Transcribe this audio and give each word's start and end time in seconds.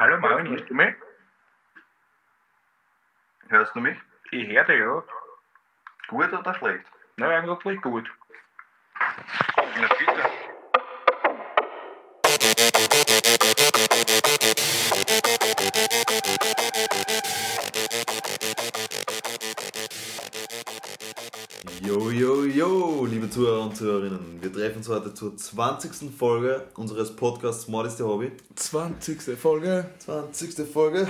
Hallo 0.00 0.16
Marvin, 0.20 0.46
hörst 0.48 0.70
du 0.70 0.74
mich? 0.74 0.94
Hörst 3.48 3.74
du 3.74 3.80
mich? 3.80 3.98
Ich 4.30 4.46
höre 4.46 4.62
dich, 4.62 4.78
ja. 4.78 5.02
Gut 6.06 6.32
oder 6.32 6.54
schlecht? 6.54 6.86
Na, 7.16 7.30
eigentlich 7.30 7.82
gut. 7.82 8.08
Zuhörer 23.38 23.62
und 23.66 23.76
Zuhörerinnen. 23.76 24.42
Wir 24.42 24.52
treffen 24.52 24.78
uns 24.78 24.88
heute 24.88 25.14
zur 25.14 25.36
20. 25.36 26.10
Folge 26.10 26.66
unseres 26.74 27.14
Podcasts 27.14 27.68
Mord 27.68 27.86
ist 27.86 28.00
Hobby. 28.00 28.32
20. 28.56 29.38
Folge. 29.38 29.88
20. 30.00 30.66
Folge. 30.68 31.06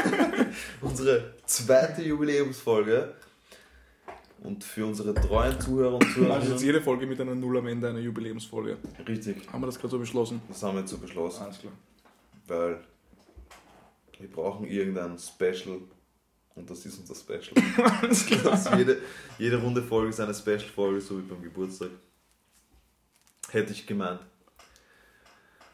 unsere 0.80 1.34
zweite 1.44 2.00
Jubiläumsfolge. 2.04 3.12
Und 4.42 4.64
für 4.64 4.86
unsere 4.86 5.12
treuen 5.12 5.60
Zuhörer 5.60 5.96
und 5.96 6.02
Also 6.04 6.08
jetzt 6.08 6.24
Zuhörerinnen. 6.24 6.58
jede 6.64 6.80
Folge 6.80 7.06
mit 7.06 7.20
einer 7.20 7.34
Null 7.34 7.58
am 7.58 7.66
Ende 7.66 7.90
eine 7.90 8.00
Jubiläumsfolge. 8.00 8.78
Richtig, 9.06 9.46
Haben 9.52 9.60
wir 9.62 9.66
das 9.66 9.78
gerade 9.78 9.90
so 9.90 9.98
beschlossen? 9.98 10.40
das 10.48 10.62
haben 10.62 10.76
wir 10.76 10.80
jetzt 10.80 10.90
so 10.92 10.96
beschlossen. 10.96 11.42
Alles 11.42 11.58
klar. 11.58 11.74
Weil 12.48 12.80
wir 14.18 14.32
brauchen 14.32 14.64
irgendein 14.66 15.18
Special 15.18 15.80
und 16.54 16.68
das 16.68 16.84
ist 16.86 16.98
unser 16.98 17.14
Special. 17.14 17.54
Dass 18.44 18.70
jede, 18.76 18.98
jede 19.38 19.60
Runde 19.60 19.82
Folge 19.82 20.10
ist 20.10 20.20
eine 20.20 20.34
Special-Folge, 20.34 21.00
so 21.00 21.18
wie 21.18 21.22
beim 21.22 21.42
Geburtstag. 21.42 21.90
Hätte 23.50 23.72
ich 23.72 23.86
gemeint. 23.86 24.20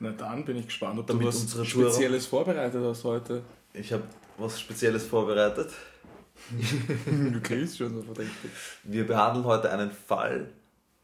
Na 0.01 0.11
dann 0.13 0.45
bin 0.45 0.57
ich 0.57 0.67
gespannt, 0.67 0.99
ob 0.99 1.07
du 1.07 1.13
Damit 1.15 1.29
was 1.29 1.41
unsere 1.43 1.65
Zuhörer- 1.65 1.91
Spezielles 1.91 2.27
vorbereitet 2.27 2.83
hast 2.85 3.05
heute. 3.05 3.43
Ich 3.75 3.93
habe 3.93 4.05
was 4.37 4.61
Spezielles 4.61 5.05
vorbereitet. 5.07 5.71
Du 7.33 7.41
kriegst 7.41 7.77
schon 7.79 7.93
so 7.95 8.03
verdächtig. 8.03 8.51
Wir 8.85 9.05
behandeln 9.07 9.45
heute 9.45 9.71
einen 9.73 9.91
Fall, 9.91 10.49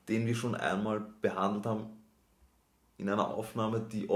den 0.09 0.27
wir 0.27 0.35
schon 0.35 0.55
einmal 0.55 1.05
behandelt 1.21 1.67
haben 1.67 1.87
in 2.99 3.09
einer 3.09 3.27
Aufnahme, 3.27 3.81
die 3.81 4.09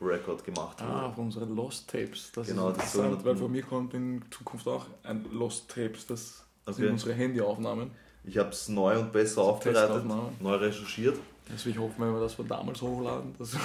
off-Record 0.00 0.44
gemacht 0.44 0.80
wurde. 0.80 0.92
Ah, 0.92 1.10
von 1.10 1.24
unseren 1.26 1.54
Lost 1.54 1.88
Tapes. 1.90 2.30
Das 2.34 2.46
Genau, 2.48 2.70
ist 2.70 2.78
das 2.78 2.94
interessant, 2.94 3.24
weil 3.24 3.36
von 3.36 3.50
mir 3.52 3.62
kommt 3.62 3.94
in 3.94 4.22
Zukunft 4.30 4.66
auch 4.68 4.86
ein 5.02 5.24
Lost 5.32 5.68
Tapes. 5.68 6.06
Das 6.06 6.44
Okay. 6.64 6.74
sind 6.82 6.90
unsere 6.90 7.12
Handyaufnahmen. 7.14 7.90
Ich 8.24 8.36
habe 8.38 8.50
es 8.50 8.68
neu 8.68 8.98
und 8.98 9.12
besser 9.12 9.42
aufbereitet, 9.42 9.82
Testaufnahme. 9.88 10.32
neu 10.40 10.54
recherchiert. 10.56 11.16
Deswegen 11.48 11.78
hoffen 11.78 11.94
wir, 11.98 12.06
wenn 12.08 12.14
wir 12.14 12.20
das 12.22 12.34
von 12.34 12.48
damals 12.48 12.82
hochladen. 12.82 13.36
Das 13.38 13.54
ich 13.54 13.60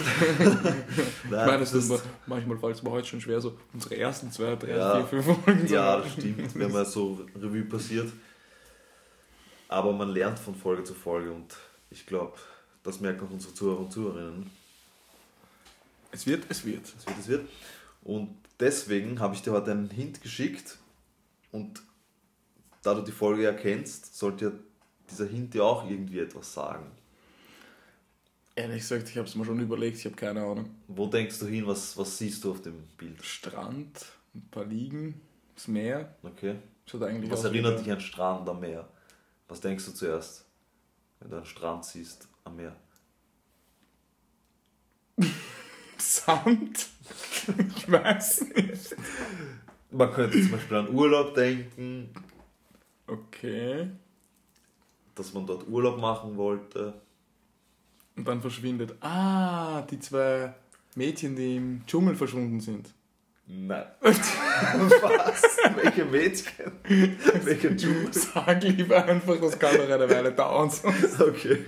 Nein, 1.32 1.48
meine, 1.48 1.60
das- 1.60 1.74
ist 1.74 1.90
immer- 1.90 2.00
manchmal 2.28 2.58
fällt 2.60 2.76
es 2.76 2.84
mir 2.84 2.92
heute 2.92 3.08
schon 3.08 3.20
schwer, 3.22 3.42
so 3.42 3.58
unsere 3.74 3.98
ersten 3.98 4.32
zwei, 4.32 4.56
drei, 4.56 4.78
Ja. 4.78 5.04
vier, 5.04 5.24
fünf 5.24 5.44
Folgen 5.44 5.68
zu 5.68 5.74
Ja, 5.74 5.98
das 5.98 6.12
stimmt, 6.14 6.56
wenn 6.60 6.72
man 6.72 6.86
so 6.86 7.20
Revue 7.36 7.64
passiert. 7.64 8.12
Aber 9.68 9.94
man 9.94 10.10
lernt 10.10 10.38
von 10.38 10.54
Folge 10.54 10.84
zu 10.84 10.94
Folge 10.94 11.32
und 11.32 11.56
ich 11.90 12.06
glaube, 12.06 12.34
das 12.84 13.00
merken 13.00 13.26
auch 13.26 13.32
unsere 13.32 13.54
Zuhörer 13.56 13.80
und 13.80 13.92
Zuhörerinnen. 13.92 14.50
Es 16.12 16.28
wird, 16.28 16.46
es 16.50 16.66
wird. 16.66 16.86
Es 16.86 17.08
wird, 17.08 17.20
es 17.20 17.28
wird. 17.28 17.50
Und 18.04 18.36
deswegen 18.60 19.20
habe 19.20 19.36
ich 19.36 19.42
dir 19.42 19.52
heute 19.52 19.72
einen 19.72 19.90
Hint 19.90 20.22
geschickt 20.22 20.78
und 21.52 21.82
da 22.82 22.94
du 22.94 23.02
die 23.02 23.12
Folge 23.12 23.44
ja 23.44 23.54
kennst, 23.54 24.18
sollte 24.18 24.60
dieser 25.10 25.28
Hint 25.28 25.54
dir 25.54 25.64
auch 25.64 25.90
irgendwie 25.90 26.20
etwas 26.20 26.54
sagen. 26.54 26.92
Ehrlich 28.56 28.82
gesagt, 28.82 29.10
ich 29.10 29.18
habe 29.18 29.28
es 29.28 29.36
mir 29.36 29.46
schon 29.46 29.60
überlegt, 29.60 29.98
ich 29.98 30.06
habe 30.06 30.16
keine 30.16 30.42
Ahnung. 30.42 30.70
Wo 30.88 31.08
denkst 31.08 31.40
du 31.40 31.46
hin, 31.48 31.66
was, 31.68 31.98
was 31.98 32.18
siehst 32.18 32.44
du 32.44 32.52
auf 32.52 32.62
dem 32.62 32.84
Bild? 32.98 33.24
Strand, 33.24 34.06
ein 34.36 34.48
paar 34.52 34.66
Liegen, 34.66 35.22
das 35.56 35.68
Meer. 35.68 36.16
Okay. 36.24 36.56
Schaut 36.86 37.04
eigentlich 37.04 37.32
Was 37.32 37.44
erinnert 37.44 37.80
wie 37.80 37.84
dich 37.84 37.92
an 37.94 38.02
Strand 38.02 38.50
am 38.50 38.60
Meer? 38.60 38.88
Was 39.48 39.62
denkst 39.62 39.86
du 39.86 39.94
zuerst, 39.94 40.46
wenn 41.20 41.30
du 41.30 41.38
einen 41.38 41.46
Strand 41.46 41.86
siehst 41.86 42.28
am 42.44 42.58
Meer? 42.58 42.76
Sand? 46.16 46.88
ich 47.76 47.92
weiß 47.92 48.46
nicht. 48.56 48.96
Man 49.92 50.12
könnte 50.12 50.42
zum 50.42 50.52
Beispiel 50.52 50.78
an 50.78 50.90
Urlaub 50.94 51.34
denken, 51.34 52.10
Okay. 53.08 53.88
dass 55.16 55.34
man 55.34 55.46
dort 55.46 55.68
Urlaub 55.68 56.00
machen 56.00 56.38
wollte. 56.38 56.94
Und 58.16 58.28
dann 58.28 58.42
verschwindet. 58.42 58.96
Ah, 59.02 59.82
die 59.84 60.00
zwei 60.00 60.54
Mädchen, 60.96 61.36
die 61.36 61.58
im 61.58 61.82
Dschungel 61.88 62.16
verschwunden 62.16 62.60
sind. 62.60 62.94
Nein. 63.48 63.86
Was? 64.02 65.58
Welche 65.76 66.06
Mädchen? 66.06 66.72
Welche 67.44 67.76
Dschungel? 67.76 68.14
Sag 68.14 68.64
lieber 68.64 69.04
einfach, 69.06 69.40
das 69.42 69.60
kann 69.60 69.76
doch 69.76 69.90
eine 69.90 70.10
Weile 70.10 70.32
dauern. 70.32 70.72
Okay. 71.20 71.66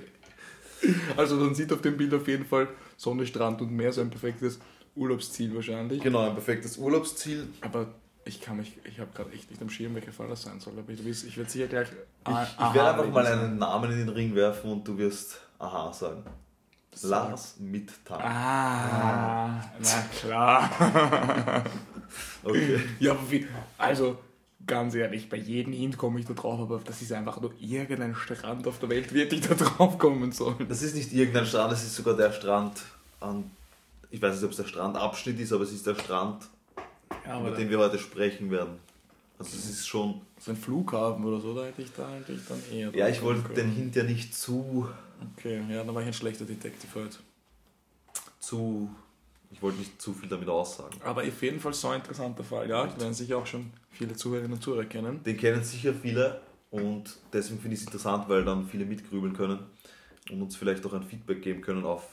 Also 1.18 1.40
dann 1.44 1.56
sieht 1.56 1.72
auf 1.72 1.82
dem 1.82 1.98
Bild 1.98 2.14
auf 2.14 2.28
jeden 2.28 2.46
Fall 2.46 2.68
Sonne, 2.98 3.26
Strand 3.26 3.62
und 3.62 3.72
Meer, 3.72 3.94
so 3.94 4.02
ein 4.02 4.10
perfektes 4.10 4.60
Urlaubsziel 4.96 5.56
wahrscheinlich. 5.56 6.02
Genau, 6.02 6.20
ein 6.28 6.34
perfektes 6.34 6.78
Urlaubsziel. 6.78 7.48
Aber 7.62 7.88
ich 8.26 8.42
kann 8.42 8.58
mich, 8.58 8.78
ich 8.86 9.00
habe 9.00 9.12
gerade 9.14 9.32
echt 9.34 9.50
nicht 9.50 9.62
am 9.62 9.70
Schirm, 9.70 9.96
welcher 9.96 10.12
Fall 10.12 10.28
das 10.28 10.44
sein 10.44 10.60
soll. 10.60 10.74
Aber 10.78 10.94
du 10.94 11.04
wirst, 11.06 11.26
ich 11.26 11.38
werde 11.38 11.50
sicher 11.50 11.68
gleich. 11.68 11.88
Ich, 11.90 12.34
ich 12.34 12.74
werde 12.74 12.92
einfach 12.92 13.12
mal 13.12 13.26
einen 13.26 13.58
Namen 13.58 13.92
in 13.92 13.98
den 14.00 14.10
Ring 14.10 14.36
werfen 14.36 14.72
und 14.72 14.88
du 14.88 14.98
wirst 14.98 15.40
Aha 15.60 15.92
sagen. 15.94 16.24
Lars 17.02 17.56
Mittag. 17.60 18.20
Ah, 18.24 19.62
na 19.80 20.04
klar. 20.20 21.64
Okay. 22.44 22.80
ja, 23.00 23.12
aber 23.12 23.32
wie, 23.32 23.48
also 23.78 24.18
ganz 24.68 24.96
ehrlich, 24.96 25.29
bei 25.29 25.38
jedem 25.38 25.74
Hint 25.74 25.97
komme 25.97 26.19
ich 26.19 26.25
da 26.25 26.34
drauf, 26.34 26.59
aber 26.59 26.79
das 26.84 27.01
ist 27.01 27.12
einfach 27.12 27.40
nur 27.41 27.53
irgendein 27.59 28.16
Strand 28.16 28.68
auf 28.68 28.79
der 28.79 28.90
Welt, 28.90 29.13
wird 29.13 29.34
ich 29.34 29.41
da 29.41 29.53
drauf 29.56 29.97
kommen 29.97 30.31
sollen. 30.31 30.68
Das 30.68 30.81
ist 30.81 30.96
nicht 30.96 31.12
irgendein 31.13 31.46
Strand, 31.46 31.74
es 31.74 31.84
ist 31.84 31.96
sogar 31.96 32.16
der 32.16 32.31
Strand 32.31 32.81
an. 33.19 33.50
Ich 34.09 34.22
weiß 34.22 34.35
nicht, 34.35 34.44
ob 34.46 34.51
es 34.51 34.57
der 34.57 34.66
Strandabschnitt 34.66 35.40
ist, 35.40 35.51
aber 35.53 35.63
es 35.63 35.72
ist 35.72 35.85
der 35.88 35.96
Strand, 35.96 36.47
Ja, 37.25 37.40
über 37.40 37.51
den 37.51 37.69
wir 37.69 37.79
heute 37.79 37.97
sprechen 37.97 38.51
werden. 38.51 38.78
Also 39.40 39.57
es 39.57 39.69
ist 39.69 39.88
schon. 39.88 40.22
so 40.40 40.51
ein 40.51 40.57
Flughafen 40.57 41.25
oder 41.25 41.40
so, 41.40 41.56
da 41.56 41.66
hätte 41.66 41.81
ich 41.81 41.91
da 41.91 42.07
eigentlich 42.07 42.40
dann 42.47 42.62
eher. 42.72 42.95
Ja, 42.95 43.07
ich 43.09 43.22
wollte 43.24 43.41
kommen 43.41 43.56
den 43.56 43.66
können. 43.66 43.75
Hint 43.75 43.95
ja 43.95 44.03
nicht 44.03 44.35
zu. 44.35 44.88
Okay, 45.38 45.62
ja, 45.69 45.84
dann 45.84 45.94
war 45.95 46.01
ich 46.01 46.07
ein 46.07 46.13
schlechter 46.13 46.45
Detective 46.45 46.88
heute. 47.00 47.18
zu. 48.40 48.90
Ich 49.53 49.62
wollte 49.62 49.78
nicht 49.78 50.02
zu 50.02 50.14
viel 50.14 50.28
damit 50.28 50.50
aussagen. 50.50 51.00
Aber 51.03 51.22
auf 51.22 51.41
jeden 51.41 51.59
Fall 51.59 51.74
so 51.74 51.90
ein 51.90 52.00
interessanter 52.00 52.44
Fall, 52.44 52.68
ja. 52.68 52.88
Die 52.88 53.00
werden 53.00 53.14
sicher 53.14 53.38
auch 53.38 53.46
schon 53.46 53.72
viele 53.91 54.16
Zuhörerinnen 54.16 54.53
und 54.53 54.64
Zuhörer 54.64 54.86
kennen. 54.86 55.24
Den 55.24 55.38
kennen 55.38 55.64
sicher 55.64 55.94
viele 55.94 56.41
und 56.72 57.18
deswegen 57.31 57.62
finde 57.62 57.75
ich 57.75 57.81
es 57.81 57.86
interessant, 57.86 58.28
weil 58.28 58.44
dann 58.44 58.68
viele 58.68 58.84
mitgrübeln 58.84 59.34
können 59.34 59.59
und 60.31 60.42
uns 60.42 60.56
vielleicht 60.56 60.84
auch 60.88 60.94
ein 60.94 61.03
Feedback 61.03 61.44
geben 61.44 61.62
können 61.62 61.86
auf. 61.86 62.08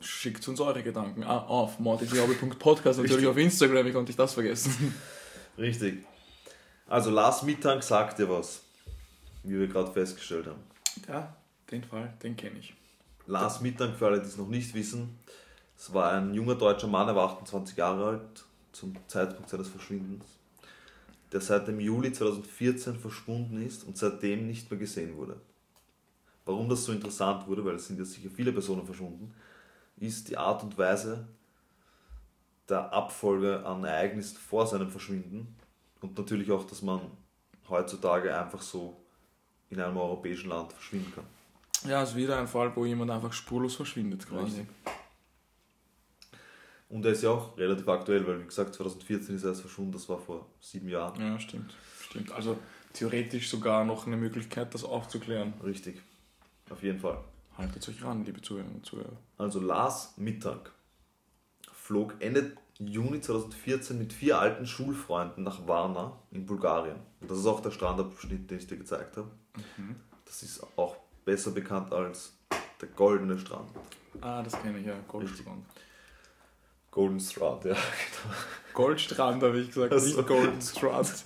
Schickt 0.00 0.48
uns 0.48 0.60
eure 0.60 0.82
Gedanken 0.82 1.24
ah, 1.24 1.44
auf 1.44 1.78
mordigehobby.podcast, 1.78 3.00
natürlich 3.00 3.26
auf 3.26 3.36
Instagram, 3.36 3.84
wie 3.84 3.92
konnte 3.92 4.10
ich 4.10 4.16
das 4.16 4.32
vergessen? 4.32 4.94
Richtig. 5.58 6.06
Also 6.88 7.10
Lars 7.10 7.42
Mittag 7.42 7.82
sagt 7.82 8.18
dir 8.18 8.30
was, 8.30 8.62
wie 9.42 9.58
wir 9.58 9.66
gerade 9.66 9.92
festgestellt 9.92 10.46
haben. 10.46 10.62
Ja, 11.06 11.36
den 11.70 11.84
Fall, 11.84 12.14
den 12.22 12.34
kenne 12.34 12.58
ich. 12.60 12.72
Lars 13.26 13.60
Mittag, 13.60 13.96
für 13.96 14.06
alle, 14.06 14.20
die 14.20 14.26
es 14.26 14.38
noch 14.38 14.48
nicht 14.48 14.72
wissen, 14.72 15.18
es 15.78 15.94
war 15.94 16.12
ein 16.12 16.34
junger 16.34 16.56
deutscher 16.56 16.88
Mann, 16.88 17.08
er 17.08 17.14
war 17.14 17.30
28 17.30 17.76
Jahre 17.76 18.06
alt 18.06 18.44
zum 18.72 18.96
Zeitpunkt 19.06 19.48
seines 19.48 19.68
Verschwindens, 19.68 20.24
der 21.32 21.40
seit 21.40 21.68
dem 21.68 21.78
Juli 21.78 22.12
2014 22.12 22.96
verschwunden 22.96 23.62
ist 23.62 23.84
und 23.84 23.96
seitdem 23.96 24.46
nicht 24.46 24.70
mehr 24.70 24.80
gesehen 24.80 25.16
wurde. 25.16 25.40
Warum 26.44 26.68
das 26.68 26.84
so 26.84 26.92
interessant 26.92 27.46
wurde, 27.46 27.64
weil 27.64 27.76
es 27.76 27.86
sind 27.86 27.98
ja 27.98 28.04
sicher 28.04 28.28
viele 28.28 28.52
Personen 28.52 28.84
verschwunden, 28.84 29.32
ist 29.98 30.28
die 30.28 30.36
Art 30.36 30.62
und 30.64 30.76
Weise 30.76 31.28
der 32.68 32.92
Abfolge 32.92 33.64
an 33.64 33.84
Ereignissen 33.84 34.36
vor 34.36 34.66
seinem 34.66 34.90
Verschwinden 34.90 35.56
und 36.00 36.18
natürlich 36.18 36.50
auch, 36.50 36.64
dass 36.64 36.82
man 36.82 37.00
heutzutage 37.68 38.36
einfach 38.36 38.62
so 38.62 38.96
in 39.70 39.80
einem 39.80 39.96
europäischen 39.96 40.48
Land 40.48 40.72
verschwinden 40.72 41.12
kann. 41.14 41.24
Ja, 41.88 42.02
es 42.02 42.10
ist 42.10 42.16
wieder 42.16 42.38
ein 42.38 42.48
Fall, 42.48 42.74
wo 42.74 42.84
jemand 42.84 43.10
einfach 43.10 43.32
spurlos 43.32 43.76
verschwindet 43.76 44.26
quasi. 44.26 44.60
Richtig. 44.60 44.66
Und 46.88 47.04
er 47.04 47.12
ist 47.12 47.22
ja 47.22 47.30
auch 47.30 47.56
relativ 47.58 47.86
aktuell, 47.88 48.26
weil 48.26 48.40
wie 48.40 48.46
gesagt 48.46 48.74
2014 48.74 49.36
ist 49.36 49.44
er 49.44 49.50
erst 49.50 49.60
verschwunden, 49.60 49.92
das 49.92 50.08
war 50.08 50.18
vor 50.18 50.46
sieben 50.60 50.88
Jahren. 50.88 51.20
Ja, 51.20 51.38
stimmt. 51.38 51.74
Stimmt. 52.00 52.32
Also 52.32 52.58
theoretisch 52.94 53.50
sogar 53.50 53.84
noch 53.84 54.06
eine 54.06 54.16
Möglichkeit, 54.16 54.72
das 54.72 54.84
aufzuklären. 54.84 55.52
Richtig, 55.62 56.00
auf 56.70 56.82
jeden 56.82 56.98
Fall. 56.98 57.18
Haltet 57.56 57.86
euch 57.88 58.02
ran, 58.02 58.24
liebe 58.24 58.40
Zuhörerinnen 58.40 58.76
und 58.76 58.86
Zuhörer. 58.86 59.16
Also 59.36 59.60
Lars 59.60 60.14
Mittag 60.16 60.72
flog 61.72 62.14
Ende 62.20 62.52
Juni 62.78 63.20
2014 63.20 63.98
mit 63.98 64.12
vier 64.12 64.38
alten 64.38 64.66
Schulfreunden 64.66 65.42
nach 65.42 65.66
Varna 65.66 66.16
in 66.30 66.46
Bulgarien. 66.46 66.96
Und 67.20 67.30
das 67.30 67.38
ist 67.38 67.46
auch 67.46 67.60
der 67.60 67.72
Strandabschnitt, 67.72 68.50
den 68.50 68.58
ich 68.58 68.66
dir 68.66 68.76
gezeigt 68.76 69.16
habe. 69.16 69.28
Das 70.24 70.42
ist 70.42 70.62
auch 70.78 70.96
besser 71.24 71.50
bekannt 71.50 71.92
als 71.92 72.34
der 72.80 72.88
Goldene 72.88 73.38
Strand. 73.38 73.68
Ah, 74.20 74.42
das 74.42 74.60
kenne 74.62 74.78
ich 74.78 74.86
ja, 74.86 74.94
Goldstrand. 75.08 75.64
Golden 76.98 77.20
Strand, 77.20 77.64
ja. 77.64 77.76
Goldstrand 78.74 79.40
habe 79.40 79.60
ich 79.60 79.68
gesagt, 79.68 79.92
Ach 79.94 80.00
so. 80.00 80.16
nicht 80.16 80.26
Golden 80.26 80.60
Strand. 80.60 81.24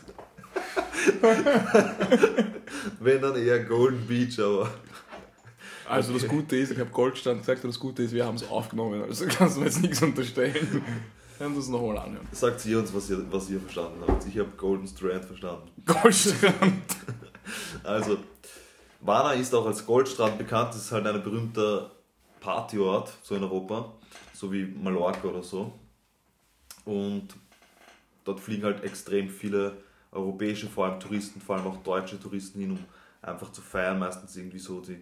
Wenn 3.00 3.22
dann 3.22 3.36
eher 3.36 3.64
Golden 3.64 4.06
Beach, 4.06 4.38
aber. 4.38 4.68
Also 5.88 6.12
das. 6.12 6.28
Gute 6.28 6.56
ist, 6.58 6.72
ich 6.72 6.78
habe 6.78 6.90
Goldstrand 6.90 7.40
gesagt, 7.40 7.64
das 7.64 7.80
Gute 7.80 8.02
ist, 8.02 8.12
wir 8.12 8.26
haben 8.26 8.34
es 8.34 8.46
aufgenommen, 8.50 9.02
also 9.02 9.24
kannst 9.26 9.56
du 9.56 9.60
mir 9.60 9.66
jetzt 9.66 9.80
nichts 9.80 10.02
unterstellen. 10.02 10.82
Wir 11.38 11.46
werden 11.46 11.56
das 11.56 11.68
nochmal 11.68 11.96
anhören. 11.96 12.28
Sagt 12.32 12.66
ihr 12.66 12.78
uns, 12.78 12.92
was 12.92 13.08
ihr, 13.08 13.24
was 13.32 13.48
ihr 13.48 13.58
verstanden 13.58 14.04
habt. 14.06 14.26
Ich 14.26 14.38
habe 14.38 14.50
Golden 14.58 14.86
Strand 14.86 15.24
verstanden. 15.24 15.70
Goldstrand. 15.86 16.96
Also, 17.82 18.18
Varna 19.00 19.32
ist 19.32 19.54
auch 19.54 19.64
als 19.64 19.86
Goldstrand 19.86 20.36
bekannt. 20.36 20.74
Das 20.74 20.82
ist 20.82 20.92
halt 20.92 21.06
ein 21.06 21.22
berühmter 21.22 21.92
Partyort, 22.40 23.10
so 23.22 23.34
in 23.34 23.42
Europa, 23.42 23.94
so 24.42 24.52
wie 24.52 24.64
Mallorca 24.64 25.28
oder 25.28 25.42
so. 25.42 25.72
Und 26.84 27.28
dort 28.24 28.40
fliegen 28.40 28.64
halt 28.64 28.82
extrem 28.82 29.28
viele 29.28 29.76
europäische, 30.10 30.66
vor 30.66 30.86
allem 30.86 30.98
Touristen, 30.98 31.40
vor 31.40 31.56
allem 31.56 31.66
auch 31.68 31.76
deutsche 31.84 32.18
Touristen 32.18 32.58
hin, 32.58 32.72
um 32.72 32.78
einfach 33.22 33.52
zu 33.52 33.62
feiern. 33.62 34.00
Meistens 34.00 34.36
irgendwie 34.36 34.58
so 34.58 34.80
die 34.80 35.00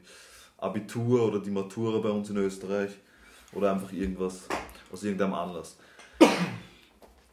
Abitur 0.58 1.26
oder 1.26 1.40
die 1.40 1.50
Matura 1.50 2.00
bei 2.00 2.10
uns 2.10 2.28
in 2.28 2.37
Österreich 2.37 2.90
oder 3.54 3.72
einfach 3.72 3.90
irgendwas 3.92 4.46
aus 4.92 5.02
irgendeinem 5.04 5.32
Anlass. 5.32 5.78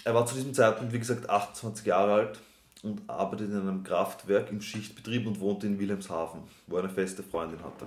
Er 0.06 0.15
war 0.15 0.25
zu 0.25 0.36
diesem 0.36 0.53
Zeitpunkt, 0.53 0.94
wie 0.94 1.00
gesagt, 1.00 1.30
28 1.30 1.86
Jahre 1.86 2.13
alt 2.13 2.39
und 2.83 3.01
arbeitet 3.10 3.50
in 3.50 3.60
einem 3.60 3.83
Kraftwerk 3.83 4.50
im 4.50 4.62
Schichtbetrieb 4.62 5.27
und 5.27 5.42
wohnte 5.42 5.68
in 5.68 5.77
Wilhelmshaven, 5.77 6.39
wo 6.68 6.77
er 6.77 6.83
eine 6.83 6.94
feste 6.94 7.21
Freundin 7.21 7.62
hatte. 7.62 7.86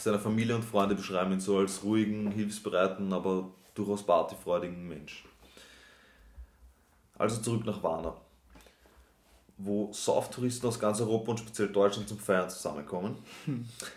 Seine 0.00 0.18
Familie 0.18 0.56
und 0.56 0.64
Freunde 0.64 0.94
beschreiben 0.94 1.32
ihn 1.32 1.40
so 1.40 1.58
als 1.58 1.84
ruhigen, 1.84 2.30
hilfsbereiten, 2.30 3.12
aber 3.12 3.50
durchaus 3.74 4.02
partyfreudigen 4.02 4.88
Mensch. 4.88 5.26
Also 7.18 7.42
zurück 7.42 7.66
nach 7.66 7.82
Warna, 7.82 8.16
wo 9.58 9.92
Sauftouristen 9.92 10.66
aus 10.66 10.80
ganz 10.80 11.02
Europa 11.02 11.32
und 11.32 11.40
speziell 11.40 11.68
Deutschland 11.68 12.08
zum 12.08 12.18
Feiern 12.18 12.48
zusammenkommen. 12.48 13.18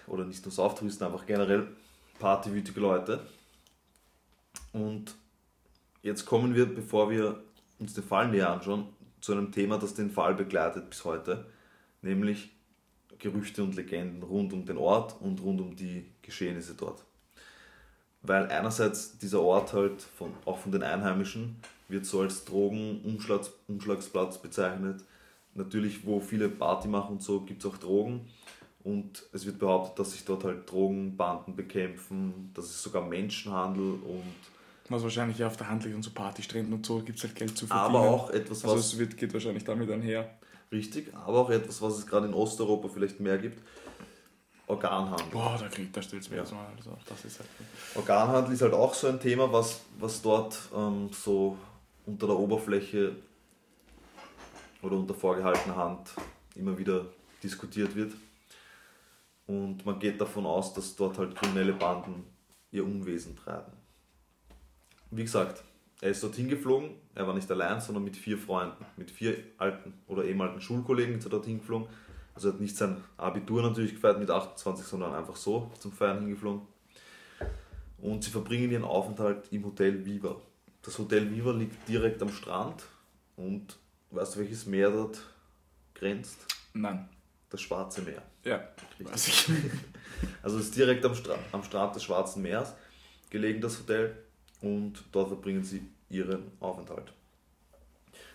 Oder 0.08 0.26
nicht 0.26 0.44
nur 0.44 0.52
Sauftouristen, 0.52 1.08
einfach 1.08 1.26
generell 1.26 1.70
partywütige 2.20 2.82
Leute. 2.82 3.22
Und 4.74 5.16
jetzt 6.02 6.26
kommen 6.26 6.54
wir, 6.54 6.66
bevor 6.66 7.10
wir 7.10 7.42
uns 7.80 7.94
den 7.94 8.04
Fall 8.04 8.28
näher 8.28 8.50
anschauen, 8.50 8.90
zu 9.22 9.32
einem 9.32 9.54
Thema, 9.54 9.78
das 9.78 9.94
den 9.94 10.12
Fall 10.12 10.36
begleitet 10.36 10.90
bis 10.90 11.06
heute, 11.06 11.46
nämlich 12.02 12.52
Gerüchte 13.19 13.63
und 13.63 13.75
Legenden 13.75 14.24
rund 14.24 14.54
um 14.54 14.65
den 14.65 14.77
Ort 14.77 15.15
und 15.21 15.42
rund 15.42 15.62
um 15.62 15.75
die 15.75 16.06
Geschehnisse 16.21 16.74
dort. 16.75 17.04
Weil 18.21 18.48
einerseits 18.48 19.18
dieser 19.18 19.42
Ort 19.42 19.74
halt 19.74 20.01
von, 20.01 20.31
auch 20.45 20.57
von 20.57 20.71
den 20.71 20.83
Einheimischen 20.83 21.57
wird 21.89 22.06
so 22.06 22.21
als 22.21 22.45
Drogenumschlagsplatz 22.45 24.38
bezeichnet. 24.42 25.04
Natürlich, 25.56 26.06
wo 26.06 26.19
viele 26.19 26.50
Party 26.50 26.88
machen 26.88 27.13
und 27.13 27.21
so, 27.24 27.42
gibt 27.42 27.63
es 27.63 27.69
auch 27.69 27.77
Drogen. 27.77 28.21
Und 28.83 29.24
es 29.31 29.45
wird 29.45 29.59
behauptet, 29.59 30.00
dass 30.00 30.12
sich 30.12 30.25
dort 30.25 30.44
halt 30.44 30.69
Drogenbanden 30.69 31.56
bekämpfen, 31.56 32.51
dass 32.54 32.66
es 32.66 32.83
sogar 32.83 33.06
Menschenhandel 33.07 33.94
und 33.94 34.33
Was 34.89 35.04
wahrscheinlich 35.04 35.42
auf 35.44 35.56
der 35.56 35.69
Hand 35.69 35.86
liegt 35.86 35.95
und 35.95 36.04
so 36.04 36.12
Partystränden 36.12 36.74
und 36.74 36.86
so 36.86 37.00
gibt 37.00 37.18
es 37.18 37.24
halt 37.24 37.36
Geld 37.36 37.57
zu 37.57 37.66
verdienen. 37.68 37.95
aber 37.95 38.09
auch 38.09 38.30
etwas, 38.30 38.63
Also 38.63 38.75
was 38.75 38.86
es 38.88 39.00
wird, 39.00 39.16
geht 39.16 39.33
wahrscheinlich 39.33 39.63
damit 39.63 39.89
einher. 39.89 40.30
Richtig, 40.74 41.14
aber 41.14 41.40
auch 41.40 41.50
etwas, 41.52 41.81
was 41.84 42.00
es 42.00 42.08
gerade 42.08 42.25
in 42.28 42.34
Osteuropa 42.34 42.88
vielleicht 42.90 43.20
mehr 43.20 43.38
gibt. 43.38 43.62
Organhandel. 44.66 45.28
Boah, 45.31 45.56
da 45.60 45.68
kriegt, 45.68 45.96
da 45.96 46.02
stellt 46.02 46.24
es 46.24 46.30
mir 46.31 46.38
Ja. 46.38 46.44
mal. 46.52 46.66
Also, 46.75 46.98
das 47.08 47.25
ist 47.25 47.40
halt. 47.40 47.50
Organhandel 47.96 48.54
ist 48.54 48.62
halt 48.64 48.74
auch 48.74 48.94
so 48.94 49.08
ein 49.08 49.20
Thema, 49.20 49.52
was, 49.54 49.81
was 50.00 50.22
dort 50.22 50.58
ähm, 50.75 51.10
so 51.14 51.58
unter 52.08 52.25
der 52.28 52.38
Oberfläche 52.40 53.16
oder 54.81 54.96
unter 54.96 55.14
vorgehaltener 55.14 55.75
Hand 55.75 56.10
immer 56.56 56.76
wieder 56.78 57.06
diskutiert 57.44 57.96
wird. 57.96 58.14
Und 59.46 59.86
man 59.86 60.00
geht 60.00 60.19
davon 60.19 60.46
aus, 60.48 60.74
dass 60.74 60.96
dort 60.96 61.19
halt 61.19 61.36
kriminelle 61.36 61.74
Banden 61.74 62.24
ihr 62.72 62.84
Unwesen 62.84 63.36
treiben. 63.36 63.74
Wie 65.12 65.24
gesagt, 65.24 65.64
er 66.04 66.10
ist 66.10 66.22
dorthin 66.22 66.50
geflogen, 66.50 66.90
er 67.16 67.26
war 67.26 67.34
nicht 67.34 67.50
allein, 67.50 67.80
sondern 67.80 68.04
mit 68.04 68.18
vier 68.18 68.38
Freunden, 68.38 68.86
mit 68.98 69.10
vier 69.10 69.38
alten 69.58 69.94
oder 70.08 70.26
ehemaligen 70.26 70.60
Schulkollegen 70.60 71.18
ist 71.18 71.24
er 71.24 71.30
dorthin 71.30 71.60
geflogen. 71.60 71.88
Also 72.36 72.50
er 72.50 72.54
hat 72.56 72.60
nicht 72.60 72.76
sein 72.76 73.02
Abitur 73.16 73.62
natürlich 73.62 73.94
gefeiert 73.94 74.20
mit 74.20 74.30
28, 74.30 74.86
sondern 74.86 75.14
einfach 75.16 75.38
so 75.38 75.72
zum 75.80 75.94
Feiern 75.94 76.20
hingeflogen. 76.20 76.64
Und 78.00 78.22
sie 78.22 78.32
verbringen 78.32 78.70
ihren 78.70 78.84
Aufenthalt 78.84 79.48
im 79.52 79.64
Hotel 79.64 80.06
Viva. 80.06 80.36
Das 80.82 81.00
Hotel 81.00 81.32
Viva 81.32 81.52
liegt 81.52 81.88
direkt 81.88 82.22
am 82.22 82.34
Strand 82.34 82.84
und 83.38 83.78
weißt 84.12 84.36
du, 84.36 84.40
welches 84.42 84.66
Meer 84.66 84.92
dort 84.92 85.22
grenzt? 85.96 86.46
Nein. 86.74 87.08
Das 87.50 87.62
Schwarze 87.62 88.02
Meer. 88.02 88.24
Ja, 88.44 88.62
Richtig. 89.00 89.14
weiß 89.14 89.28
ich. 89.30 89.50
Also 90.42 90.58
es 90.58 90.66
ist 90.66 90.76
direkt 90.76 91.04
am, 91.06 91.16
Stra 91.16 91.36
am 91.52 91.64
Strand 91.64 91.96
des 91.96 92.04
Schwarzen 92.04 92.42
Meers 92.42 92.74
gelegen, 93.30 93.60
das 93.60 93.80
Hotel, 93.80 94.16
und 94.63 95.04
dort 95.12 95.27
verbringen 95.27 95.63
sie 95.63 95.86
ihren 96.10 96.51
Aufenthalt. 96.60 97.13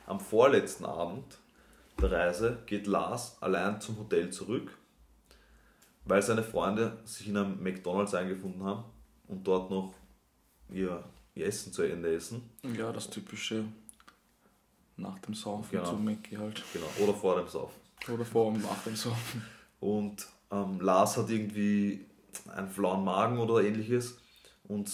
Am 0.07 0.21
vorletzten 0.21 0.85
Abend 0.85 1.25
der 2.01 2.13
Reise 2.13 2.59
geht 2.67 2.87
Lars 2.87 3.37
allein 3.43 3.81
zum 3.81 3.99
Hotel 3.99 4.31
zurück, 4.31 4.71
weil 6.05 6.23
seine 6.23 6.43
Freunde 6.45 6.97
sich 7.05 7.29
in 7.29 7.37
einem 7.37 7.61
McDonalds 7.63 8.15
eingefunden 8.15 8.63
haben 8.63 8.85
und 9.27 9.45
dort 9.47 9.71
noch 9.71 9.93
ihr, 10.71 11.03
ihr 11.35 11.47
Essen 11.47 11.73
zu 11.73 11.83
Ende 11.83 12.15
essen. 12.15 12.49
Ja, 12.77 12.93
das 12.93 13.11
typische 13.11 13.65
nach 14.97 15.19
dem 15.21 15.35
Saufen 15.35 15.71
Genau. 15.71 15.85
zu 15.91 15.97
Mackie 15.97 16.37
halt. 16.39 16.63
Genau, 16.73 16.87
oder 17.03 17.15
vor 17.19 17.37
dem 17.37 17.49
Saufen. 17.49 17.81
Oder 18.13 18.25
vor 18.25 18.47
und 18.47 18.63
nach 18.63 18.83
dem 18.85 18.97
Saufen. 18.97 19.43
Und 19.81 20.27
ähm, 20.51 20.81
Lars 20.81 21.17
hat 21.17 21.31
irgendwie 21.31 22.07
einen 22.55 22.69
flauen 22.71 23.05
Magen 23.05 23.39
oder 23.39 23.63
ähnliches 23.63 24.19
und 24.69 24.91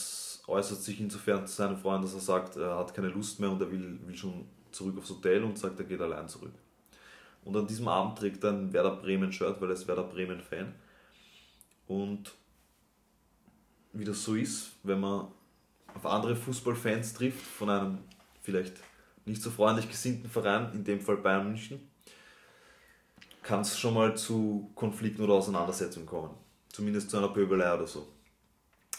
äußert 0.46 0.82
sich 0.82 1.00
insofern 1.00 1.46
zu 1.46 1.54
seinen 1.54 1.76
Freunden, 1.76 2.02
dass 2.02 2.14
er 2.14 2.20
sagt, 2.20 2.56
er 2.56 2.78
hat 2.78 2.94
keine 2.94 3.08
Lust 3.08 3.40
mehr 3.40 3.50
und 3.50 3.60
er 3.60 3.70
will, 3.70 3.98
will 4.06 4.16
schon 4.16 4.46
zurück 4.70 4.96
aufs 4.98 5.10
Hotel 5.10 5.42
und 5.42 5.58
sagt, 5.58 5.78
er 5.78 5.84
geht 5.84 6.00
allein 6.00 6.28
zurück. 6.28 6.52
Und 7.44 7.56
an 7.56 7.66
diesem 7.66 7.88
Abend 7.88 8.18
trägt 8.18 8.42
er 8.44 8.50
ein 8.50 8.72
Werder 8.72 8.96
Bremen-Shirt, 8.96 9.60
weil 9.60 9.68
er 9.68 9.74
ist 9.74 9.86
Werder 9.86 10.04
Bremen-Fan. 10.04 10.74
Und 11.88 12.32
wie 13.92 14.04
das 14.04 14.24
so 14.24 14.34
ist, 14.34 14.72
wenn 14.82 15.00
man 15.00 15.28
auf 15.94 16.06
andere 16.06 16.34
Fußballfans 16.34 17.14
trifft, 17.14 17.42
von 17.42 17.68
einem 17.68 17.98
vielleicht 18.42 18.76
nicht 19.26 19.42
so 19.42 19.50
freundlich 19.50 19.88
gesinnten 19.88 20.28
Verein, 20.28 20.72
in 20.72 20.84
dem 20.84 21.00
Fall 21.00 21.16
Bayern 21.18 21.48
München, 21.48 21.80
kann 23.42 23.60
es 23.60 23.78
schon 23.78 23.94
mal 23.94 24.16
zu 24.16 24.70
Konflikten 24.74 25.22
oder 25.22 25.34
Auseinandersetzungen 25.34 26.06
kommen. 26.06 26.34
Zumindest 26.68 27.10
zu 27.10 27.18
einer 27.18 27.28
Pöbelei 27.28 27.74
oder 27.74 27.86
so. 27.86 28.13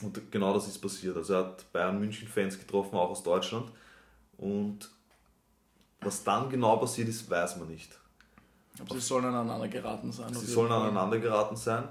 Und 0.01 0.31
genau 0.31 0.53
das 0.53 0.67
ist 0.67 0.79
passiert. 0.79 1.15
Also 1.15 1.33
er 1.33 1.39
hat 1.39 1.71
Bayern 1.71 1.99
München-Fans 1.99 2.59
getroffen, 2.59 2.95
auch 2.95 3.09
aus 3.09 3.23
Deutschland. 3.23 3.71
Und 4.37 4.89
was 6.01 6.23
dann 6.23 6.49
genau 6.49 6.77
passiert 6.77 7.07
ist, 7.07 7.29
weiß 7.29 7.57
man 7.57 7.69
nicht. 7.69 7.97
Aber 8.79 8.93
sie 8.95 9.01
sollen 9.01 9.25
aneinander 9.25 9.67
geraten 9.67 10.11
sein. 10.11 10.33
Sie 10.33 10.45
sollen 10.45 10.71
aneinander 10.71 11.19
geraten 11.19 11.55
sein. 11.55 11.87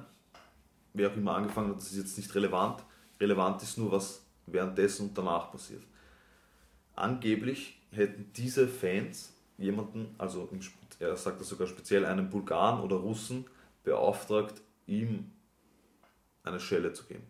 Wer 0.93 1.11
auch 1.11 1.17
immer 1.17 1.35
angefangen 1.35 1.71
hat, 1.71 1.79
das 1.79 1.91
ist 1.91 1.97
jetzt 1.97 2.17
nicht 2.19 2.35
relevant. 2.35 2.83
Relevant 3.19 3.63
ist 3.63 3.79
nur, 3.79 3.91
was 3.91 4.21
währenddessen 4.47 5.09
und 5.09 5.19
danach 5.19 5.51
passiert. 5.51 5.83
Angeblich 6.95 7.81
hätten 7.91 8.31
diese 8.37 8.69
Fans 8.69 9.33
jemanden, 9.57 10.15
also 10.19 10.49
im, 10.53 10.61
er 11.01 11.17
sagt 11.17 11.41
das 11.41 11.49
sogar 11.49 11.67
speziell 11.67 12.05
einen 12.05 12.29
Bulgaren 12.29 12.81
oder 12.81 12.97
Russen, 12.97 13.47
beauftragt, 13.83 14.61
ihm 14.87 15.33
eine 16.43 16.61
Schelle 16.61 16.93
zu 16.93 17.05
geben. 17.05 17.27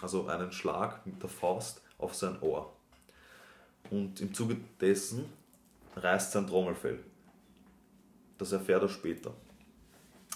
Also 0.00 0.26
einen 0.26 0.52
Schlag 0.52 1.06
mit 1.06 1.22
der 1.22 1.30
Faust 1.30 1.82
auf 1.98 2.14
sein 2.14 2.40
Ohr. 2.40 2.72
Und 3.90 4.20
im 4.20 4.34
Zuge 4.34 4.56
dessen 4.80 5.26
reißt 5.96 6.32
sein 6.32 6.46
Trommelfell. 6.46 6.98
Das 8.38 8.52
erfährt 8.52 8.82
er 8.82 8.88
später. 8.88 9.32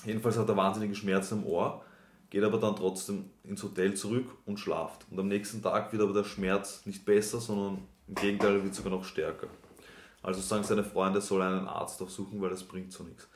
Jedenfalls 0.04 0.38
hat 0.38 0.49
er 0.49 0.56
wahnsinnige 0.56 0.95
Schmerzen 0.95 1.40
im 1.40 1.47
Ohr, 1.47 1.85
geht 2.30 2.45
aber 2.45 2.59
dann 2.59 2.76
trotzdem 2.76 3.30
ins 3.42 3.62
Hotel 3.62 3.95
zurück 3.95 4.37
und 4.47 4.61
schlaft. 4.61 5.06
Und 5.11 5.18
am 5.18 5.28
nächsten 5.28 5.62
Tag 5.62 5.92
wird 5.92 6.02
aber 6.02 6.12
der 6.12 6.25
Schmerz 6.25 6.85
nicht 6.87 7.04
besser, 7.04 7.40
sondern 7.40 7.83
im 8.06 8.14
Gegenteil 8.14 8.62
wird 8.62 8.75
sogar 8.75 8.92
noch 8.92 9.04
stärker. 9.04 9.49
Also 10.23 10.40
sagen 10.40 10.64
seine 10.64 10.85
Freunde, 10.85 11.18
er 11.18 11.23
soll 11.23 11.42
einen 11.42 11.66
Arzt 11.66 12.00
aufsuchen, 12.02 12.40
weil 12.40 12.50
das 12.50 12.64
bringt 12.64 12.92
so 12.92 13.04
nichts. 13.04 13.28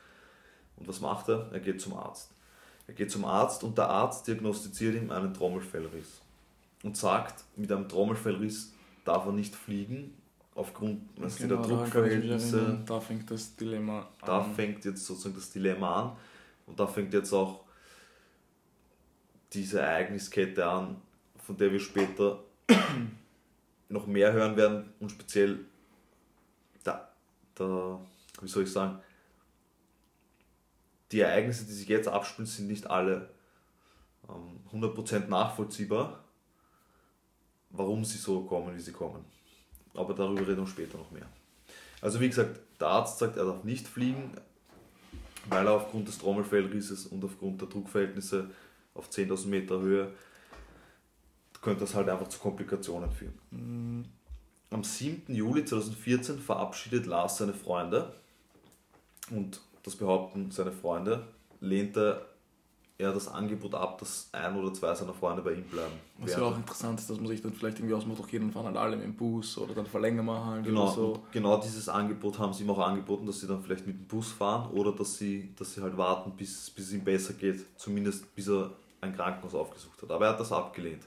Und 0.77 0.87
was 0.89 1.01
macht 1.01 1.29
er? 1.29 1.51
Er 1.53 1.61
geht 1.61 1.81
zum 1.81 1.95
Arzt. 1.95 2.31
Er 2.91 2.97
geht 2.97 3.13
zum 3.13 3.25
Arzt 3.25 3.63
und 3.63 3.79
der 3.79 3.89
Arzt 3.89 4.27
diagnostiziert 4.27 4.97
ihm 4.97 5.13
einen 5.13 5.33
Trommelfellriss 5.33 6.21
und 6.83 6.97
sagt, 6.97 7.45
mit 7.55 7.71
einem 7.71 7.89
Trommelfellriss 7.89 8.73
darf 9.05 9.27
er 9.27 9.33
nicht 9.33 9.55
fliegen, 9.55 10.13
aufgrund 10.57 11.01
Genau, 11.15 11.63
der 11.63 11.77
Druckverhältnisse. 11.77 12.83
Da 12.85 12.99
fängt 13.01 13.31
das 13.31 13.55
Dilemma 13.55 14.09
Da 14.27 14.41
an. 14.41 14.55
fängt 14.57 14.85
jetzt 14.85 15.07
sozusagen 15.07 15.37
das 15.37 15.53
Dilemma 15.53 16.03
an 16.03 16.17
und 16.67 16.81
da 16.81 16.89
fängt 16.89 17.15
jetzt 17.15 17.33
auch 17.33 17.61
diese 19.53 19.83
Ereigniskette 19.83 20.67
an, 20.67 20.97
von 21.37 21.57
der 21.57 21.71
wir 21.71 21.79
später 21.79 22.43
noch 23.89 24.09
mehr 24.09 24.33
hören 24.33 24.57
werden 24.57 24.93
und 24.99 25.13
speziell 25.13 25.61
da, 26.83 27.09
da, 27.55 28.01
wie 28.43 28.49
soll 28.49 28.65
ich 28.65 28.73
sagen, 28.73 28.99
die 31.13 31.21
Ereignisse, 31.21 31.65
die 31.65 31.73
sich 31.73 31.89
jetzt 31.89 32.09
abspielen, 32.09 32.47
sind 32.47 32.69
nicht 32.69 32.89
alle 32.89 33.29
ähm, 34.29 34.81
100% 34.81 35.29
nachvollziehbar, 35.29 36.23
warum 37.71 38.05
sie 38.05 38.19
so 38.19 38.43
kommen, 38.43 38.77
wie 38.77 38.81
sie 38.81 38.93
kommen. 38.93 39.25
Aber 39.95 40.15
darüber 40.15 40.47
reden 40.47 40.59
wir 40.59 40.67
später 40.67 40.99
noch 40.99 41.11
mehr. 41.11 41.27
Also 42.01 42.21
wie 42.21 42.29
gesagt, 42.29 42.61
der 42.79 42.89
Arzt 42.89 43.19
sagt, 43.19 43.37
er 43.37 43.45
darf 43.45 43.65
nicht 43.65 43.87
fliegen, 43.87 44.33
weil 45.49 45.67
er 45.67 45.73
aufgrund 45.73 46.09
des 46.09 46.19
Trommelfellrisses 46.19 47.07
und 47.07 47.25
aufgrund 47.25 47.61
der 47.61 47.69
Druckverhältnisse 47.69 48.51
auf 48.95 49.09
10.000 49.11 49.49
Meter 49.49 49.81
Höhe 49.81 50.13
könnte 51.61 51.81
das 51.81 51.95
halt 51.95 52.09
einfach 52.09 52.29
zu 52.29 52.39
Komplikationen 52.39 53.11
führen. 53.11 54.09
Am 54.71 54.85
7. 54.85 55.35
Juli 55.35 55.65
2014 55.65 56.39
verabschiedet 56.39 57.07
Lars 57.07 57.39
seine 57.39 57.53
Freunde 57.53 58.15
und 59.31 59.61
das 59.83 59.97
behaupten 59.97 60.51
seine 60.51 60.73
Freunde, 60.73 61.27
lehnte 61.61 62.27
er 62.99 63.13
das 63.15 63.29
Angebot 63.29 63.75
ab, 63.75 63.99
dass 63.99 64.29
ein 64.33 64.55
oder 64.57 64.75
zwei 64.75 64.95
seiner 64.95 65.15
Freunde 65.15 65.41
bei 65.41 65.53
ihm 65.55 65.65
bleiben. 65.65 65.95
Was 66.19 66.33
ja 66.33 66.43
auch 66.43 66.57
interessant 66.57 67.01
ist, 67.01 67.09
dass 67.09 67.17
man 67.19 67.29
sich 67.29 67.41
dann 67.41 67.53
vielleicht 67.55 67.79
irgendwie 67.79 67.95
ausmacht, 67.95 68.21
okay, 68.21 68.39
dann 68.39 68.53
fahren 68.53 68.67
halt 68.67 68.77
alle 68.77 68.97
mit 68.97 69.07
dem 69.07 69.17
Bus 69.17 69.57
oder 69.57 69.75
dann 69.75 69.87
verlängern 69.87 70.27
wir 70.27 70.45
halt 70.45 70.65
Genau, 70.65 70.83
oder 70.85 70.93
so. 70.93 71.23
genau 71.33 71.57
dieses 71.59 71.89
Angebot 71.89 72.39
haben 72.39 72.53
sie 72.53 72.65
ihm 72.65 72.71
auch 72.71 72.79
angeboten, 72.79 73.25
dass 73.27 73.41
sie 73.41 73.47
dann 73.47 73.63
vielleicht 73.63 73.87
mit 73.87 73.97
dem 73.97 74.07
Bus 74.07 74.31
fahren 74.33 74.71
oder 74.73 74.93
dass 74.93 75.17
sie, 75.17 75.55
dass 75.57 75.73
sie 75.75 75.81
halt 75.81 75.97
warten, 75.97 76.33
bis, 76.37 76.69
bis 76.71 76.89
es 76.89 76.93
ihm 76.93 77.03
besser 77.05 77.33
geht, 77.33 77.65
zumindest 77.79 78.35
bis 78.35 78.49
er 78.49 78.71
ein 79.01 79.17
Krankenhaus 79.17 79.55
aufgesucht 79.55 80.03
hat. 80.03 80.11
Aber 80.11 80.27
er 80.27 80.33
hat 80.33 80.41
das 80.41 80.53
abgelehnt. 80.53 81.03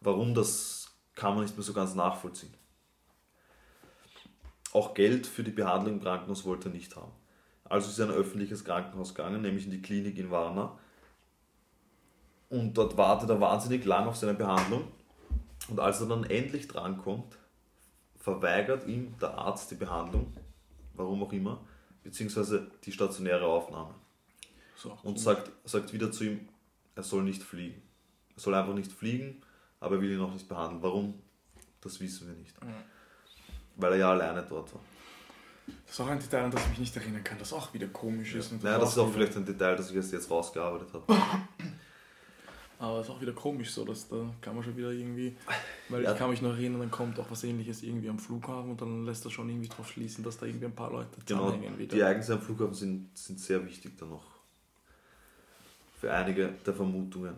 Warum, 0.00 0.32
das 0.32 0.92
kann 1.16 1.34
man 1.34 1.42
nicht 1.42 1.56
mehr 1.56 1.64
so 1.64 1.72
ganz 1.72 1.96
nachvollziehen. 1.96 2.54
Auch 4.72 4.94
Geld 4.94 5.26
für 5.26 5.42
die 5.42 5.50
Behandlung 5.50 5.94
im 5.94 6.02
Krankenhaus 6.02 6.44
wollte 6.44 6.68
er 6.68 6.72
nicht 6.72 6.94
haben. 6.94 7.10
Also 7.68 7.90
ist 7.90 7.98
er 7.98 8.06
in 8.06 8.12
ein 8.12 8.18
öffentliches 8.18 8.64
Krankenhaus 8.64 9.14
gegangen, 9.14 9.42
nämlich 9.42 9.64
in 9.64 9.70
die 9.70 9.82
Klinik 9.82 10.18
in 10.18 10.30
Varna. 10.30 10.78
Und 12.48 12.74
dort 12.74 12.96
wartet 12.96 13.28
er 13.28 13.40
wahnsinnig 13.40 13.84
lang 13.84 14.06
auf 14.06 14.16
seine 14.16 14.34
Behandlung. 14.34 14.88
Und 15.68 15.80
als 15.80 16.00
er 16.00 16.06
dann 16.06 16.24
endlich 16.24 16.68
drankommt, 16.68 17.36
verweigert 18.18 18.86
ihm 18.86 19.14
der 19.20 19.36
Arzt 19.36 19.70
die 19.70 19.74
Behandlung, 19.76 20.32
warum 20.94 21.22
auch 21.22 21.32
immer, 21.32 21.60
beziehungsweise 22.02 22.70
die 22.84 22.92
stationäre 22.92 23.46
Aufnahme. 23.46 23.94
so. 24.76 24.96
Und 25.02 25.18
sagt, 25.18 25.50
sagt 25.64 25.92
wieder 25.92 26.12
zu 26.12 26.24
ihm, 26.24 26.48
er 26.94 27.02
soll 27.02 27.22
nicht 27.24 27.42
fliegen. 27.42 27.82
Er 28.36 28.40
soll 28.40 28.54
einfach 28.54 28.74
nicht 28.74 28.92
fliegen, 28.92 29.42
aber 29.80 29.96
er 29.96 30.00
will 30.02 30.12
ihn 30.12 30.20
auch 30.20 30.32
nicht 30.32 30.48
behandeln. 30.48 30.82
Warum? 30.82 31.14
Das 31.80 32.00
wissen 32.00 32.28
wir 32.28 32.34
nicht. 32.34 32.54
Weil 33.76 33.92
er 33.92 33.98
ja 33.98 34.10
alleine 34.10 34.44
dort 34.48 34.72
war. 34.74 34.80
Das 35.86 35.94
ist 35.94 36.00
auch 36.00 36.06
ein 36.08 36.18
Detail, 36.18 36.44
an 36.44 36.50
das 36.50 36.62
ich 36.62 36.68
mich 36.70 36.78
nicht 36.80 36.96
erinnern 36.96 37.24
kann, 37.24 37.38
das 37.38 37.52
auch 37.52 37.72
wieder 37.74 37.86
komisch 37.88 38.34
ist. 38.34 38.52
und 38.52 38.62
Naja, 38.62 38.78
das 38.78 38.90
ist 38.90 38.98
auch 38.98 39.06
wieder- 39.06 39.14
vielleicht 39.14 39.36
ein 39.36 39.44
Detail, 39.46 39.76
das 39.76 39.90
ich 39.90 39.96
erst 39.96 40.12
jetzt 40.12 40.30
rausgearbeitet 40.30 40.88
habe. 40.92 41.04
Aber 42.78 42.98
es 43.00 43.06
ist 43.06 43.12
auch 43.12 43.20
wieder 43.22 43.32
komisch 43.32 43.70
so, 43.72 43.84
dass 43.86 44.06
da 44.08 44.16
kann 44.42 44.54
man 44.54 44.62
schon 44.62 44.76
wieder 44.76 44.90
irgendwie, 44.90 45.34
weil 45.88 46.02
Ja. 46.02 46.12
ich 46.12 46.18
kann 46.18 46.28
mich 46.28 46.42
noch 46.42 46.50
erinnern, 46.50 46.80
dann 46.80 46.90
kommt 46.90 47.18
auch 47.18 47.30
was 47.30 47.42
ähnliches 47.44 47.82
irgendwie 47.82 48.10
am 48.10 48.18
Flughafen 48.18 48.70
und 48.72 48.80
dann 48.82 49.06
lässt 49.06 49.24
das 49.24 49.32
schon 49.32 49.48
irgendwie 49.48 49.68
drauf 49.68 49.88
schließen, 49.90 50.22
dass 50.22 50.36
da 50.36 50.44
irgendwie 50.44 50.66
ein 50.66 50.74
paar 50.74 50.90
Leute 50.92 51.08
Genau, 51.24 51.46
zusammenhängen 51.46 51.78
wieder. 51.78 51.94
die 51.96 52.00
Ereignisse 52.00 52.34
am 52.34 52.42
Flughafen 52.42 52.74
sind, 52.74 53.16
sind 53.16 53.40
sehr 53.40 53.64
wichtig 53.64 53.96
dann 53.98 54.10
noch. 54.10 54.24
Für 55.98 56.12
einige 56.12 56.48
der 56.66 56.74
Vermutungen. 56.74 57.34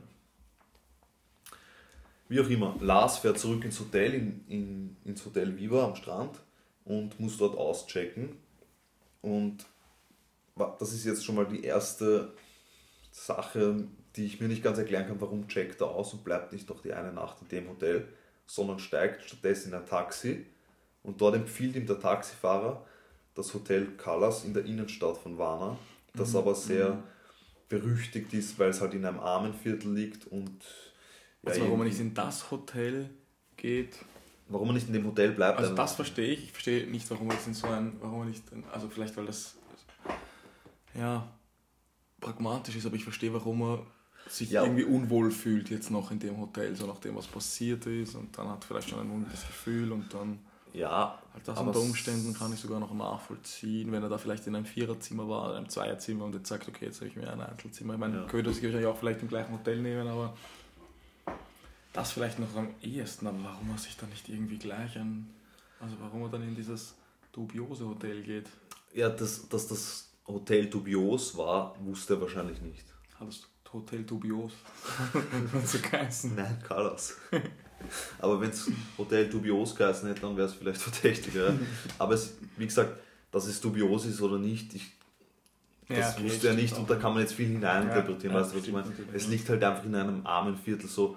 Wie 2.29 2.41
auch 2.41 2.49
immer, 2.49 2.75
Lars 2.81 3.19
fährt 3.19 3.39
zurück 3.39 3.65
ins 3.65 3.79
Hotel, 3.79 4.15
in, 4.15 4.45
in, 4.49 4.97
ins 5.05 5.25
Hotel 5.25 5.57
Viva 5.57 5.85
am 5.85 5.95
Strand 5.95 6.33
und 6.89 7.21
muss 7.21 7.37
dort 7.37 7.57
auschecken. 7.57 8.37
Und 9.21 9.65
das 10.57 10.93
ist 10.93 11.05
jetzt 11.05 11.25
schon 11.25 11.37
mal 11.37 11.47
die 11.47 11.63
erste 11.63 12.33
Sache, 13.13 13.85
die 14.17 14.25
ich 14.25 14.41
mir 14.41 14.49
nicht 14.49 14.65
ganz 14.65 14.79
erklären 14.79 15.07
kann, 15.07 15.21
warum 15.21 15.47
checkt 15.49 15.81
er 15.81 15.89
aus 15.89 16.15
und 16.15 16.25
bleibt 16.25 16.53
nicht 16.53 16.69
noch 16.69 16.81
die 16.81 16.93
eine 16.93 17.13
Nacht 17.13 17.37
in 17.43 17.49
dem 17.49 17.69
Hotel, 17.69 18.09
sondern 18.47 18.79
steigt 18.79 19.23
stattdessen 19.25 19.69
in 19.69 19.79
ein 19.79 19.87
Taxi. 19.87 20.47
Und 21.03 21.21
dort 21.21 21.37
empfiehlt 21.37 21.77
ihm 21.77 21.87
der 21.87 22.01
Taxifahrer 22.01 22.85
das 23.35 23.55
Hotel 23.55 23.87
Callas 23.97 24.45
in 24.45 24.55
der 24.55 24.65
Innenstadt 24.65 25.19
von 25.19 25.39
Varna, 25.39 25.79
das 26.15 26.35
aber 26.35 26.55
sehr 26.55 27.03
berüchtigt 27.69 28.33
ist, 28.33 28.59
weil 28.59 28.71
es 28.71 28.81
halt 28.81 28.95
in 28.95 29.05
einem 29.05 29.21
armen 29.21 29.55
Viertel 29.55 29.95
liegt 29.95 30.27
und 30.27 30.65
ja, 31.43 31.51
also 31.51 31.61
warum 31.61 31.79
man 31.79 31.89
nicht 31.89 32.01
in 32.01 32.15
das 32.15 32.51
Hotel 32.51 33.11
geht, 33.57 33.99
warum 34.49 34.69
man 34.69 34.75
nicht 34.75 34.87
in 34.87 34.93
dem 34.95 35.07
Hotel 35.07 35.33
bleibt. 35.33 35.59
also 35.59 35.75
das 35.75 35.95
verstehe 35.95 36.29
ich. 36.33 36.45
Ich 36.45 36.53
verstehe 36.53 36.87
nicht, 36.91 37.11
warum 37.11 37.31
jetzt 37.31 37.47
in 37.47 37.55
so 37.55 37.67
ein, 37.69 37.97
warum 38.01 38.21
man 38.21 38.29
nicht, 38.29 38.43
also 38.73 38.89
vielleicht 38.89 39.17
weil 39.17 39.27
das, 39.27 39.57
ja, 40.95 41.29
pragmatisch 42.21 42.77
ist, 42.77 42.87
aber 42.87 42.97
ich 42.97 43.05
verstehe, 43.05 43.33
warum 43.33 43.61
man 43.61 43.79
sich 44.29 44.51
Ja. 44.51 44.63
irgendwie 44.65 44.85
unwohl 44.85 45.31
fühlt 45.31 45.71
jetzt 45.71 45.91
noch 45.91 46.11
in 46.11 46.19
dem 46.19 46.39
Hotel, 46.39 46.75
so 46.77 46.87
nachdem 46.87 47.15
was 47.17 47.27
passiert 47.27 47.87
ist 47.87 48.15
und 48.15 48.37
dann 48.37 48.49
hat 48.49 48.65
vielleicht 48.65 48.91
schon 48.91 49.01
ein 49.01 49.11
ungutes 49.11 49.47
Gefühl 49.47 49.93
und 49.93 50.13
dann 50.13 50.41
ja, 50.75 51.19
Halt 51.33 51.49
das 51.49 51.59
unter 51.59 51.81
Umständen 51.81 52.35
kann 52.35 52.53
ich 52.53 52.61
sogar 52.61 52.79
noch 52.79 52.93
nachvollziehen, 52.93 53.91
wenn 53.91 54.03
er 54.03 54.11
da 54.11 54.19
vielleicht 54.19 54.47
in 54.47 54.55
einem 54.55 54.67
Viererzimmer 54.67 55.27
war 55.27 55.47
oder 55.49 55.57
einem 55.57 55.69
Zweierzimmer 55.71 56.27
und 56.27 56.35
jetzt 56.35 56.49
sagt, 56.49 56.69
okay, 56.69 56.85
jetzt 56.87 57.01
habe 57.01 57.09
ich 57.09 57.17
mir 57.17 57.33
ein 57.33 57.41
Einzelzimmer. 57.41 57.95
Ich 57.95 57.99
meine, 58.01 58.19
Ja. 58.19 58.25
könnte 58.27 58.53
sich 58.53 58.63
wahrscheinlich 58.63 58.87
auch 58.87 58.99
vielleicht 58.99 59.23
im 59.23 59.29
gleichen 59.29 59.53
Hotel 59.55 59.81
nehmen, 59.81 60.07
aber 60.07 60.37
das 61.99 62.13
vielleicht 62.13 62.39
noch 62.39 62.55
am 62.57 62.69
ehesten. 62.83 63.27
Aber 63.27 63.39
warum 63.45 63.71
er 63.71 63.79
sich 63.79 63.97
dann 63.97 64.09
nicht 64.11 64.29
irgendwie 64.29 64.59
gleich 64.59 64.97
an, 64.99 65.29
also 65.81 65.95
warum 66.01 66.23
er 66.23 66.29
dann 66.29 66.43
in 66.43 66.55
dieses 66.55 66.95
dubiose 67.33 67.87
Hotel 67.87 68.23
geht, 68.23 68.47
Ja, 68.95 69.09
dass, 69.09 69.49
dass 69.49 69.69
das 69.69 70.09
Hotel 70.27 70.67
dubios 70.69 71.37
war, 71.37 71.75
wusste 71.85 72.15
er 72.15 72.21
wahrscheinlich 72.21 72.61
nicht. 72.61 72.85
hat 73.19 73.29
das 73.29 73.43
Hotel 73.73 74.03
dubios 74.05 74.53
geheißen. 75.83 76.35
Nein, 76.35 76.59
Callas. 76.67 77.17
Aber 78.19 78.41
wenn 78.41 78.51
es 78.51 78.71
Hotel 78.97 79.29
dubios 79.29 79.75
geheißen 79.77 80.09
hätte, 80.09 80.23
dann 80.23 80.37
wäre 80.37 80.49
es 80.49 80.55
vielleicht 80.55 80.81
verdächtiger. 80.89 81.55
Aber 81.99 82.15
es, 82.15 82.35
wie 82.57 82.67
gesagt, 82.67 82.99
dass 83.31 83.47
es 83.47 83.61
dubios 83.61 84.07
ist 84.07 84.21
oder 84.21 84.39
nicht, 84.39 84.75
ich, 84.75 84.91
das 85.89 85.99
Ja, 85.99 86.11
okay, 86.11 86.25
wusste 86.25 86.49
er 86.49 86.55
nicht 86.55 86.77
und 86.77 86.89
da 86.91 86.97
kann 86.97 87.13
man 87.13 87.23
jetzt 87.23 87.35
viel 87.35 87.47
hineininterpretieren. 87.49 88.35
Ja, 88.35 88.43
weißt 88.43 88.55
du, 88.55 88.59
was 88.59 88.67
ich 88.67 88.73
meine? 88.73 88.93
Es 89.13 89.29
liegt 89.29 89.49
halt 89.49 89.63
einfach 89.63 89.85
in 89.85 89.95
einem 89.95 90.27
armen 90.27 90.57
Viertel 90.57 90.89
so 90.89 91.17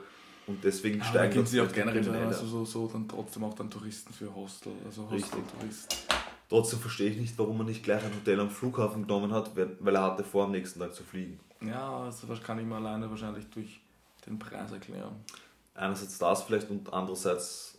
und 0.51 0.63
deswegen 0.63 0.99
da 0.99 1.05
steigen 1.05 1.33
gibt 1.33 1.47
es 1.47 1.53
ja 1.53 1.63
auch 1.63 1.71
generell 1.71 2.01
Kriminelle. 2.01 2.27
also 2.27 2.45
so, 2.45 2.65
so 2.65 2.87
dann 2.87 3.07
trotzdem 3.07 3.43
auch 3.43 3.53
dann 3.53 3.69
Touristen 3.69 4.13
für 4.13 4.33
Hostel, 4.33 4.73
also. 4.85 5.09
Hostel-Touristen. 5.09 5.95
Trotzdem 6.49 6.79
verstehe 6.79 7.09
ich 7.11 7.17
nicht, 7.17 7.37
warum 7.39 7.57
man 7.57 7.67
nicht 7.67 7.83
gleich 7.83 8.03
ein 8.03 8.13
Hotel 8.13 8.39
am 8.39 8.49
Flughafen 8.49 9.03
genommen 9.03 9.31
hat, 9.31 9.51
weil 9.55 9.95
er 9.95 10.03
hatte 10.03 10.23
vor, 10.23 10.45
am 10.45 10.51
nächsten 10.51 10.79
Tag 10.79 10.93
zu 10.93 11.03
fliegen. 11.03 11.39
Ja, 11.61 11.99
also 12.03 12.27
das 12.27 12.41
kann 12.43 12.59
ich 12.59 12.65
mir 12.65 12.75
alleine 12.75 13.09
wahrscheinlich 13.09 13.49
durch 13.49 13.79
den 14.25 14.37
Preis 14.37 14.71
erklären. 14.71 15.15
Einerseits 15.73 16.17
das 16.17 16.43
vielleicht 16.43 16.69
und 16.69 16.91
andererseits 16.91 17.77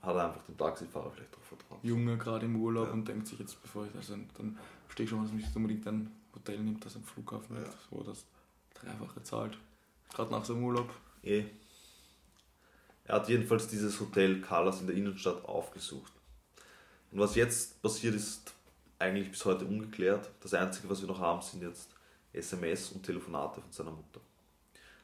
hat 0.00 0.14
er 0.14 0.26
einfach 0.26 0.42
dem 0.44 0.56
Taxifahrer 0.56 1.10
vielleicht 1.10 1.32
darauf 1.32 1.46
vertraut. 1.46 1.78
Junge 1.82 2.16
gerade 2.18 2.46
im 2.46 2.56
Urlaub 2.56 2.86
Ja. 2.88 2.92
und 2.92 3.08
denkt 3.08 3.26
sich 3.26 3.38
jetzt, 3.40 3.60
bevor 3.62 3.86
ich, 3.86 3.94
also 3.96 4.14
dann 4.36 4.58
verstehe 4.86 5.04
ich 5.04 5.10
schon, 5.10 5.20
dass 5.22 5.30
man 5.32 5.38
nicht 5.40 5.56
unbedingt 5.56 5.86
ein 5.88 6.10
Hotel 6.34 6.58
nimmt, 6.60 6.84
das 6.84 6.94
am 6.96 7.02
Flughafen 7.02 7.56
Ja. 7.56 7.62
ist, 7.62 7.76
wo 7.90 7.98
er 8.00 8.04
das 8.04 8.24
Dreifache 8.74 9.22
zahlt. 9.22 9.58
Gerade 10.14 10.30
nach 10.30 10.44
seinem 10.44 10.62
Urlaub. 10.62 10.88
Eh. 11.24 11.44
Er 13.04 13.16
hat 13.16 13.28
jedenfalls 13.28 13.68
dieses 13.68 14.00
Hotel 14.00 14.40
Callas 14.40 14.80
in 14.80 14.86
der 14.86 14.96
Innenstadt 14.96 15.44
aufgesucht. 15.44 16.12
Und 17.10 17.20
was 17.20 17.34
jetzt 17.34 17.80
passiert 17.82 18.14
ist, 18.14 18.54
eigentlich 18.98 19.30
bis 19.30 19.44
heute 19.44 19.66
ungeklärt. 19.66 20.30
Das 20.40 20.54
Einzige, 20.54 20.88
was 20.88 21.00
wir 21.00 21.08
noch 21.08 21.20
haben, 21.20 21.42
sind 21.42 21.62
jetzt 21.62 21.90
SMS 22.32 22.90
und 22.90 23.02
Telefonate 23.02 23.60
von 23.60 23.70
seiner 23.70 23.90
Mutter. 23.90 24.20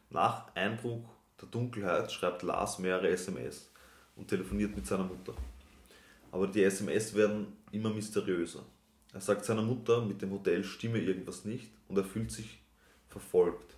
Nach 0.09 0.55
Einbruch 0.55 1.09
der 1.41 1.49
Dunkelheit 1.49 2.11
schreibt 2.11 2.43
Lars 2.43 2.79
mehrere 2.79 3.09
SMS 3.09 3.71
und 4.17 4.29
telefoniert 4.29 4.75
mit 4.75 4.87
seiner 4.87 5.05
Mutter. 5.05 5.35
Aber 6.33 6.47
die 6.47 6.63
SMS 6.63 7.15
werden 7.15 7.57
immer 7.71 7.91
mysteriöser. 7.91 8.65
Er 9.13 9.21
sagt 9.21 9.45
seiner 9.45 9.63
Mutter, 9.63 10.01
mit 10.03 10.23
dem 10.23 10.31
Hotel 10.31 10.63
stimme 10.65 10.99
irgendwas 10.99 11.45
nicht 11.45 11.71
und 11.89 11.97
er 11.97 12.05
fühlt 12.05 12.31
sich 12.31 12.61
verfolgt. 13.09 13.75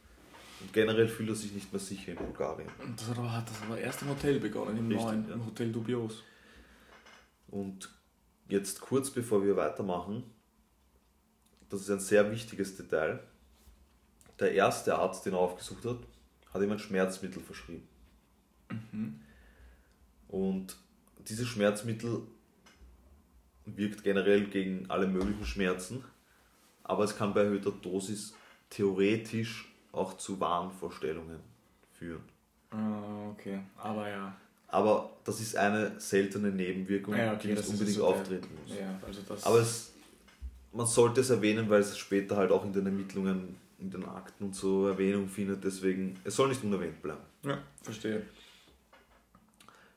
Und 0.62 0.72
generell 0.72 1.08
fühlt 1.08 1.28
er 1.28 1.34
sich 1.34 1.52
nicht 1.52 1.72
mehr 1.72 1.80
sicher 1.80 2.12
in 2.12 2.18
Bulgarien. 2.18 2.68
Und 2.82 3.00
das 3.00 3.08
hat 3.08 3.18
aber, 3.18 3.32
hat 3.32 3.50
das 3.50 3.62
aber 3.62 3.78
erst 3.78 4.02
im 4.02 4.08
Hotel 4.10 4.38
begonnen, 4.38 4.78
im 4.78 4.88
Richtig, 4.88 5.04
neuen, 5.04 5.28
ja. 5.28 5.34
im 5.34 5.46
Hotel 5.46 5.72
Dubios. 5.72 6.22
Und 7.48 7.90
jetzt 8.48 8.80
kurz 8.80 9.10
bevor 9.10 9.44
wir 9.44 9.56
weitermachen, 9.56 10.22
das 11.68 11.82
ist 11.82 11.90
ein 11.90 12.00
sehr 12.00 12.30
wichtiges 12.30 12.76
Detail. 12.76 13.20
Der 14.38 14.52
erste 14.52 14.96
Arzt, 14.96 15.26
den 15.26 15.34
er 15.34 15.40
aufgesucht 15.40 15.84
hat, 15.84 15.98
hat 16.52 16.62
ihm 16.62 16.70
ein 16.70 16.78
Schmerzmittel 16.78 17.42
verschrieben. 17.42 17.88
Und 20.28 20.76
dieses 21.28 21.48
Schmerzmittel 21.48 22.22
wirkt 23.64 24.02
generell 24.04 24.46
gegen 24.46 24.90
alle 24.90 25.06
möglichen 25.06 25.44
Schmerzen, 25.44 26.04
aber 26.84 27.04
es 27.04 27.16
kann 27.16 27.34
bei 27.34 27.42
erhöhter 27.42 27.70
Dosis 27.70 28.34
theoretisch 28.70 29.71
auch 29.92 30.16
zu 30.16 30.40
Wahnvorstellungen 30.40 31.40
führen. 31.92 32.22
Ah, 32.70 33.28
okay. 33.30 33.60
Aber 33.76 34.08
ja. 34.08 34.34
Aber 34.68 35.10
das 35.24 35.40
ist 35.40 35.54
eine 35.56 36.00
seltene 36.00 36.50
Nebenwirkung, 36.50 37.14
Ja, 37.14 37.34
okay, 37.34 37.48
die 37.48 37.54
nicht 37.54 37.68
unbedingt 37.68 37.96
so 37.96 38.06
auftreten 38.06 38.48
muss. 38.62 38.74
Ja, 38.78 38.98
also 39.06 39.20
das. 39.28 39.44
Aber 39.44 39.60
es, 39.60 39.92
man 40.72 40.86
sollte 40.86 41.20
es 41.20 41.28
erwähnen, 41.28 41.68
weil 41.68 41.80
es 41.80 41.98
später 41.98 42.36
halt 42.36 42.50
auch 42.50 42.64
in 42.64 42.72
den 42.72 42.86
Ermittlungen, 42.86 43.56
in 43.78 43.90
den 43.90 44.04
Akten 44.06 44.44
und 44.44 44.54
so 44.54 44.86
Erwähnung 44.88 45.28
findet. 45.28 45.62
Deswegen, 45.62 46.18
es 46.24 46.34
soll 46.36 46.48
nicht 46.48 46.64
unerwähnt 46.64 47.02
bleiben. 47.02 47.20
ja, 47.44 47.58
verstehe. 47.82 48.22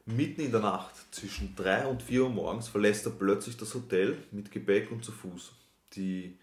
Mitten 0.07 0.41
in 0.41 0.51
der 0.51 0.59
Nacht, 0.59 0.93
zwischen 1.11 1.55
3 1.55 1.87
und 1.87 2.03
4 2.03 2.23
Uhr 2.23 2.29
morgens, 2.29 2.67
verlässt 2.67 3.05
er 3.07 3.11
plötzlich 3.13 3.57
das 3.57 3.73
Hotel 3.73 4.15
mit 4.31 4.51
Gepäck 4.51 4.91
und 4.91 5.03
zu 5.03 5.11
Fuß. 5.11 5.51
Die 5.93 6.37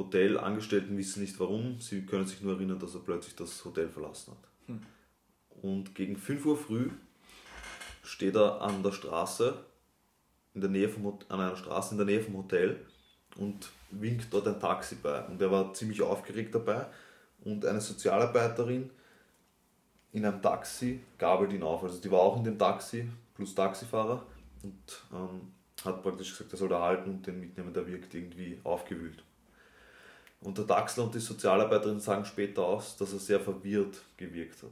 Hotelangestellten 0.00 0.96
wissen 0.96 1.22
nicht 1.22 1.38
warum, 1.38 1.80
sie 1.80 2.06
können 2.06 2.26
sich 2.26 2.40
nur 2.40 2.54
erinnern, 2.54 2.78
dass 2.78 2.94
er 2.94 3.00
plötzlich 3.00 3.36
das 3.36 3.64
Hotel 3.64 3.88
verlassen 3.88 4.32
hat. 4.32 4.48
Hm. 4.66 4.80
Und 5.62 5.94
gegen 5.94 6.16
5 6.16 6.46
Uhr 6.46 6.56
früh 6.56 6.90
steht 8.02 8.34
er 8.34 8.60
an 8.62 8.82
der 8.82 8.92
Straße, 8.92 9.64
in 10.54 10.60
der 10.60 10.70
Nähe 10.70 10.88
vom, 10.88 11.18
an 11.28 11.40
einer 11.40 11.56
Straße 11.56 11.92
in 11.92 11.98
der 11.98 12.06
Nähe 12.06 12.22
vom 12.22 12.36
Hotel 12.36 12.84
und 13.36 13.70
winkt 13.90 14.32
dort 14.32 14.48
ein 14.48 14.58
Taxi 14.58 14.96
bei. 14.96 15.24
Und 15.26 15.40
er 15.40 15.50
war 15.50 15.72
ziemlich 15.74 16.02
aufgeregt 16.02 16.54
dabei 16.54 16.86
und 17.44 17.64
eine 17.64 17.80
Sozialarbeiterin 17.80 18.90
in 20.12 20.24
einem 20.24 20.42
Taxi 20.42 21.00
gabelt 21.18 21.52
ihn 21.52 21.62
auf. 21.62 21.82
Also 21.84 22.00
die 22.00 22.10
war 22.10 22.20
auch 22.20 22.36
in 22.36 22.44
dem 22.44 22.58
Taxi 22.58 23.08
plus 23.34 23.54
Taxifahrer 23.54 24.26
und 24.62 25.02
ähm, 25.12 25.52
hat 25.84 26.02
praktisch 26.02 26.30
gesagt, 26.30 26.52
er 26.52 26.58
soll 26.58 26.68
da 26.68 26.80
halten 26.80 27.10
und 27.10 27.26
den 27.26 27.40
mitnehmen, 27.40 27.72
der 27.72 27.86
wirkt 27.86 28.14
irgendwie 28.14 28.58
aufgewühlt. 28.64 29.22
Und 30.42 30.56
der 30.56 30.66
Taxler 30.66 31.04
und 31.04 31.14
die 31.14 31.18
Sozialarbeiterin 31.20 32.00
sagen 32.00 32.24
später 32.24 32.62
aus, 32.64 32.96
dass 32.96 33.12
er 33.12 33.18
sehr 33.18 33.40
verwirrt 33.40 34.00
gewirkt 34.16 34.62
hat. 34.62 34.70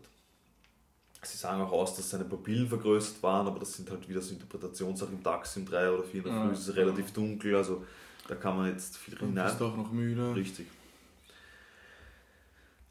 Sie 1.23 1.37
sagen 1.37 1.61
auch 1.61 1.73
aus, 1.73 1.97
dass 1.97 2.09
seine 2.11 2.25
Pupillen 2.25 2.69
vergrößert 2.69 3.23
waren, 3.23 3.47
aber 3.47 3.59
das 3.59 3.75
sind 3.75 3.91
halt 3.91 4.09
wieder 4.09 4.21
so 4.23 4.33
Interpretationssachen 4.33 5.15
im 5.15 5.23
Taxi 5.23 5.59
um 5.61 5.67
drei 5.67 5.91
oder 5.91 6.05
vier 6.05 6.21
in 6.25 6.25
der 6.25 6.33
Ja. 6.33 6.45
Früh 6.47 6.53
ist 6.53 6.69
es 6.69 6.77
relativ 6.77 7.13
dunkel, 7.13 7.57
also 7.57 7.85
da 8.29 8.35
kann 8.37 8.57
man 8.57 8.69
jetzt 8.71 8.97
viel 8.97 9.15
Du 9.17 9.27
hinein. 9.27 9.47
bist 9.47 9.61
auch 9.61 9.77
noch 9.77 9.91
müde. 9.93 10.35
Richtig. 10.35 10.67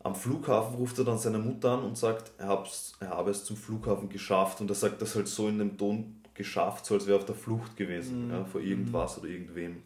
Am 0.04 0.14
Flughafen 0.16 0.76
ruft 0.76 0.98
er 1.00 1.06
dann 1.06 1.18
seine 1.18 1.40
Mutter 1.40 1.72
an 1.72 1.84
und 1.84 1.98
sagt, 1.98 2.32
er, 2.38 2.48
hab's, 2.50 2.94
er 3.00 3.10
habe 3.10 3.32
es 3.32 3.44
zum 3.44 3.58
Flughafen 3.58 4.10
geschafft. 4.10 4.62
Und 4.62 4.70
er 4.70 4.76
sagt 4.76 5.02
das 5.02 5.16
halt 5.16 5.28
so 5.28 5.48
in 5.48 5.58
dem 5.60 5.78
Ton 5.78 6.22
geschafft, 6.34 6.86
so 6.86 6.94
als 6.96 7.08
wäre 7.08 7.18
er 7.18 7.20
auf 7.22 7.26
der 7.26 7.36
Flucht 7.36 7.76
gewesen, 7.76 8.26
Mhm. 8.28 8.32
ja, 8.32 8.46
vor 8.46 8.62
irgendwas 8.62 9.18
oder 9.18 9.28
irgendwem. 9.28 9.82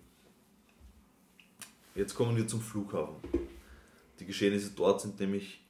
Jetzt 1.96 2.16
kommen 2.16 2.36
wir 2.38 2.48
zum 2.48 2.62
Flughafen. 2.62 3.16
Die 4.20 4.26
Geschehnisse 4.26 4.72
dort 4.76 5.02
sind 5.02 5.20
nämlich 5.20 5.62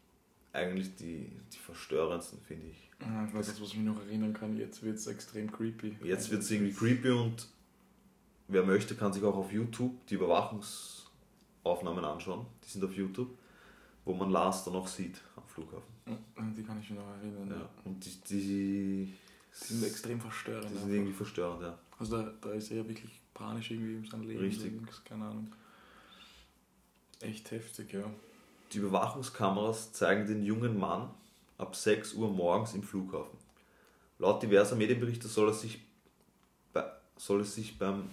eigentlich 0.54 0.96
die, 0.98 1.30
die 1.54 1.58
verstörendsten, 1.58 2.40
finde 2.42 2.68
ich. 2.68 2.90
Ja, 3.00 3.26
Ich 3.26 3.34
weiß 3.34 3.48
jetzt, 3.48 3.62
was 3.62 3.70
ich 3.70 3.78
mich 3.78 3.86
noch 3.86 4.00
erinnern 4.02 4.34
kann. 4.34 4.56
Jetzt 4.58 4.84
wird 4.84 4.98
es 4.98 5.08
extrem 5.08 5.52
creepy. 5.52 5.96
Jetzt 6.04 6.30
wird 6.30 6.42
es 6.44 6.52
irgendwie 6.52 6.74
creepy 6.74 7.10
und 7.10 7.48
wer 8.48 8.64
möchte, 8.64 8.96
kann 8.96 9.14
sich 9.14 9.24
auch 9.24 9.36
auf 9.36 9.52
YouTube 9.52 10.06
die 10.08 10.16
Überwachungsaufnahmen 10.16 12.04
anschauen. 12.04 12.46
Die 12.66 12.70
sind 12.70 12.84
auf 12.84 12.94
YouTube, 12.94 13.30
wo 14.06 14.14
man 14.14 14.30
Lars 14.30 14.64
dann 14.66 14.76
auch 14.76 14.88
sieht 14.88 15.22
am 15.36 15.44
Flughafen. 15.48 15.90
Die 16.56 16.64
kann 16.64 16.80
ich 16.82 16.90
mich 16.90 17.00
noch 17.00 17.08
erinnern. 17.18 17.50
Ja. 17.50 17.56
Ja. 17.62 17.70
Und 17.86 18.04
die, 18.06 18.12
die, 18.30 19.14
Die 19.60 19.74
sind 19.74 19.84
extrem 19.86 20.20
verstörend. 20.20 20.66
die 20.66 20.70
sind 20.74 20.78
einfach. 20.84 20.94
irgendwie 20.94 21.14
verstörend, 21.14 21.62
ja. 21.62 21.80
Also 21.98 22.18
da, 22.22 22.34
da 22.42 22.52
ist 22.52 22.70
er 22.72 22.78
ja 22.78 22.88
wirklich 22.88 23.22
panisch 23.34 23.72
irgendwie 23.72 23.96
in 23.96 24.06
seinem 24.06 24.28
Leben. 24.28 24.40
Richtig. 24.42 24.74
Keine 25.06 25.26
Ahnung. 25.26 25.48
Echt 27.22 27.52
heftig, 27.52 27.94
ja. 27.94 28.04
Die 28.74 28.80
Überwachungskameras 28.80 29.94
zeigen 29.94 30.28
den 30.28 30.44
jungen 30.44 30.78
Mann 30.80 31.10
ab 31.58 31.76
6 31.76 32.14
Uhr 32.14 32.30
morgens 32.30 32.74
im 32.74 32.84
Flughafen. 32.84 33.38
Laut 34.18 34.42
diverser 34.42 34.76
Medienberichte 34.76 35.28
soll 35.28 35.50
er 35.50 35.54
sich, 35.54 35.80
bei, 36.74 36.84
soll 37.18 37.42
es 37.42 37.56
sich 37.56 37.78
beim 37.78 38.10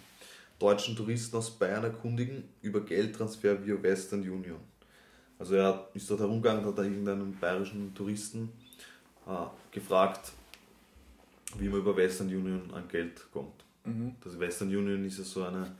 deutschen 0.58 0.96
Touristen 0.96 1.36
aus 1.36 1.50
Bayern 1.50 1.84
erkundigen 1.84 2.48
über 2.62 2.80
Geldtransfer 2.80 3.64
via 3.64 3.80
Western 3.82 4.20
Union. 4.20 4.60
Also 5.38 5.54
er 5.54 5.88
ist 5.94 6.10
dort 6.10 6.20
herumgegangen, 6.20 6.64
hat 6.64 6.76
da 6.76 6.82
irgendeinen 6.82 7.38
bayerischen 7.38 7.94
Touristen 7.94 8.50
äh, 9.26 9.46
gefragt, 9.70 10.32
wie 11.56 11.68
man 11.68 11.80
über 11.80 11.96
Western 11.96 12.26
Union 12.26 12.70
an 12.74 12.88
Geld 12.88 13.24
kommt. 13.32 13.64
Mhm. 13.84 14.16
Das 14.22 14.38
Western 14.38 14.68
Union 14.68 15.04
ist 15.04 15.18
ja 15.18 15.24
so 15.24 15.44
eine 15.44 15.76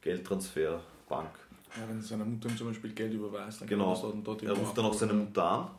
Geldtransferbank. 0.00 1.30
Ja, 1.76 1.88
wenn 1.88 2.00
seiner 2.00 2.24
Mutter 2.24 2.48
ihm 2.48 2.56
zum 2.56 2.68
Beispiel 2.68 2.92
Geld 2.92 3.12
überweist, 3.12 3.60
dann 3.60 3.68
Genau. 3.68 3.94
kann 3.94 4.10
er 4.18 4.22
dort 4.22 4.42
Er 4.42 4.52
ruft 4.52 4.76
dann 4.78 4.84
auch 4.86 4.94
seine. 4.94 5.12
Mutter 5.12 5.44
an 5.44 5.70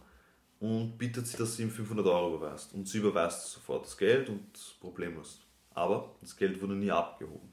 und 0.60 0.98
bittet 0.98 1.28
sie, 1.28 1.38
dass 1.38 1.56
sie 1.56 1.64
ihm 1.64 1.72
500 1.72 2.06
Euro 2.06 2.36
überweist. 2.36 2.74
Und 2.74 2.88
sie 2.88 2.98
überweist 3.00 3.52
sofort 3.52 3.86
das 3.86 3.98
Geld 3.98 4.30
und 4.30 4.46
problemlos. 4.80 5.42
Aber 5.74 6.16
das 6.22 6.36
Geld 6.36 6.62
wurde 6.62 6.76
nie 6.76 6.92
abgehoben. 6.92 7.52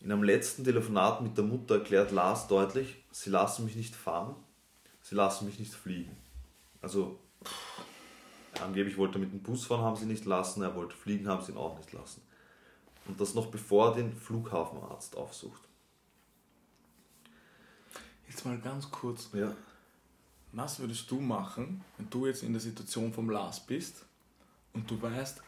In 0.00 0.10
einem 0.10 0.24
letzten 0.24 0.64
Telefonat 0.64 1.20
mit 1.22 1.36
der 1.36 1.44
Mutter 1.44 1.76
erklärt 1.76 2.10
Lars 2.10 2.48
deutlich, 2.48 3.04
sie 3.12 3.30
lassen 3.30 3.64
mich 3.64 3.76
nicht 3.76 3.94
fahren, 3.94 4.34
sie 5.00 5.14
lassen 5.14 5.46
mich 5.46 5.60
nicht 5.60 5.72
fliegen. 5.72 6.16
Also 6.80 7.20
angeblich 8.60 8.96
wollte 8.98 9.18
er 9.18 9.20
mit 9.20 9.32
dem 9.32 9.42
Bus 9.42 9.64
fahren, 9.66 9.82
haben 9.82 9.96
sie 9.96 10.06
nicht 10.06 10.24
lassen, 10.24 10.62
er 10.62 10.74
wollte 10.74 10.96
fliegen, 10.96 11.28
haben 11.28 11.42
sie 11.44 11.52
ihn 11.52 11.58
auch 11.58 11.76
nicht 11.78 11.92
lassen. 11.92 12.20
Und 13.06 13.20
das 13.20 13.34
noch 13.34 13.46
bevor 13.46 13.90
er 13.90 13.94
den 13.96 14.12
Flughafenarzt 14.12 15.16
aufsucht. 15.16 15.60
Jetzt 18.42 18.48
mal 18.48 18.58
ganz 18.58 18.90
kurz. 18.90 19.30
Ja. 19.34 19.54
Was 20.50 20.80
würdest 20.80 21.08
du 21.08 21.20
machen, 21.20 21.84
wenn 21.96 22.10
du 22.10 22.26
jetzt 22.26 22.42
in 22.42 22.52
der 22.52 22.60
Situation 22.60 23.12
vom 23.12 23.30
Lars 23.30 23.60
bist 23.60 24.04
und 24.72 24.90
du 24.90 25.00
weißt, 25.00 25.40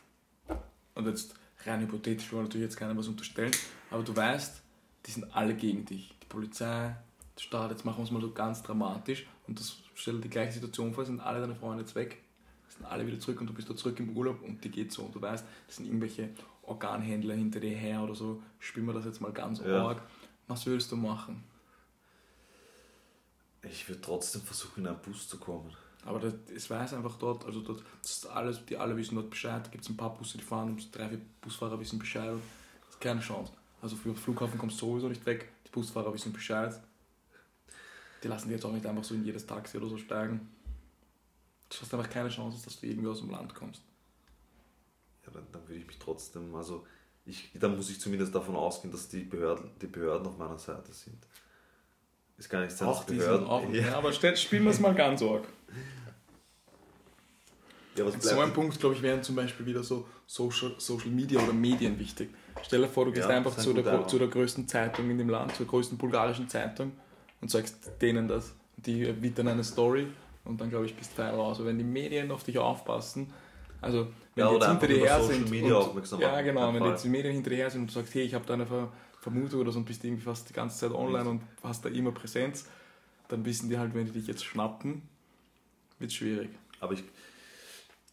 und 0.95 1.07
jetzt 1.09 1.35
rein 1.67 1.81
hypothetisch, 1.81 2.31
wir 2.31 2.37
wollen 2.37 2.45
natürlich 2.45 2.67
jetzt 2.69 2.77
keiner 2.77 2.97
was 2.97 3.09
unterstellen, 3.09 3.51
aber 3.91 4.05
du 4.05 4.15
weißt, 4.15 4.63
die 5.07 5.11
sind 5.11 5.25
alle 5.35 5.57
gegen 5.57 5.85
dich. 5.85 6.15
Die 6.23 6.27
Polizei, 6.27 6.95
der 7.37 7.43
Staat, 7.43 7.73
jetzt 7.73 7.85
machen 7.85 7.99
wir 7.99 8.05
es 8.05 8.13
mal 8.13 8.21
so 8.21 8.31
ganz 8.31 8.63
dramatisch 8.63 9.27
und 9.49 9.59
das 9.59 9.77
stell 9.97 10.15
dir 10.15 10.21
die 10.21 10.31
gleiche 10.31 10.53
Situation 10.53 10.95
vor, 10.95 11.05
sind 11.05 11.19
alle 11.19 11.41
deine 11.41 11.57
Freunde 11.57 11.83
jetzt 11.83 11.97
weg, 11.97 12.23
sind 12.69 12.87
alle 12.87 13.05
wieder 13.09 13.19
zurück 13.19 13.41
und 13.41 13.49
du 13.49 13.55
bist 13.55 13.69
da 13.69 13.75
zurück 13.75 13.99
im 13.99 14.17
Urlaub 14.17 14.41
und 14.41 14.63
die 14.63 14.71
geht 14.71 14.93
so 14.93 15.03
und 15.03 15.13
du 15.17 15.21
weißt, 15.21 15.45
das 15.67 15.77
sind 15.77 15.87
irgendwelche 15.87 16.29
Organhändler 16.63 17.35
hinter 17.35 17.59
dir 17.59 17.77
her 17.77 18.05
oder 18.05 18.15
so, 18.15 18.41
spielen 18.61 18.87
wir 18.87 18.95
das 18.95 19.05
jetzt 19.05 19.21
mal 19.21 19.33
ganz 19.33 19.59
Ja. 19.59 19.85
arg. 19.85 20.03
Was 20.47 20.65
würdest 20.65 20.93
du 20.93 20.97
machen? 20.97 21.43
Ich 23.71 23.89
würde 23.89 24.01
trotzdem 24.01 24.43
versuchen, 24.43 24.81
in 24.81 24.89
einen 24.89 25.01
Bus 25.01 25.29
zu 25.29 25.39
kommen. 25.39 25.75
Aber 26.05 26.21
das, 26.21 26.35
es 26.55 26.69
weiß 26.69 26.95
einfach 26.95 27.17
dort, 27.17 27.45
also 27.47 27.61
dort, 27.61 27.83
alles, 28.33 28.65
die 28.67 28.77
alle 28.77 28.97
wissen 28.97 29.15
dort 29.15 29.31
Bescheid. 29.31 29.65
Da 29.65 29.71
gibt 29.71 29.85
es 29.85 29.91
ein 29.91 29.97
paar 29.97 30.15
Busse, 30.15 30.37
die 30.37 30.45
fahren, 30.45 30.79
drei, 30.93 31.09
vier 31.09 31.21
Busfahrer 31.41 31.81
wissen 31.81 31.99
Bescheid. 31.99 32.37
Das 32.81 32.91
ist 32.91 33.01
keine 33.01 33.21
Chance. 33.21 33.53
Also 33.81 33.97
für 33.97 34.11
den 34.11 34.17
Flughafen 34.17 34.59
kommst 34.59 34.81
du 34.81 34.87
sowieso 34.87 35.09
nicht 35.09 35.25
weg. 35.25 35.49
Die 35.67 35.71
Busfahrer 35.71 36.13
wissen 36.13 36.33
Bescheid. 36.33 36.79
Die 38.23 38.29
lassen 38.29 38.49
dich 38.49 38.57
jetzt 38.57 38.65
auch 38.65 38.73
nicht 38.73 38.87
einfach 38.87 39.05
so 39.05 39.15
in 39.15 39.25
jedes 39.25 39.47
Taxi 39.47 39.77
oder 39.79 39.89
so 39.89 39.97
steigen. 39.97 40.49
Du 41.69 41.77
hast 41.81 41.93
einfach 41.93 42.11
keine 42.11 42.29
Chance, 42.29 42.63
dass 42.65 42.81
du 42.81 42.87
irgendwie 42.87 43.09
aus 43.09 43.21
dem 43.21 43.31
Land 43.31 43.55
kommst. 43.55 43.83
Ja, 45.27 45.33
dann, 45.33 45.47
dann 45.53 45.63
würde 45.67 45.81
ich 45.81 45.87
mich 45.87 45.99
trotzdem, 45.99 46.55
also 46.55 46.87
ich, 47.27 47.51
dann 47.55 47.77
muss 47.77 47.91
ich 47.91 47.99
zumindest 47.99 48.35
davon 48.35 48.57
ausgehen, 48.57 48.93
dass 48.93 49.09
die 49.09 49.21
Behörden, 49.21 49.71
die 49.81 49.87
Behörden 49.87 50.27
auf 50.27 50.37
meiner 50.37 50.59
Seite 50.59 50.93
sind. 50.93 51.27
Es 52.39 52.49
kann 52.49 52.63
nicht 52.65 52.77
sein, 52.77 52.89
Auch 52.89 52.99
dass 53.05 53.07
die 53.07 53.15
Behörden. 53.15 53.47
sind 53.47 53.49
auch, 53.51 53.73
ja. 53.73 53.87
ja, 53.89 53.97
aber 53.97 54.13
stell, 54.13 54.37
spielen 54.37 54.65
wir 54.65 54.71
es 54.71 54.81
mal 54.81 54.95
ganz 54.95 55.23
arg. 55.23 55.45
ja, 57.97 58.05
was 58.05 58.15
So 58.23 58.41
ein? 58.41 58.53
Punkt, 58.53 58.79
glaube 58.81 58.95
ich, 58.97 59.03
wären 59.03 59.23
zum 59.23 59.37
Beispiel 59.37 59.67
wieder 59.67 59.83
so 59.83 60.07
Social, 60.27 60.75
Social 60.79 61.11
Media 61.11 61.41
oder 61.41 61.53
Medien 61.53 61.99
wichtig. 61.99 62.31
Stell 62.63 62.81
dir 62.81 62.89
vor, 62.89 63.05
du 63.05 63.13
gehst 63.13 63.29
Ja, 63.29 63.37
einfach 63.37 63.57
ist 63.57 63.63
zu 63.63 63.73
der, 63.73 64.07
zu 64.09 64.19
der 64.19 64.29
größten 64.29 64.67
Zeitung 64.67 65.11
in 65.11 65.19
dem 65.19 65.29
Land, 65.29 65.55
zur 65.55 65.67
größten 65.67 65.97
bulgarischen 65.99 66.49
Zeitung 66.49 66.93
und 67.41 67.51
sagst 67.51 67.77
denen 68.01 68.27
das. 68.27 68.53
Die 68.77 69.23
wittern 69.23 69.49
eine 69.49 69.63
Story 69.63 70.09
und 70.45 70.61
dann, 70.61 70.71
glaube 70.71 70.87
ich, 70.87 70.95
bist 70.97 71.13
du 71.13 71.23
fein 71.23 71.35
raus. 71.35 71.59
Aber 71.59 71.69
wenn 71.69 71.79
die 71.79 71.85
Medien 71.85 72.31
auf 72.33 72.43
dich 72.43 72.59
aufpassen, 72.59 73.33
also 73.81 74.09
wenn 74.35 74.45
Ja, 74.45 74.49
die 74.49 74.55
jetzt 74.55 74.67
hinter 74.67 74.87
einfach 74.87 74.89
dir 74.89 75.07
her 75.07 75.23
sind. 75.23 75.51
Media 75.51 75.77
und, 75.77 76.21
ja, 76.21 76.41
genau, 76.41 76.75
wenn 76.75 76.85
jetzt 76.85 77.05
die 77.05 77.09
Medien 77.09 77.35
hinter 77.35 77.51
dir 77.51 77.57
her 77.57 77.71
sind 77.71 77.83
und 77.83 77.87
du 77.91 77.93
sagst, 77.95 78.15
hey, 78.15 78.23
ich 78.23 78.35
habe 78.35 78.45
da 78.47 78.55
eine 78.55 78.67
Ver 78.67 78.89
Vermutung 79.25 79.61
oder 79.63 79.73
so 79.73 79.79
und 79.79 79.87
bist 79.87 80.05
irgendwie 80.05 80.23
fast 80.23 80.49
die 80.51 80.53
ganze 80.53 80.79
Zeit 80.79 80.93
online 80.93 81.29
und 81.29 81.41
hast 81.63 81.83
da 81.85 81.89
immer 81.89 82.13
Präsenz, 82.13 82.67
dann 83.29 83.43
wissen 83.47 83.71
die 83.71 83.79
halt, 83.79 83.95
wenn 83.95 84.05
die 84.05 84.13
dich 84.13 84.27
jetzt 84.27 84.45
schnappen, 84.45 85.01
wird 85.99 86.11
es 86.11 86.17
schwierig. 86.17 86.51
Aber 86.81 86.93
ich, 86.93 87.03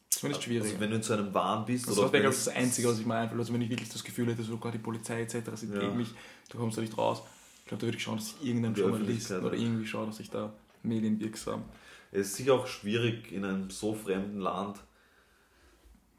Zumindest 0.09 0.43
schwierig. 0.43 0.69
also 0.69 0.79
wenn 0.79 0.89
du 0.91 0.95
in 0.95 1.03
so 1.03 1.13
einem 1.13 1.33
Wahn 1.33 1.65
bist, 1.65 1.87
Das 1.87 1.97
oder 1.97 2.13
wäre, 2.13 2.23
das 2.25 2.47
Einzige, 2.47 2.87
was 2.87 2.99
ich 2.99 3.05
mir 3.05 3.15
einfällt. 3.15 3.39
Also 3.39 3.53
wenn 3.53 3.61
ich 3.61 3.69
wirklich 3.69 3.89
das 3.89 4.03
Gefühl 4.03 4.27
hätte, 4.27 4.43
sogar 4.43 4.71
die 4.71 4.77
Polizei 4.77 5.21
etc. 5.21 5.35
sind 5.55 5.73
Ja. 5.73 5.79
gegen 5.81 5.97
mich, 5.97 6.13
du 6.49 6.57
kommst 6.57 6.77
da 6.77 6.81
nicht 6.81 6.97
raus. 6.97 7.21
Ich 7.63 7.65
glaube, 7.67 7.81
da 7.81 7.87
würde 7.87 7.97
ich 7.97 8.03
schauen, 8.03 8.17
dass 8.17 8.27
ich 8.39 8.47
irgendeinen 8.47 8.75
Journalisten 8.75 9.33
Öffentlichkeit, 9.35 9.43
oder 9.43 9.55
ja. 9.55 9.61
irgendwie 9.63 9.87
schaue, 9.87 10.05
dass 10.05 10.19
ich 10.21 10.29
da 10.29 10.53
medienwirksam. 10.83 11.63
es 12.11 12.27
ist 12.27 12.35
sicher 12.35 12.53
auch 12.53 12.67
schwierig, 12.67 13.31
in 13.33 13.43
einem 13.43 13.69
so 13.69 13.93
fremden 13.93 14.39
Land 14.39 14.77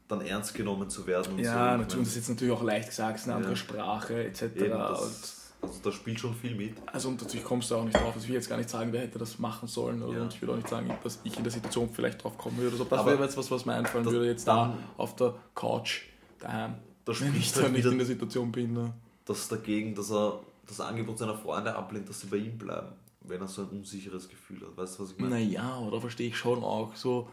dann 0.07 0.21
ernst 0.21 0.53
genommen 0.53 0.89
zu 0.89 1.05
werden. 1.07 1.33
Und 1.33 1.37
so. 1.39 1.43
Ja, 1.45 1.73
Ich 1.75 1.81
natürlich, 1.81 1.93
und 1.95 2.01
das 2.01 2.07
ist 2.09 2.15
jetzt 2.15 2.29
natürlich 2.29 2.53
auch 2.53 2.63
leicht 2.63 2.89
gesagt, 2.89 3.15
es 3.15 3.21
ist 3.23 3.27
eine 3.27 3.35
andere 3.37 3.51
Ja. 3.53 3.57
Sprache 3.57 4.23
etc. 4.25 4.41
Eben, 4.55 4.69
das- 4.71 5.01
und 5.01 5.43
Also 5.69 5.79
da 5.81 5.91
spielt 5.93 6.19
schon 6.19 6.35
viel 6.35 6.55
mit. 6.55 6.75
Also 6.91 7.07
und 7.07 7.21
natürlich 7.21 7.45
kommst 7.45 7.71
du 7.71 7.75
auch 7.75 7.85
nicht 7.85 7.95
drauf. 7.95 8.07
Also 8.13 8.19
ich 8.19 8.27
will 8.27 8.35
jetzt 8.35 8.49
gar 8.49 8.57
nicht 8.57 8.69
sagen, 8.69 8.91
wer 8.91 8.99
hätte 9.01 9.17
das 9.17 9.39
machen 9.39 9.67
sollen. 9.69 10.03
Oder 10.03 10.17
Ja. 10.17 10.23
und 10.23 10.33
ich 10.33 10.41
will 10.41 10.49
auch 10.49 10.57
nicht 10.57 10.67
sagen, 10.67 10.91
dass 11.03 11.19
ich 11.23 11.37
in 11.37 11.43
der 11.43 11.53
Situation 11.53 11.89
vielleicht 11.89 12.21
drauf 12.21 12.37
kommen 12.37 12.57
würde. 12.57 12.71
Also 12.73 12.83
das 12.83 12.99
Aber 12.99 13.11
wäre 13.11 13.23
jetzt 13.23 13.37
was, 13.37 13.49
was 13.49 13.65
mir 13.65 13.73
einfallen 13.73 14.03
würde, 14.05 14.25
jetzt 14.25 14.45
da 14.45 14.77
auf 14.97 15.15
der 15.15 15.35
Couch 15.55 16.01
daheim. 16.39 16.75
Da 17.05 17.13
Wenn 17.17 17.29
ich 17.29 17.33
spricht 17.47 17.57
da 17.57 17.61
halt 17.61 17.71
nicht 17.73 17.85
in 17.85 17.97
der 17.97 18.07
Situation 18.07 18.51
bin. 18.51 18.73
Ne? 18.73 18.93
das 19.25 19.47
dagegen, 19.47 19.95
dass 19.95 20.11
er 20.11 20.41
das 20.67 20.81
Angebot 20.81 21.17
seiner 21.17 21.37
Freunde 21.37 21.73
ablehnt, 21.73 22.09
dass 22.09 22.19
sie 22.19 22.27
bei 22.27 22.35
ihm 22.37 22.57
bleiben, 22.57 22.87
wenn 23.21 23.39
er 23.39 23.47
so 23.47 23.61
ein 23.61 23.69
unsicheres 23.69 24.27
Gefühl 24.27 24.59
hat. 24.61 24.75
Weißt 24.75 24.99
du, 24.99 25.03
was 25.03 25.11
ich 25.11 25.17
meine? 25.17 25.35
Naja, 25.35 25.81
da 25.89 25.99
verstehe 26.01 26.27
ich 26.27 26.35
schon 26.37 26.61
auch 26.61 26.93
so, 26.97 27.29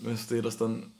weißt 0.00 0.32
du, 0.32 0.42
dass 0.42 0.56
dann 0.58 0.90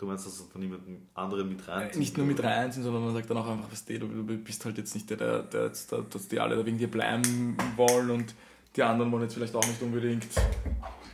Du 0.00 0.06
meinst, 0.06 0.24
dass 0.24 0.48
dann 0.50 0.62
jemanden 0.62 1.10
anderen 1.12 1.50
mit 1.50 1.68
rein 1.68 1.90
Äh, 1.90 1.98
nicht 1.98 2.16
nur 2.16 2.26
mit 2.26 2.42
reinziehen, 2.42 2.82
sondern 2.82 3.04
man 3.04 3.12
sagt 3.12 3.28
dann 3.28 3.36
auch 3.36 3.46
einfach, 3.46 3.70
weißt 3.70 3.90
du, 3.90 3.98
du 3.98 4.38
bist 4.38 4.64
halt 4.64 4.78
jetzt 4.78 4.94
nicht 4.94 5.10
der, 5.10 5.18
der, 5.18 5.42
der 5.42 5.66
jetzt 5.66 5.92
da, 5.92 5.98
dass 5.98 6.26
die 6.26 6.40
alle 6.40 6.56
da 6.56 6.64
wegen 6.64 6.78
dir 6.78 6.90
bleiben 6.90 7.54
wollen 7.76 8.08
und 8.08 8.34
die 8.74 8.82
anderen 8.82 9.12
wollen 9.12 9.24
jetzt 9.24 9.34
vielleicht 9.34 9.54
auch 9.54 9.66
nicht 9.66 9.82
unbedingt 9.82 10.26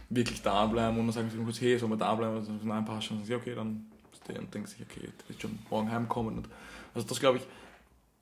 wirklich 0.09 0.41
da 0.41 0.67
bleiben 0.67 1.01
und 1.01 1.07
dann 1.07 1.13
sagen 1.13 1.31
sie 1.31 1.37
kurz, 1.37 1.61
hey, 1.61 1.77
sollen 1.77 1.91
wir 1.91 1.97
da 1.97 2.15
bleiben? 2.15 2.37
Und 2.37 2.47
dann 2.47 2.59
sagen, 2.59 2.69
nein, 2.69 2.85
passt 2.85 3.09
schon. 3.09 3.17
Dann 3.17 3.27
sagen 3.27 3.43
sie, 3.43 3.51
okay, 3.51 3.57
dann 3.57 3.87
der 4.29 4.39
und 4.39 4.55
denkt 4.55 4.69
sich, 4.69 4.81
okay, 4.81 5.01
der 5.01 5.29
wird 5.31 5.43
schon 5.43 5.59
morgen 5.69 5.91
heimkommen. 5.91 6.37
Und 6.37 6.49
also 6.95 7.09
das 7.09 7.19
glaube 7.19 7.39
ich, 7.39 7.45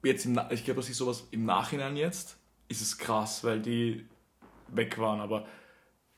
jetzt 0.02 0.24
im, 0.24 0.40
ich 0.48 0.64
glaube, 0.64 0.80
das 0.80 0.88
ist 0.88 0.96
sowas 0.96 1.26
im 1.30 1.44
Nachhinein 1.44 1.94
jetzt, 1.94 2.38
ist 2.68 2.80
es 2.80 2.96
krass, 2.96 3.44
weil 3.44 3.60
die 3.60 4.06
weg 4.68 4.96
waren, 4.98 5.20
aber 5.20 5.46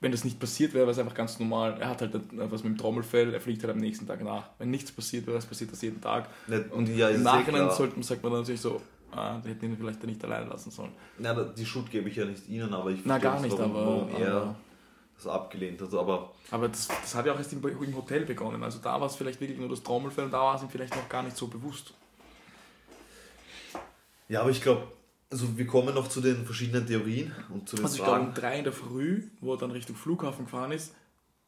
wenn 0.01 0.13
das 0.13 0.25
nicht 0.25 0.39
passiert 0.39 0.75
wäre, 0.75 0.85
wäre 0.85 0.93
es 0.93 0.99
einfach 0.99 1.15
ganz 1.15 1.39
normal. 1.39 1.79
Er 1.81 1.89
hat 1.89 2.01
halt 2.03 2.13
was 2.33 2.63
mit 2.63 2.73
dem 2.75 2.79
Trommelfell, 2.79 3.33
er 3.33 3.41
fliegt 3.41 3.63
halt 3.63 3.73
am 3.73 3.79
nächsten 3.81 4.07
Tag 4.07 4.23
nach. 4.23 4.51
Wenn 4.59 4.71
nichts 4.71 4.93
passiert 4.93 5.27
wäre, 5.27 5.39
es 5.39 5.47
passiert 5.47 5.73
das 5.73 5.81
jeden 5.83 6.01
Tag. 6.01 6.29
Nicht, 6.49 6.71
Und 6.73 6.89
ja, 6.89 7.09
im 7.09 7.21
eh 7.21 7.25
Nachhinein 7.25 7.71
sollte, 7.71 8.03
sagt 8.03 8.23
man 8.23 8.33
dann 8.33 8.43
natürlich 8.43 8.61
so, 8.61 8.81
ah, 9.13 9.39
die 9.45 9.49
hätten 9.51 9.65
ihn 9.65 9.77
vielleicht 9.77 10.03
nicht 10.05 10.23
allein 10.25 10.49
lassen 10.49 10.71
sollen. 10.71 10.93
Na, 11.19 11.33
die 11.45 11.65
Schuld 11.65 11.91
gebe 11.91 12.09
ich 12.11 12.17
ja 12.17 12.27
nicht 12.27 12.47
Ihnen, 12.49 12.73
aber 12.75 12.91
ich 12.91 13.01
Na, 13.05 13.17
gar 13.19 13.41
nicht, 13.41 13.45
nicht, 13.51 13.59
warum, 13.59 13.75
aber- 13.77 13.87
warum 13.87 14.23
er 14.23 14.33
aber- 14.37 14.55
das 15.17 15.27
abgelehnt 15.29 15.81
hat. 15.81 15.95
Aber 15.95 16.31
Aber 16.51 16.69
das, 16.69 16.89
das 16.89 17.15
hat 17.15 17.25
ja 17.25 17.33
auch 17.33 17.39
erst 17.39 17.51
im, 17.55 17.67
im 17.67 17.97
Hotel 17.97 18.27
begonnen. 18.27 18.63
Also 18.63 18.81
da 18.83 19.01
war 19.01 19.07
es 19.07 19.17
vielleicht 19.17 19.41
wirklich 19.41 19.59
nur 19.59 19.71
das 19.71 19.83
Trommelfell 19.83 20.27
und 20.27 20.31
da 20.31 20.41
war 20.41 20.57
es 20.57 20.63
ihm 20.63 20.69
vielleicht 20.69 20.95
noch 20.95 21.09
gar 21.09 21.23
nicht 21.23 21.35
so 21.39 21.47
bewusst. 21.47 21.95
ja, 24.29 24.43
aber 24.43 24.51
ich 24.51 24.61
glaube, 24.61 24.87
also 25.31 25.57
wir 25.59 25.67
kommen 25.67 25.95
noch 25.95 26.09
zu 26.09 26.21
den 26.21 26.45
verschiedenen 26.45 26.87
Theorien 26.87 27.35
und 27.51 27.69
zu 27.69 27.77
den 27.77 27.85
Also 27.85 27.97
ich 27.97 28.03
glaube, 28.03 28.19
Fragen. 28.19 28.29
um 28.29 28.35
drei 28.35 28.59
in 28.59 28.65
der 28.65 28.73
Früh, 28.73 29.25
wo 29.41 29.55
er 29.55 29.59
dann 29.59 29.71
Richtung 29.71 29.97
Flughafen 29.97 30.45
gefahren 30.45 30.73
ist, 30.73 30.95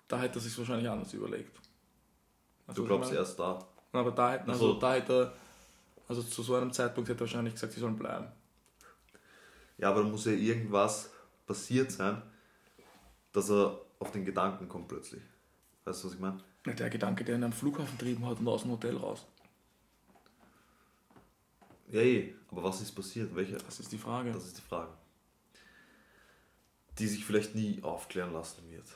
da 0.08 0.20
hätte 0.20 0.38
er 0.38 0.42
sich 0.42 0.56
wahrscheinlich 0.58 0.88
anders 0.88 1.12
überlegt. 1.14 1.58
Also, 2.66 2.82
du 2.82 2.88
glaubst 2.88 3.12
erst 3.12 3.38
da. 3.38 3.66
Aber 3.92 4.10
da 4.10 4.32
hätten, 4.32 4.50
also 4.50 4.74
so. 4.74 4.78
da 4.78 4.94
hätte 4.94 5.12
er, 5.12 5.32
also 6.08 6.22
zu 6.22 6.42
so 6.42 6.56
einem 6.56 6.72
Zeitpunkt 6.72 7.08
hätte 7.08 7.20
er 7.20 7.26
wahrscheinlich 7.26 7.54
gesagt, 7.54 7.72
sie 7.72 7.80
sollen 7.80 7.96
bleiben. 7.96 8.26
Ja, 9.78 9.90
aber 9.90 10.02
da 10.02 10.08
muss 10.08 10.24
ja 10.24 10.32
irgendwas 10.32 11.10
passiert 11.46 11.92
sein, 11.92 12.20
dass 13.32 13.50
er 13.50 13.80
auf 14.00 14.10
den 14.12 14.24
Gedanken 14.24 14.68
kommt 14.68 14.88
plötzlich. 14.88 15.22
Weißt 15.84 16.02
du, 16.02 16.08
was 16.08 16.14
ich 16.14 16.20
meine? 16.20 16.40
Ja, 16.66 16.72
Der 16.72 16.90
Gedanke, 16.90 17.24
der 17.24 17.36
ihn 17.36 17.44
am 17.44 17.52
Flughafen 17.52 17.96
trieben 17.98 18.26
hat 18.26 18.40
und 18.40 18.48
aus 18.48 18.62
dem 18.62 18.72
Hotel 18.72 18.96
raus. 18.96 19.24
Ja, 21.90 22.00
eh. 22.00 22.34
Aber 22.50 22.64
was 22.64 22.80
ist 22.80 22.92
passiert? 22.92 23.34
Welche? 23.34 23.56
Das 23.56 23.80
ist 23.80 23.92
die 23.92 23.98
Frage. 23.98 24.32
Das 24.32 24.44
ist 24.44 24.58
die 24.58 24.62
Frage. 24.62 24.92
Die 26.98 27.06
sich 27.06 27.24
vielleicht 27.24 27.54
nie 27.54 27.82
aufklären 27.82 28.32
lassen 28.32 28.68
wird. 28.70 28.86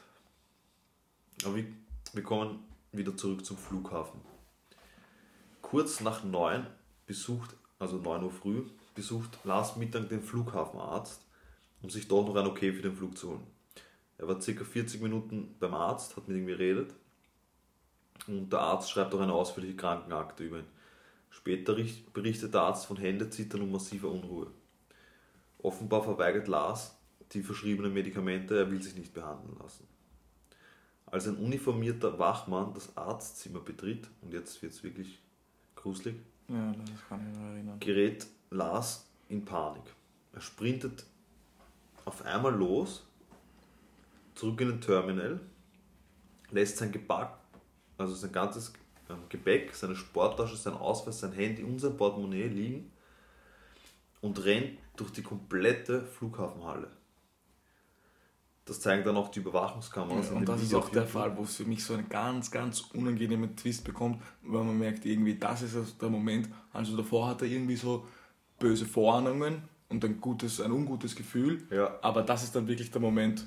Aber 1.44 1.56
wir, 1.56 1.66
wir 2.12 2.22
kommen 2.22 2.64
wieder 2.92 3.16
zurück 3.16 3.44
zum 3.44 3.56
Flughafen. 3.56 4.20
Kurz 5.60 6.00
nach 6.00 6.24
neun 6.24 6.66
besucht, 7.06 7.54
also 7.78 7.96
9 7.96 8.24
Uhr 8.24 8.30
früh, 8.30 8.64
besucht 8.94 9.38
Lars 9.44 9.76
Mittag 9.76 10.08
den 10.08 10.22
Flughafenarzt, 10.22 11.24
um 11.80 11.88
sich 11.88 12.08
dort 12.08 12.28
noch 12.28 12.36
ein 12.36 12.46
Okay 12.46 12.72
für 12.72 12.82
den 12.82 12.94
Flug 12.94 13.16
zu 13.16 13.30
holen. 13.30 13.46
Er 14.18 14.28
war 14.28 14.40
circa 14.40 14.64
40 14.64 15.00
Minuten 15.00 15.56
beim 15.58 15.74
Arzt, 15.74 16.16
hat 16.16 16.28
mit 16.28 16.36
ihm 16.36 16.46
geredet 16.46 16.94
und 18.26 18.52
der 18.52 18.60
Arzt 18.60 18.90
schreibt 18.90 19.14
auch 19.14 19.20
eine 19.20 19.32
ausführliche 19.32 19.76
Krankenakte 19.76 20.44
über 20.44 20.58
ihn. 20.58 20.66
Später 21.32 21.76
richt- 21.76 22.12
berichtet 22.12 22.52
der 22.54 22.60
Arzt 22.60 22.86
von 22.86 22.98
Händezittern 22.98 23.62
und 23.62 23.72
massiver 23.72 24.10
Unruhe. 24.10 24.50
Offenbar 25.58 26.02
verweigert 26.04 26.46
Lars 26.46 26.94
die 27.32 27.42
verschriebenen 27.42 27.94
Medikamente, 27.94 28.58
er 28.58 28.70
will 28.70 28.82
sich 28.82 28.94
nicht 28.94 29.14
behandeln 29.14 29.56
lassen. 29.58 29.86
Als 31.06 31.26
ein 31.26 31.36
uniformierter 31.36 32.18
Wachmann 32.18 32.74
das 32.74 32.94
Arztzimmer 32.96 33.60
betritt, 33.60 34.08
und 34.20 34.34
jetzt 34.34 34.60
wird 34.62 34.72
es 34.72 34.82
wirklich 34.82 35.20
gruselig, 35.74 36.16
Ja, 36.48 36.74
gerät 37.80 38.26
Lars 38.50 39.06
in 39.30 39.44
Panik. 39.44 39.84
Er 40.34 40.42
sprintet 40.42 41.06
auf 42.04 42.22
einmal 42.26 42.54
los, 42.54 43.06
zurück 44.34 44.60
in 44.60 44.68
den 44.68 44.80
Terminal, 44.82 45.40
lässt 46.50 46.76
sein 46.76 46.92
Gepäck, 46.92 47.28
also 47.96 48.14
sein 48.14 48.32
ganzes 48.32 48.72
ähm, 49.12 49.28
Gepäck, 49.28 49.74
seine 49.74 49.96
Sporttasche, 49.96 50.56
sein 50.56 50.74
Ausweis, 50.74 51.20
sein 51.20 51.32
Handy 51.32 51.62
und 51.62 51.78
sein 51.78 51.96
Portemonnaie 51.96 52.48
liegen 52.48 52.92
und 54.20 54.42
rennt 54.44 54.78
durch 54.96 55.10
die 55.10 55.22
komplette 55.22 56.02
Flughafenhalle. 56.02 56.88
Das 58.64 58.80
zeigen 58.80 59.04
dann 59.04 59.16
auch 59.16 59.28
die 59.28 59.40
Überwachungskameras. 59.40 60.30
in 60.30 60.36
Und 60.36 60.48
das 60.48 60.62
ist 60.62 60.74
auch 60.74 60.88
der. 60.88 61.04
Fall, 61.04 61.36
wo 61.36 61.42
es 61.42 61.56
für 61.56 61.64
mich 61.64 61.84
so 61.84 61.94
einen 61.94 62.08
ganz, 62.08 62.50
ganz 62.50 62.80
unangenehmen 62.94 63.56
Twist 63.56 63.84
bekommt, 63.84 64.22
weil 64.42 64.62
man 64.62 64.78
merkt, 64.78 65.04
irgendwie, 65.04 65.34
das 65.34 65.62
ist 65.62 65.74
also 65.74 65.92
der 66.00 66.08
Moment. 66.08 66.48
Also 66.72 66.96
davor 66.96 67.28
hat 67.28 67.42
er 67.42 67.48
irgendwie 67.48 67.74
so 67.74 68.06
böse 68.60 68.86
Vorahnungen 68.86 69.62
und 69.88 70.04
ein 70.04 70.20
gutes, 70.20 70.60
ein 70.60 70.70
ungutes 70.70 71.16
Gefühl. 71.16 71.66
Ja. 71.70 71.98
Aber 72.02 72.22
das 72.22 72.44
ist 72.44 72.54
dann 72.54 72.68
wirklich 72.68 72.92
der 72.92 73.00
Moment, 73.00 73.46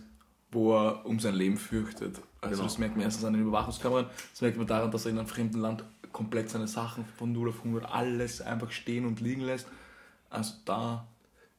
wo 0.56 0.74
er 0.76 1.06
um 1.06 1.20
sein 1.20 1.36
Leben 1.36 1.58
fürchtet. 1.58 2.20
Also 2.42 2.56
Genau. 2.56 2.64
das 2.64 2.78
merkt 2.78 2.96
man 2.96 3.06
erstens 3.06 3.26
an 3.26 3.34
den 3.34 3.44
Überwachungskameran, 3.44 4.08
das 4.32 4.42
merkt 4.42 4.58
man 4.58 4.66
daran, 4.68 4.90
dass 4.92 5.06
er 5.06 5.12
in 5.12 5.20
einem 5.20 5.28
fremden 5.28 5.60
Land 5.60 5.84
komplett 6.12 6.50
seine 6.50 6.68
Sachen 6.68 7.06
von 7.18 7.32
0 7.32 7.50
auf 7.50 7.58
100 7.60 7.92
alles 7.92 8.42
einfach 8.42 8.72
stehen 8.72 9.06
und 9.06 9.20
liegen 9.20 9.42
lässt. 9.42 9.68
Also 10.30 10.54
da, 10.64 11.06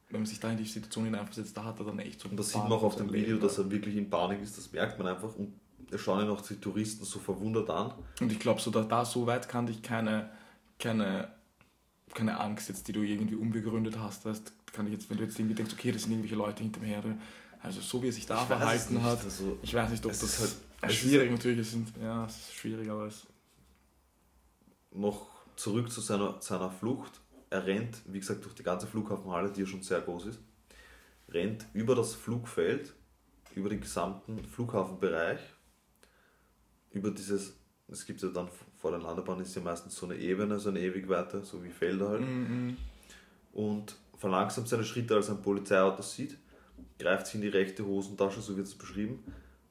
wenn 0.09 0.21
man 0.21 0.25
sich 0.25 0.39
da 0.39 0.49
in 0.51 0.57
die 0.57 0.65
Situation 0.65 1.05
hineinversetzt, 1.05 1.55
da 1.55 1.63
hat 1.63 1.79
er 1.79 1.85
dann 1.85 1.99
echt 1.99 2.19
so 2.19 2.29
Und 2.29 2.37
das 2.37 2.49
sieht 2.49 2.63
man 2.63 2.71
auch 2.73 2.83
auf 2.83 2.95
dem 2.95 3.11
Video, 3.13 3.37
dass 3.37 3.57
er 3.57 3.69
wirklich 3.69 3.95
in 3.95 4.09
Panik 4.09 4.41
ist, 4.41 4.57
das 4.57 4.71
merkt 4.71 4.97
man 4.97 5.07
einfach. 5.07 5.35
Und 5.35 5.53
da 5.91 5.97
schauen 5.97 6.25
ihn 6.25 6.29
auch 6.29 6.41
die 6.41 6.55
Touristen 6.55 7.05
so 7.05 7.19
verwundert 7.19 7.69
an. 7.69 7.93
Und 8.19 8.31
ich 8.31 8.39
glaube, 8.39 8.59
so 8.59 8.71
da, 8.71 8.81
da 8.81 9.05
so 9.05 9.27
weit 9.27 9.47
kann 9.47 9.67
dich 9.67 9.81
keine, 9.81 10.29
keine, 10.79 11.29
keine 12.13 12.39
Angst 12.39 12.69
jetzt, 12.69 12.87
die 12.87 12.93
du 12.93 13.03
irgendwie 13.03 13.35
unbegründet 13.35 13.97
hast, 13.99 14.25
weißt, 14.25 14.53
kann 14.73 14.87
ich 14.87 14.93
jetzt, 14.93 15.09
wenn 15.09 15.17
du 15.17 15.23
jetzt 15.23 15.37
irgendwie 15.39 15.55
denkst, 15.55 15.73
okay, 15.73 15.91
das 15.91 16.03
sind 16.03 16.11
irgendwelche 16.11 16.35
Leute 16.35 16.63
hinter 16.63 16.79
mir 16.79 16.87
her, 16.87 17.03
also 17.61 17.81
so 17.81 18.01
wie 18.01 18.07
er 18.07 18.13
sich 18.13 18.25
da 18.25 18.41
Ich 18.41 18.47
verhalten 18.47 19.03
hat, 19.03 19.23
also, 19.23 19.57
ich 19.61 19.73
weiß 19.73 19.91
nicht, 19.91 20.05
ob 20.05 20.11
das 20.11 20.23
ist 20.23 20.39
halt- 20.39 20.55
es 20.81 20.91
ist 20.93 20.99
schwierig 20.99 21.31
natürlich, 21.31 21.59
es 21.59 21.71
sind, 21.71 21.91
ja, 22.01 22.25
es 22.25 22.35
ist 22.37 22.53
schwierig, 22.53 22.89
aber 22.89 23.07
es 23.07 23.25
noch 24.91 25.27
zurück 25.55 25.91
zu 25.91 26.01
seiner, 26.01 26.39
seiner 26.41 26.69
Flucht. 26.69 27.19
Er 27.49 27.65
rennt, 27.65 28.01
wie 28.07 28.19
gesagt, 28.19 28.43
durch 28.43 28.55
die 28.55 28.63
ganze 28.63 28.87
Flughafenhalle, 28.87 29.51
die 29.51 29.61
ja 29.61 29.65
schon 29.65 29.81
sehr 29.81 30.01
groß 30.01 30.27
ist, 30.27 30.39
rennt 31.29 31.65
über 31.73 31.95
das 31.95 32.13
Flugfeld, 32.13 32.93
über 33.55 33.69
den 33.69 33.79
gesamten 33.81 34.43
Flughafenbereich, 34.45 35.39
über 36.91 37.11
dieses, 37.11 37.53
es 37.87 38.05
gibt 38.05 38.21
ja 38.21 38.29
dann 38.29 38.49
vor 38.77 38.91
der 38.91 38.99
Landebahn 38.99 39.39
ist 39.39 39.55
ja 39.55 39.61
meistens 39.61 39.95
so 39.95 40.05
eine 40.05 40.15
Ebene, 40.15 40.59
so 40.59 40.69
eine 40.69 40.79
Ewigweite, 40.79 41.43
so 41.43 41.63
wie 41.63 41.69
Felder 41.69 42.09
halt. 42.09 42.21
Mhm. 42.21 42.77
und 43.53 43.95
verlangsamt 44.15 44.67
seine 44.67 44.83
Schritte, 44.83 45.15
als 45.15 45.29
er 45.29 45.35
ein 45.35 45.41
Polizeiauto 45.41 46.01
sieht, 46.01 46.37
greift 46.99 47.27
sich 47.27 47.35
in 47.35 47.41
die 47.41 47.47
rechte 47.47 47.85
Hosentasche, 47.85 48.41
so 48.41 48.55
wird 48.57 48.67
es 48.67 48.75
beschrieben, 48.75 49.23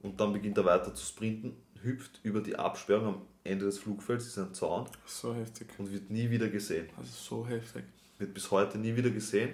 und 0.03 0.21
dann 0.21 0.33
beginnt 0.33 0.57
er 0.59 0.65
weiter 0.65 0.95
zu 0.95 1.05
sprinten, 1.05 1.55
hüpft 1.83 2.21
über 2.23 2.41
die 2.41 2.57
Absperrung 2.57 3.07
am 3.07 3.23
Ende 3.45 3.65
des 3.67 3.79
Flugfelds, 3.79 4.27
ist 4.27 4.39
ein 4.39 4.55
Zaun, 4.55 4.87
so 5.05 5.35
heftig, 5.35 5.69
und 5.79 5.93
wird 5.93 6.11
nie 6.11 6.31
wieder 6.31 6.49
gesehen. 6.49 6.89
ist 7.03 7.25
so 7.25 7.47
heftig. 7.47 7.85
Wird 8.19 8.33
bis 8.35 8.51
heute 8.51 8.79
nie 8.79 8.97
wieder 8.97 9.11
gesehen. 9.11 9.51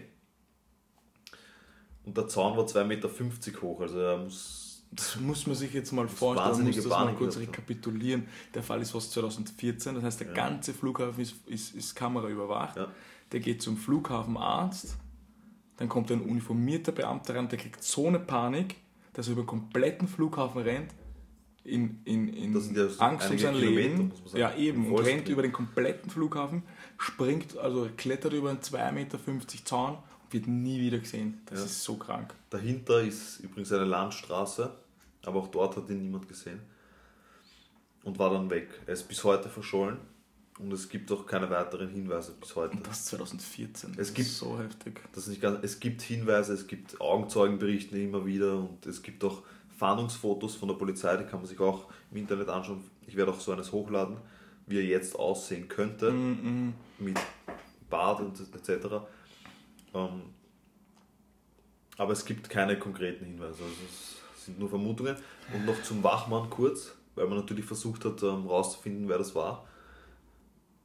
Und 2.05 2.17
der 2.17 2.27
Zaun 2.29 2.57
war 2.57 2.65
2,50 2.65 2.85
Meter 2.85 3.63
hoch, 3.63 3.81
also 3.81 3.99
er 3.99 4.19
muss. 4.19 4.69
Das 4.95 5.19
muss 5.19 5.47
man 5.47 5.57
sich 5.57 5.73
jetzt 5.73 5.91
mal 5.93 6.07
vorstellen, 6.07 6.67
muss 6.67 6.77
das 6.77 6.87
mal 6.87 7.15
kurz 7.15 7.39
rekapitulieren. 7.39 8.27
Der 8.53 8.63
Fall 8.63 8.83
ist 8.83 8.95
aus 8.95 9.11
2014, 9.13 9.95
das 9.95 10.05
heißt, 10.05 10.21
der 10.21 10.27
Ja. 10.29 10.35
ganze 10.35 10.75
Flughafen 10.75 11.23
ist, 11.23 11.35
ist, 11.47 11.75
ist 11.75 11.95
kameraüberwacht. 11.95 12.77
Ja. 12.77 12.93
Der 13.31 13.41
geht 13.41 13.63
zum 13.63 13.79
Flughafenarzt, 13.79 14.99
dann 15.77 15.89
kommt 15.89 16.11
ein 16.11 16.21
uniformierter 16.21 16.93
Beamter 16.93 17.35
ran, 17.35 17.49
der 17.49 17.59
kriegt 17.59 17.83
so 17.83 18.07
eine 18.07 18.19
Panik, 18.21 18.77
dass 19.13 19.27
er 19.29 19.33
über 19.33 19.43
den 19.43 19.47
kompletten 19.47 20.09
Flughafen 20.09 20.63
rennt, 20.63 20.91
in, 21.65 22.01
in, 22.05 22.29
in 22.29 22.53
Das 22.53 22.65
sind 22.65 22.77
ja 22.77 22.89
so 22.89 23.01
Angst 23.01 23.31
um 23.31 23.39
sein 23.39 23.55
Kilometer, 23.55 23.89
Leben. 23.89 24.13
Ja, 24.35 24.55
eben, 24.57 24.93
und 24.93 25.05
rennt 25.05 25.29
über 25.29 25.43
den 25.43 25.53
kompletten 25.53 26.11
Flughafen, 26.11 26.65
springt, 26.99 27.57
also 27.57 27.89
klettert 27.97 28.33
über 28.33 28.51
einen 28.51 28.59
2,50 28.59 28.93
Meter 28.93 29.19
Zaun 29.65 29.95
und 30.25 30.33
wird 30.33 30.49
nie 30.49 30.81
wieder 30.81 30.99
gesehen. 30.99 31.41
Das 31.47 31.61
Ja. 31.61 31.65
ist 31.67 31.85
so 31.85 31.97
krank. 31.97 32.35
Dahinter 32.51 33.01
ist 33.03 33.41
übrigens 33.41 33.73
eine 33.73 33.85
Landstraße, 33.85 34.77
aber 35.25 35.39
auch 35.39 35.49
dort 35.49 35.77
hat 35.77 35.89
ihn 35.89 36.03
niemand 36.03 36.27
gesehen. 36.29 36.61
Und 38.03 38.19
war 38.19 38.31
dann 38.31 38.51
weg. 38.51 38.69
Er 38.87 38.95
ist 38.95 39.07
bis 39.07 39.23
heute 39.23 39.49
verschollen. 39.49 39.99
Und 40.59 40.71
es 40.73 40.89
gibt 40.89 41.11
auch 41.11 41.27
keine 41.27 41.49
weiteren 41.51 41.89
Hinweise 41.89 42.33
bis 42.39 42.55
heute. 42.57 42.77
Und 42.77 42.87
das 42.87 43.07
2014. 43.07 43.91
Es 43.93 43.97
das 43.97 44.15
gibt- 44.15 44.29
ist 44.29 44.39
so 44.39 44.59
heftig. 44.59 45.01
Das 45.15 45.27
nicht 45.27 45.41
ganz, 45.41 45.59
es 45.63 45.81
gibt 45.81 46.03
Hinweise, 46.03 46.53
es 46.53 46.67
gibt 46.67 47.01
Augenzeugenberichte 47.01 47.99
immer 47.99 48.27
wieder 48.27 48.59
und 48.59 48.85
es 48.87 49.03
gibt 49.03 49.25
auch 49.25 49.43
Fahndungsfotos 49.79 50.55
von 50.55 50.69
der 50.69 50.75
Polizei, 50.77 51.17
die 51.17 51.25
kann 51.25 51.41
man 51.41 51.47
sich 51.49 51.59
auch 51.59 51.87
im 52.11 52.19
Internet 52.19 52.49
anschauen. 52.49 52.85
Ich 53.07 53.17
werde 53.17 53.33
auch 53.33 53.41
so 53.41 53.51
eines 53.53 53.73
hochladen, 53.73 54.19
wie 54.67 54.77
er 54.77 54.85
jetzt 54.85 55.17
aussehen 55.19 55.69
könnte, 55.69 56.13
Mhm. 56.13 56.75
mit 56.99 57.19
Bart 57.91 58.21
und 58.21 58.39
etc. 58.39 58.87
Ähm, 59.95 60.23
aber 61.97 62.13
es 62.13 62.25
gibt 62.25 62.49
keine 62.49 62.79
konkreten 62.79 63.25
Hinweise, 63.25 63.63
also 63.63 63.65
es 64.37 64.45
sind 64.45 64.59
nur 64.59 64.69
Vermutungen. 64.69 65.17
Und 65.53 65.65
noch 65.67 65.83
zum 65.83 66.03
Wachmann 66.03 66.49
kurz, 66.51 66.93
weil 67.15 67.27
man 67.27 67.39
natürlich 67.39 67.65
versucht 67.65 68.05
hat, 68.05 68.23
ähm, 68.23 68.47
rauszufinden, 68.47 69.09
wer 69.09 69.19
das 69.19 69.35
war. 69.35 69.67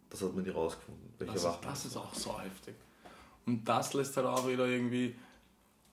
Das 0.10 0.22
hat 0.22 0.34
man 0.34 0.43
nie 0.43 0.50
rausgefunden, 0.50 1.13
welcher 1.20 1.34
Das 1.34 1.43
ist, 1.46 1.60
das 1.63 1.86
ist 1.86 1.98
auch 1.98 2.13
so 2.13 2.39
heftig. 2.39 2.76
Und 3.46 3.63
das 3.65 3.93
lässt 3.93 4.15
halt 4.17 4.28
auch 4.28 4.48
wieder 4.48 4.65
irgendwie 4.67 5.15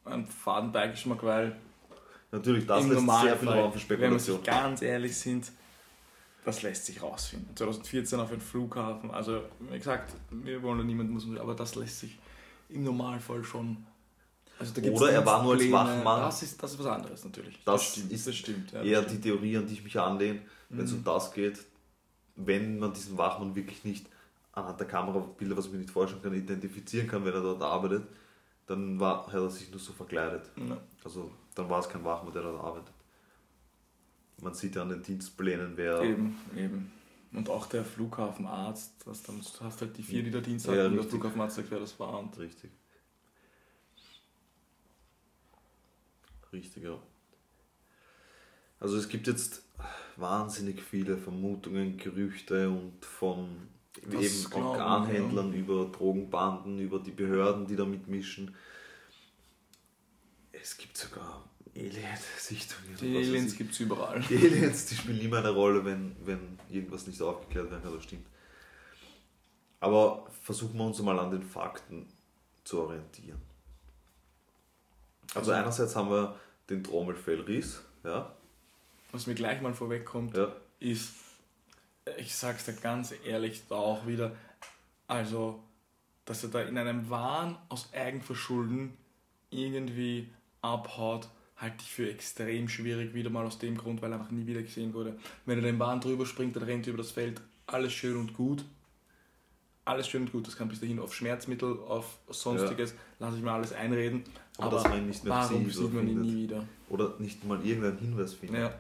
einen 0.05 0.27
faden 0.27 0.73
Beigeschmack, 0.73 1.23
weil 1.23 1.57
Natürlich, 2.33 2.67
das 2.67 2.85
lässt 2.87 3.07
sehr 3.23 3.37
viel 3.37 3.49
Raum 3.49 3.73
für 3.73 3.79
wenn 3.91 4.01
wir 4.13 4.19
Spekulation. 4.19 4.43
ganz 4.43 4.83
ehrlich 4.83 5.17
sind, 5.17 5.53
das 6.45 6.63
lässt 6.63 6.87
sich 6.87 7.01
rausfinden. 7.01 7.57
2014 7.57 8.19
auf 8.21 8.31
einem 8.31 8.41
Flughafen, 8.41 9.11
also 9.13 9.43
wie 9.71 9.79
gesagt, 9.79 10.13
wir 10.31 10.63
wollen 10.63 10.85
niemanden, 10.87 11.13
muss- 11.13 11.27
aber 11.39 11.55
das 11.55 11.75
lässt 11.77 12.01
sich 12.01 12.19
im 12.69 12.83
Normalfall 12.85 13.43
schon. 13.45 13.87
Also 14.59 14.81
Oder 14.83 15.11
er 15.13 15.27
war 15.27 15.43
nur 15.43 15.55
als 15.55 15.71
Wachmann. 15.73 16.21
Das 16.21 16.43
ist, 16.43 16.63
das 16.63 16.73
ist 16.73 16.79
was 16.79 16.87
anderes 16.87 17.25
natürlich. 17.25 17.59
Das 17.65 17.83
stimmt, 17.85 18.13
ist 18.13 18.27
das 18.27 18.35
stimmt. 18.37 18.73
Ja, 18.73 18.83
eher 18.83 19.03
das 19.03 19.11
die 19.13 19.19
stimmt. 19.19 19.23
Theorie, 19.25 19.57
an 19.57 19.67
die 19.67 19.75
ich 19.75 19.83
mich 19.85 19.99
anlehne, 19.99 20.41
wenn 20.69 20.85
es 20.85 20.93
Mhm. 20.93 20.99
um 20.99 21.05
das 21.05 21.33
geht, 21.33 21.59
wenn 22.37 22.79
man 22.79 22.93
diesen 22.93 23.17
Wachmann 23.17 23.55
wirklich 23.55 23.85
nicht 23.85 24.07
anhand 24.53 24.79
der 24.79 24.87
Kamerabilder, 24.87 25.57
was 25.57 25.67
ich 25.67 25.73
mir 25.73 25.79
nicht 25.79 25.91
vorstellen 25.91 26.23
kann, 26.23 26.35
identifizieren 26.35 27.09
kann, 27.09 27.25
wenn 27.25 27.35
er 27.35 27.43
dort 27.43 27.63
arbeitet, 27.63 28.07
dann 28.67 28.99
war, 28.99 29.27
hat 29.27 29.35
er 29.35 29.51
sich 29.51 29.71
nur 29.71 29.81
so 29.81 29.93
verkleidet. 29.93 30.51
Ja. 30.57 30.79
Also 31.05 31.31
dann 31.55 31.69
war 31.69 31.81
es 31.81 31.89
kein 31.89 32.05
Wachmann, 32.05 32.33
der 32.33 32.43
dort 32.43 32.63
arbeitet. 32.63 32.95
Man 34.41 34.55
sieht 34.55 34.75
ja 34.77 34.83
an 34.83 34.89
den 34.89 35.03
Dienstplänen, 35.03 35.77
wer. 35.77 36.03
Eben, 36.03 36.37
eben. 36.57 36.93
Und 37.33 37.49
auch 37.49 37.67
der 37.67 37.85
Flughafenarzt, 37.85 38.93
was 39.07 39.23
dann, 39.23 39.41
du 39.41 39.65
hast 39.65 39.81
halt 39.81 39.97
die 39.97 40.03
vier, 40.03 40.23
die 40.23 40.31
da 40.31 40.41
Dienst 40.41 40.67
Ja, 40.67 40.73
hatten, 40.73 40.93
und 40.93 40.97
der. 40.97 41.05
Flughafenarzt 41.05 41.57
sagt, 41.57 41.71
wer 41.71 41.81
das 41.81 41.99
war. 41.99 42.19
Und 42.19 42.39
Richtig. 42.39 42.71
Richtig, 46.53 46.85
ja. 46.85 46.97
Also 48.79 48.97
es 48.97 49.09
gibt 49.09 49.27
jetzt 49.27 49.64
wahnsinnig 50.17 50.81
viele 50.83 51.17
Vermutungen, 51.19 51.97
Gerüchte 51.97 52.69
und 52.69 53.05
von 53.05 53.69
Das 54.03 54.15
eben 54.23 54.51
glauben 54.51 54.67
Organhändlern 54.67 55.53
über 55.53 55.87
Drogenbanden, 55.87 56.79
über 56.79 56.99
die 56.99 57.11
Behörden, 57.11 57.67
die 57.67 57.77
da 57.77 57.85
mitmischen. 57.85 58.55
Es 60.53 60.77
gibt 60.77 60.97
sogar 60.97 61.45
Alien-Sichtungen. 61.77 62.97
die 63.01 63.17
Aliens 63.17 63.57
gibt 63.57 63.73
es 63.73 63.81
überall. 63.81 64.21
Die 64.29 64.37
Aliens, 64.37 64.87
die 64.87 64.95
spielen 64.97 65.21
immer 65.21 65.39
eine 65.39 65.51
Rolle, 65.51 65.85
wenn, 65.85 66.15
wenn 66.25 66.59
irgendwas 66.71 67.07
nicht 67.07 67.21
aufgeklärt 67.21 67.71
werden 67.71 67.83
kann, 67.83 67.93
das 67.95 68.05
stimmt. 68.05 68.27
Aber 69.81 70.27
versuchen 70.43 70.79
wir 70.79 70.85
uns 70.85 71.01
mal 71.03 71.19
an 71.19 71.31
den 71.33 71.43
Fakten 71.43 72.07
zu 72.63 72.81
orientieren. 72.81 73.43
Also 75.35 75.51
Also- 75.51 75.53
einerseits 75.53 75.97
haben 75.97 76.11
wir 76.11 76.39
den 76.71 76.83
Trommelfellriss, 76.85 77.83
ja, 78.05 78.35
Was 79.15 79.29
mir 79.29 79.35
gleich 79.35 79.63
mal 79.63 79.73
vorwegkommt, 79.73 80.37
ja, 80.37 80.53
ist, 80.81 81.15
ich 82.19 82.35
sag's 82.35 82.65
dir 82.65 82.73
ganz 82.73 83.15
ehrlich, 83.25 83.63
da 83.69 83.77
auch 83.77 84.07
wieder, 84.09 84.33
also, 85.07 85.63
dass 86.25 86.43
er 86.43 86.51
da 86.51 86.63
in 86.63 86.77
einem 86.77 87.09
Wahn 87.09 87.57
aus 87.69 87.93
Eigenverschulden 87.93 88.93
irgendwie 89.51 90.29
abhaut, 90.63 91.29
halte 91.57 91.77
ich 91.79 91.91
für 91.91 92.11
extrem 92.11 92.69
schwierig, 92.69 93.15
wieder 93.15 93.31
mal 93.31 93.47
aus 93.47 93.59
dem 93.59 93.77
Grund, 93.77 94.03
weil 94.03 94.11
er 94.13 94.19
einfach 94.19 94.33
nie 94.33 94.47
wieder 94.47 94.63
gesehen 94.63 94.93
wurde. 94.93 95.17
Wenn 95.47 95.59
er 95.59 95.65
den 95.65 95.79
Bahn 95.79 96.01
drüber 96.01 96.27
springt, 96.27 96.57
dann 96.57 96.65
rennt 96.65 96.87
er 96.89 96.95
über 96.95 97.03
das 97.03 97.13
Feld, 97.13 97.41
alles 97.67 97.93
schön 97.93 98.17
und 98.17 98.35
gut. 98.35 98.65
Alles 99.85 100.09
schön 100.09 100.23
und 100.23 100.33
gut, 100.33 100.47
das 100.49 100.57
kann 100.57 100.67
bis 100.69 100.81
dahin 100.81 100.99
auf 100.99 101.15
Schmerzmittel, 101.15 101.79
auf 101.87 102.19
sonstiges, 102.31 102.95
lasse 103.21 103.37
ich 103.37 103.45
mir 103.45 103.53
alles 103.53 103.73
einreden. 103.73 104.25
Aber 104.57 104.67
Aber, 104.67 104.77
dass 104.77 104.89
man 104.89 104.99
ihn 104.99 105.07
nicht 105.07 105.23
mehr 105.23 105.35
warum 105.35 105.71
sieht 105.71 105.93
man 105.95 106.09
ihn 106.09 106.21
nie 106.23 106.35
wieder? 106.45 106.65
oder 106.89 107.15
nicht 107.19 107.45
mal 107.45 107.65
irgendeinen 107.65 107.99
Hinweis 107.99 108.35
finden. 108.35 108.57
Ja, 108.57 108.75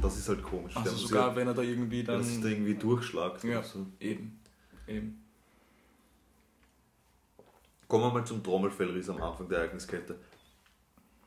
Das 0.00 0.16
ist 0.16 0.28
halt 0.28 0.42
komisch. 0.42 0.76
also 0.76 0.90
Der 0.90 0.98
sogar 0.98 1.28
ja, 1.30 1.36
wenn 1.36 1.48
er 1.48 1.54
da 1.54 1.62
irgendwie 1.62 2.04
dann... 2.04 2.16
er 2.16 2.22
sich 2.22 2.40
da 2.40 2.48
irgendwie 2.48 2.74
durchschlagt. 2.74 3.44
Ja. 3.44 3.62
So. 3.62 3.86
Eben, 4.00 4.38
eben. 4.86 5.24
Kommen 7.86 8.04
wir 8.04 8.12
mal 8.12 8.26
zum 8.26 8.42
Trommelfellriss 8.42 9.08
am 9.08 9.22
Anfang 9.22 9.48
der 9.48 9.58
Ereigniskette. 9.58 10.18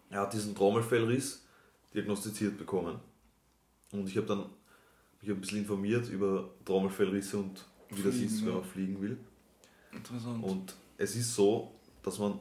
Er 0.10 0.22
hat 0.22 0.34
diesen 0.34 0.56
Trommelfellriss 0.56 1.46
diagnostiziert 1.94 2.58
bekommen. 2.58 3.00
Und 3.92 4.08
ich 4.08 4.16
habe 4.18 4.28
dann 4.28 4.46
mich 5.22 5.30
ein 5.30 5.42
bisschen 5.42 5.60
informiert 5.60 6.08
über 6.10 6.50
Trommelfellrisse 6.66 7.38
und 7.38 7.66
wie 7.90 8.04
das 8.04 8.16
Fliegen, 8.16 8.28
ist, 8.28 8.46
wenn 8.46 8.54
man 8.54 8.64
fliegen 8.64 9.02
will. 9.02 9.18
Interessant. 9.92 10.44
Und 10.44 10.76
es 10.98 11.16
ist 11.16 11.36
so, 11.36 11.76
dass 12.04 12.20
man 12.20 12.40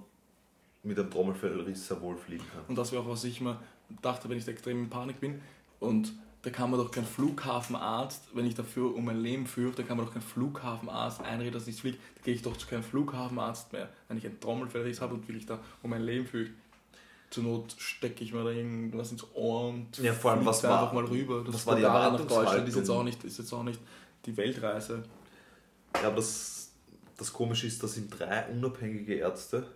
mit 0.82 0.98
einem 0.98 1.10
Trommelfellriss 1.10 1.88
sehr 1.88 2.00
wohl 2.00 2.16
fliegen 2.16 2.44
kann. 2.52 2.64
Und 2.68 2.76
das 2.76 2.92
wäre 2.92 3.02
auch, 3.02 3.08
was 3.08 3.24
ich 3.24 3.40
mir 3.40 3.60
dachte, 4.02 4.28
wenn 4.28 4.38
ich 4.38 4.44
da 4.44 4.52
extrem 4.52 4.84
in 4.84 4.90
Panik 4.90 5.20
bin. 5.20 5.40
Und 5.80 6.12
da 6.42 6.50
kann 6.50 6.70
man 6.70 6.78
doch 6.80 6.90
kein 6.90 7.04
Flughafenarzt, 7.04 8.28
wenn 8.34 8.46
ich 8.46 8.54
dafür 8.54 8.94
um 8.94 9.04
mein 9.04 9.20
Leben 9.20 9.46
fürchte, 9.46 9.82
kann 9.84 9.96
man 9.96 10.06
doch 10.06 10.12
kein 10.12 10.22
Flughafenarzt 10.22 11.20
einreden, 11.22 11.52
dass 11.52 11.66
ich 11.66 11.80
fliege. 11.80 11.98
Da 12.16 12.22
gehe 12.22 12.34
ich 12.34 12.42
doch 12.42 12.56
zu 12.56 12.66
keinem 12.66 12.82
Flughafenarzt 12.82 13.72
mehr, 13.72 13.88
wenn 14.08 14.16
ich 14.16 14.24
einen 14.26 14.40
Trommelfellriss 14.40 15.00
habe 15.00 15.14
und 15.14 15.26
will 15.28 15.36
ich 15.36 15.46
da 15.46 15.58
um 15.82 15.90
mein 15.90 16.02
Leben 16.02 16.26
fürchte. 16.26 16.54
Zur 17.30 17.44
Not 17.44 17.74
stecke 17.78 18.24
ich 18.24 18.32
mir 18.32 18.42
da 18.42 18.50
irgendwas 18.50 19.12
ins 19.12 19.24
Ohr 19.34 19.68
und 19.68 19.98
Ja, 19.98 20.12
vor 20.12 20.32
allem, 20.32 20.44
was 20.46 20.62
da 20.62 20.70
war- 20.70 20.80
einfach 20.82 20.94
mal 20.94 21.04
rüber. 21.04 21.46
was 21.46 21.52
Das 21.54 21.66
war 21.66 21.76
die 21.76 21.82
Bulgarien 21.82 22.12
nach 22.14 22.26
Deutschland 22.26 22.68
ist 22.68 22.76
jetzt, 22.76 22.90
auch 22.90 23.04
nicht, 23.04 23.22
ist 23.24 23.38
jetzt 23.38 23.52
auch 23.52 23.62
nicht 23.62 23.80
die 24.26 24.36
Weltreise. 24.36 25.04
Ja, 25.94 26.06
aber 26.08 26.16
das, 26.16 26.72
das 27.16 27.32
Komische 27.32 27.66
ist, 27.68 27.82
dass 27.82 27.96
ihm 27.98 28.08
drei 28.10 28.46
unabhängige 28.48 29.14
Ärzte 29.14 29.66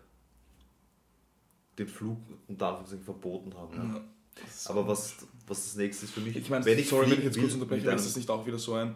den 1.78 1.88
Flug 1.88 2.18
unter 2.48 2.68
Anführungszeichen 2.68 3.04
verboten 3.04 3.54
haben. 3.54 3.94
Ja. 3.94 4.00
Aber 4.66 4.86
was, 4.86 5.14
was 5.46 5.64
das 5.64 5.76
nächste 5.76 6.06
ist 6.06 6.14
für 6.14 6.20
mich, 6.20 6.36
Ich 6.36 6.50
meine, 6.50 6.64
wenn 6.64 6.78
ich 6.78 6.88
sorry, 6.88 7.10
wenn 7.10 7.18
ich 7.18 7.24
jetzt 7.24 7.38
kurz 7.38 7.54
unterbreche, 7.54 7.86
aber 7.86 7.96
ist 7.96 8.06
das 8.06 8.16
nicht 8.16 8.30
auch 8.30 8.46
wieder 8.46 8.58
so 8.58 8.74
ein, 8.74 8.94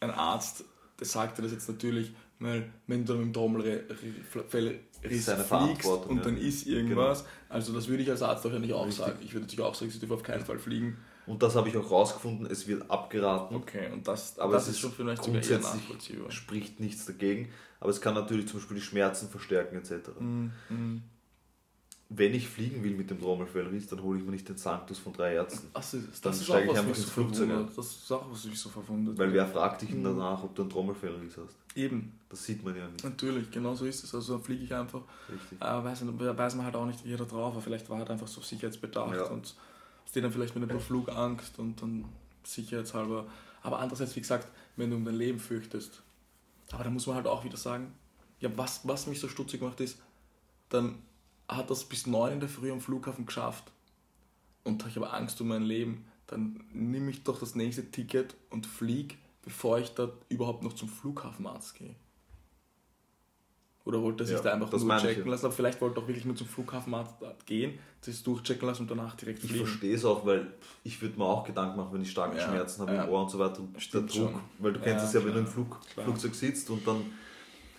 ein 0.00 0.10
Arzt, 0.10 0.64
der 0.98 1.06
sagt 1.06 1.38
dir 1.38 1.42
das 1.42 1.52
jetzt 1.52 1.68
natürlich, 1.68 2.12
weil 2.38 2.70
wenn 2.86 3.04
du 3.04 3.14
mit 3.14 3.26
dem 3.26 3.32
seine 5.20 5.44
fliegst 5.44 5.88
und 5.88 6.16
ja. 6.18 6.22
dann 6.22 6.36
ist 6.36 6.66
irgendwas, 6.66 7.24
also 7.48 7.72
das 7.72 7.88
würde 7.88 8.02
ich 8.02 8.10
als 8.10 8.22
Arzt 8.22 8.44
wahrscheinlich 8.44 8.72
auch 8.72 8.86
Richtig. 8.86 9.04
sagen. 9.04 9.18
Ich 9.22 9.32
würde 9.32 9.46
natürlich 9.46 9.64
auch 9.64 9.74
sagen, 9.74 9.90
sie 9.90 9.98
dürfen 9.98 10.14
auf 10.14 10.22
keinen 10.22 10.44
Fall 10.44 10.58
fliegen. 10.58 10.98
Und 11.26 11.42
das 11.42 11.54
habe 11.54 11.68
ich 11.68 11.76
auch 11.76 11.90
rausgefunden, 11.90 12.46
es 12.46 12.66
wird 12.66 12.90
abgeraten. 12.90 13.56
Okay, 13.56 13.90
und 13.92 14.06
das, 14.06 14.38
Aber 14.38 14.52
das 14.52 14.64
ist 14.64 14.74
ist 14.74 14.80
schon 14.80 14.92
vielleicht 14.92 15.22
grundsätzlich 15.22 15.82
spricht 16.28 16.80
nichts 16.80 17.06
dagegen, 17.06 17.50
aber 17.80 17.90
es 17.90 18.00
kann 18.00 18.14
natürlich 18.14 18.48
zum 18.48 18.60
Beispiel 18.60 18.76
die 18.76 18.82
Schmerzen 18.82 19.28
verstärken 19.30 19.76
etc. 19.76 20.08
Mhm, 20.18 20.52
mhm. 20.68 21.02
Wenn 22.10 22.34
ich 22.34 22.46
fliegen 22.48 22.84
will 22.84 22.94
mit 22.94 23.10
dem 23.10 23.18
Trommelfellriss, 23.18 23.86
dann 23.88 24.02
hole 24.02 24.18
ich 24.18 24.24
mir 24.24 24.30
nicht 24.32 24.48
den 24.48 24.56
Sanctus 24.58 24.98
von 24.98 25.12
drei 25.14 25.34
Ärzten. 25.34 25.68
Das 25.72 25.94
ist, 25.94 26.08
das 26.12 26.20
Dann 26.20 26.32
ist 26.32 26.44
steige 26.44 26.58
auch 26.58 26.62
ich 26.64 26.68
was 26.70 26.78
einfach 26.78 26.88
mich 26.90 26.96
so 26.98 27.02
ins 27.04 27.12
Flugzeug 27.12 27.48
verwundert. 27.48 27.78
Das 27.78 27.86
ist 27.86 28.12
auch 28.12 28.30
was 28.30 28.44
mich 28.44 28.60
so 28.60 28.68
verwundert. 28.68 29.18
Weil 29.18 29.32
wer 29.32 29.46
fragt 29.46 29.82
dich 29.82 29.90
Mhm. 29.90 30.04
danach, 30.04 30.44
ob 30.44 30.54
du 30.54 30.62
einen 30.62 30.70
Trommelfellriss 30.70 31.38
hast? 31.38 31.56
Eben, 31.76 32.12
Das 32.28 32.44
sieht 32.44 32.62
man 32.62 32.76
ja 32.76 32.86
nicht. 32.88 33.02
natürlich, 33.02 33.50
genau 33.50 33.74
so 33.74 33.86
ist 33.86 34.04
es. 34.04 34.14
Also 34.14 34.34
dann 34.34 34.42
fliege 34.44 34.62
ich 34.64 34.74
einfach 34.74 35.00
Richtig. 35.32 35.60
Äh, 35.60 35.64
weiß, 35.84 36.04
weiß 36.36 36.54
man 36.56 36.66
halt 36.66 36.76
auch 36.76 36.86
nicht, 36.86 37.04
wie 37.04 37.16
da 37.16 37.24
drauf 37.24 37.54
war. 37.54 37.62
Vielleicht 37.62 37.88
war 37.88 37.96
er 37.96 38.00
halt 38.00 38.10
einfach 38.10 38.28
so 38.28 38.40
sicherheitsbedacht 38.42 39.16
Ja. 39.16 39.24
und 39.30 39.54
steht 40.08 40.22
dann 40.22 40.30
vielleicht 40.30 40.54
mit 40.54 40.70
einer 40.70 40.78
Flugangst 40.78 41.58
und 41.58 41.80
dann 41.82 42.04
sicherheitshalber. 42.44 43.26
Aber 43.62 43.78
andererseits, 43.80 44.14
wie 44.14 44.20
gesagt, 44.20 44.46
wenn 44.76 44.90
du 44.90 44.96
um 44.96 45.04
dein 45.04 45.14
Leben 45.16 45.38
fürchtest. 45.40 46.02
Aber 46.70 46.84
da 46.84 46.90
muss 46.90 47.06
man 47.06 47.16
halt 47.16 47.26
auch 47.26 47.44
wieder 47.44 47.56
sagen, 47.56 47.92
ja, 48.40 48.50
was, 48.56 48.86
was 48.86 49.06
mich 49.06 49.18
so 49.20 49.28
stutzig 49.28 49.62
macht, 49.62 49.80
ist, 49.80 49.98
dann 50.68 50.96
hat 51.48 51.70
das 51.70 51.84
bis 51.84 52.06
neun 52.06 52.32
in 52.34 52.40
der 52.40 52.48
Früh 52.48 52.70
am 52.72 52.80
Flughafen 52.80 53.26
geschafft 53.26 53.70
und 54.64 54.84
ich 54.86 54.96
habe 54.96 55.12
Angst 55.12 55.40
um 55.40 55.48
mein 55.48 55.62
Leben. 55.62 56.04
Dann 56.26 56.64
nehme 56.72 57.10
ich 57.10 57.22
doch 57.22 57.38
das 57.38 57.54
nächste 57.54 57.90
Ticket 57.90 58.34
und 58.50 58.66
flieg, 58.66 59.18
bevor 59.42 59.78
ich 59.78 59.90
da 59.94 60.08
überhaupt 60.30 60.62
noch 60.62 60.72
zum 60.72 60.88
Flughafenarzt 60.88 61.74
gehe. 61.76 61.94
Oder 63.84 64.00
wollte 64.00 64.24
er 64.24 64.26
sich 64.26 64.36
Ja, 64.36 64.42
da 64.42 64.52
einfach 64.54 64.70
das 64.70 64.82
nur 64.82 64.96
ich 64.96 65.02
checken 65.02 65.30
lassen? 65.30 65.44
Aber 65.44 65.54
vielleicht 65.54 65.78
wollte 65.82 66.00
er 66.00 66.02
auch 66.02 66.08
wirklich 66.08 66.24
nur 66.24 66.34
zum 66.34 66.46
Flughafenarzt 66.46 67.16
gehen, 67.44 67.78
sich 68.00 68.22
durchchecken 68.22 68.66
lassen 68.66 68.82
und 68.82 68.90
danach 68.90 69.14
direkt 69.14 69.44
Ich 69.44 69.50
fliegen. 69.50 69.66
verstehe 69.66 69.94
es 69.94 70.06
auch, 70.06 70.24
weil 70.24 70.54
ich 70.84 71.02
würde 71.02 71.18
mir 71.18 71.26
auch 71.26 71.44
Gedanken 71.44 71.76
machen, 71.76 71.92
wenn 71.92 72.00
ich 72.00 72.10
starke 72.10 72.38
Ja, 72.38 72.48
Schmerzen 72.48 72.80
habe 72.80 72.94
ja. 72.94 73.04
im 73.04 73.10
Ohr 73.10 73.22
und 73.24 73.30
so 73.30 73.38
weiter. 73.38 73.60
Und 73.60 73.92
der 73.92 74.00
Druck, 74.00 74.10
schon. 74.10 74.40
weil 74.58 74.72
du 74.72 74.80
kennst 74.80 75.04
es 75.04 75.12
ja, 75.12 75.22
wenn 75.22 75.34
du 75.34 75.40
im 75.40 75.46
Flug. 75.46 75.78
Flugzeug 75.94 76.34
sitzt 76.34 76.70
und 76.70 76.86
dann 76.88 77.02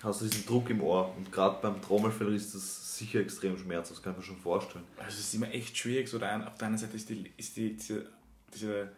hast 0.03 0.21
du 0.21 0.25
diesen 0.25 0.45
Druck 0.45 0.69
im 0.69 0.81
Ohr. 0.81 1.13
Und 1.17 1.31
gerade 1.31 1.57
beim 1.61 1.81
Trommelfell 1.81 2.33
ist 2.33 2.53
das 2.55 2.97
sicher 2.97 3.19
extrem 3.19 3.57
schmerzhaft, 3.57 3.97
das 3.97 4.03
kann 4.03 4.13
ich 4.13 4.19
mir 4.19 4.23
schon 4.23 4.37
vorstellen. 4.37 4.85
Also 4.97 5.11
es 5.11 5.19
ist 5.19 5.33
immer 5.33 5.51
echt 5.53 5.77
schwierig. 5.77 6.07
So 6.07 6.19
der 6.19 6.47
auf 6.47 6.57
der 6.57 6.67
einen 6.67 6.77
Seite 6.77 6.95
ist, 6.95 7.09
die, 7.09 7.31
ist 7.37 7.57
die, 7.57 7.73
diese, 7.75 8.05
diese 8.53 8.91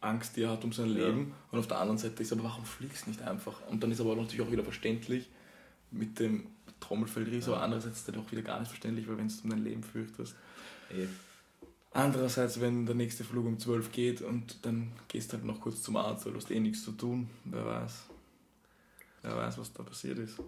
Angst, 0.00 0.36
die 0.36 0.42
er 0.42 0.50
hat 0.50 0.64
um 0.64 0.72
sein 0.72 0.88
Ja. 0.96 1.06
Leben. 1.06 1.32
Und 1.50 1.58
auf 1.58 1.66
der 1.66 1.78
anderen 1.78 1.98
Seite 1.98 2.22
ist 2.22 2.32
aber, 2.32 2.44
warum 2.44 2.64
fliegst 2.64 3.06
du 3.06 3.10
nicht 3.10 3.22
einfach? 3.22 3.54
Und 3.68 3.82
dann 3.82 3.90
ist 3.90 4.00
aber 4.00 4.16
natürlich 4.16 4.46
auch 4.46 4.50
wieder 4.50 4.64
verständlich 4.64 5.28
mit 5.90 6.18
dem 6.18 6.46
Trommelfellriss, 6.80 7.48
aber 7.48 7.62
andererseits 7.62 7.98
ist 7.98 8.08
das 8.08 8.16
auch 8.16 8.30
wieder 8.32 8.42
gar 8.42 8.58
nicht 8.58 8.68
verständlich, 8.68 9.06
weil 9.08 9.18
wenn 9.18 9.28
du 9.28 9.34
um 9.44 9.50
dein 9.50 9.62
Leben 9.62 9.82
fürchtest. 9.82 10.34
Eh. 10.90 11.06
Andererseits, 11.94 12.60
wenn 12.60 12.86
der 12.86 12.94
nächste 12.94 13.22
Flug 13.22 13.46
um 13.46 13.58
12 13.58 13.92
geht 13.92 14.22
und 14.22 14.64
dann 14.64 14.92
gehst 15.08 15.32
du 15.32 15.36
halt 15.36 15.44
noch 15.44 15.60
kurz 15.60 15.82
zum 15.82 15.96
Arzt, 15.96 16.24
weil 16.24 16.32
du 16.32 16.38
hast 16.38 16.50
eh 16.50 16.58
nichts 16.58 16.82
zu 16.82 16.92
tun, 16.92 17.28
wer 17.44 17.66
weiß. 17.66 18.04
Wer 19.22 19.36
weiß, 19.36 19.58
was 19.58 19.72
da 19.72 19.82
passiert 19.82 20.18
ist. 20.18 20.38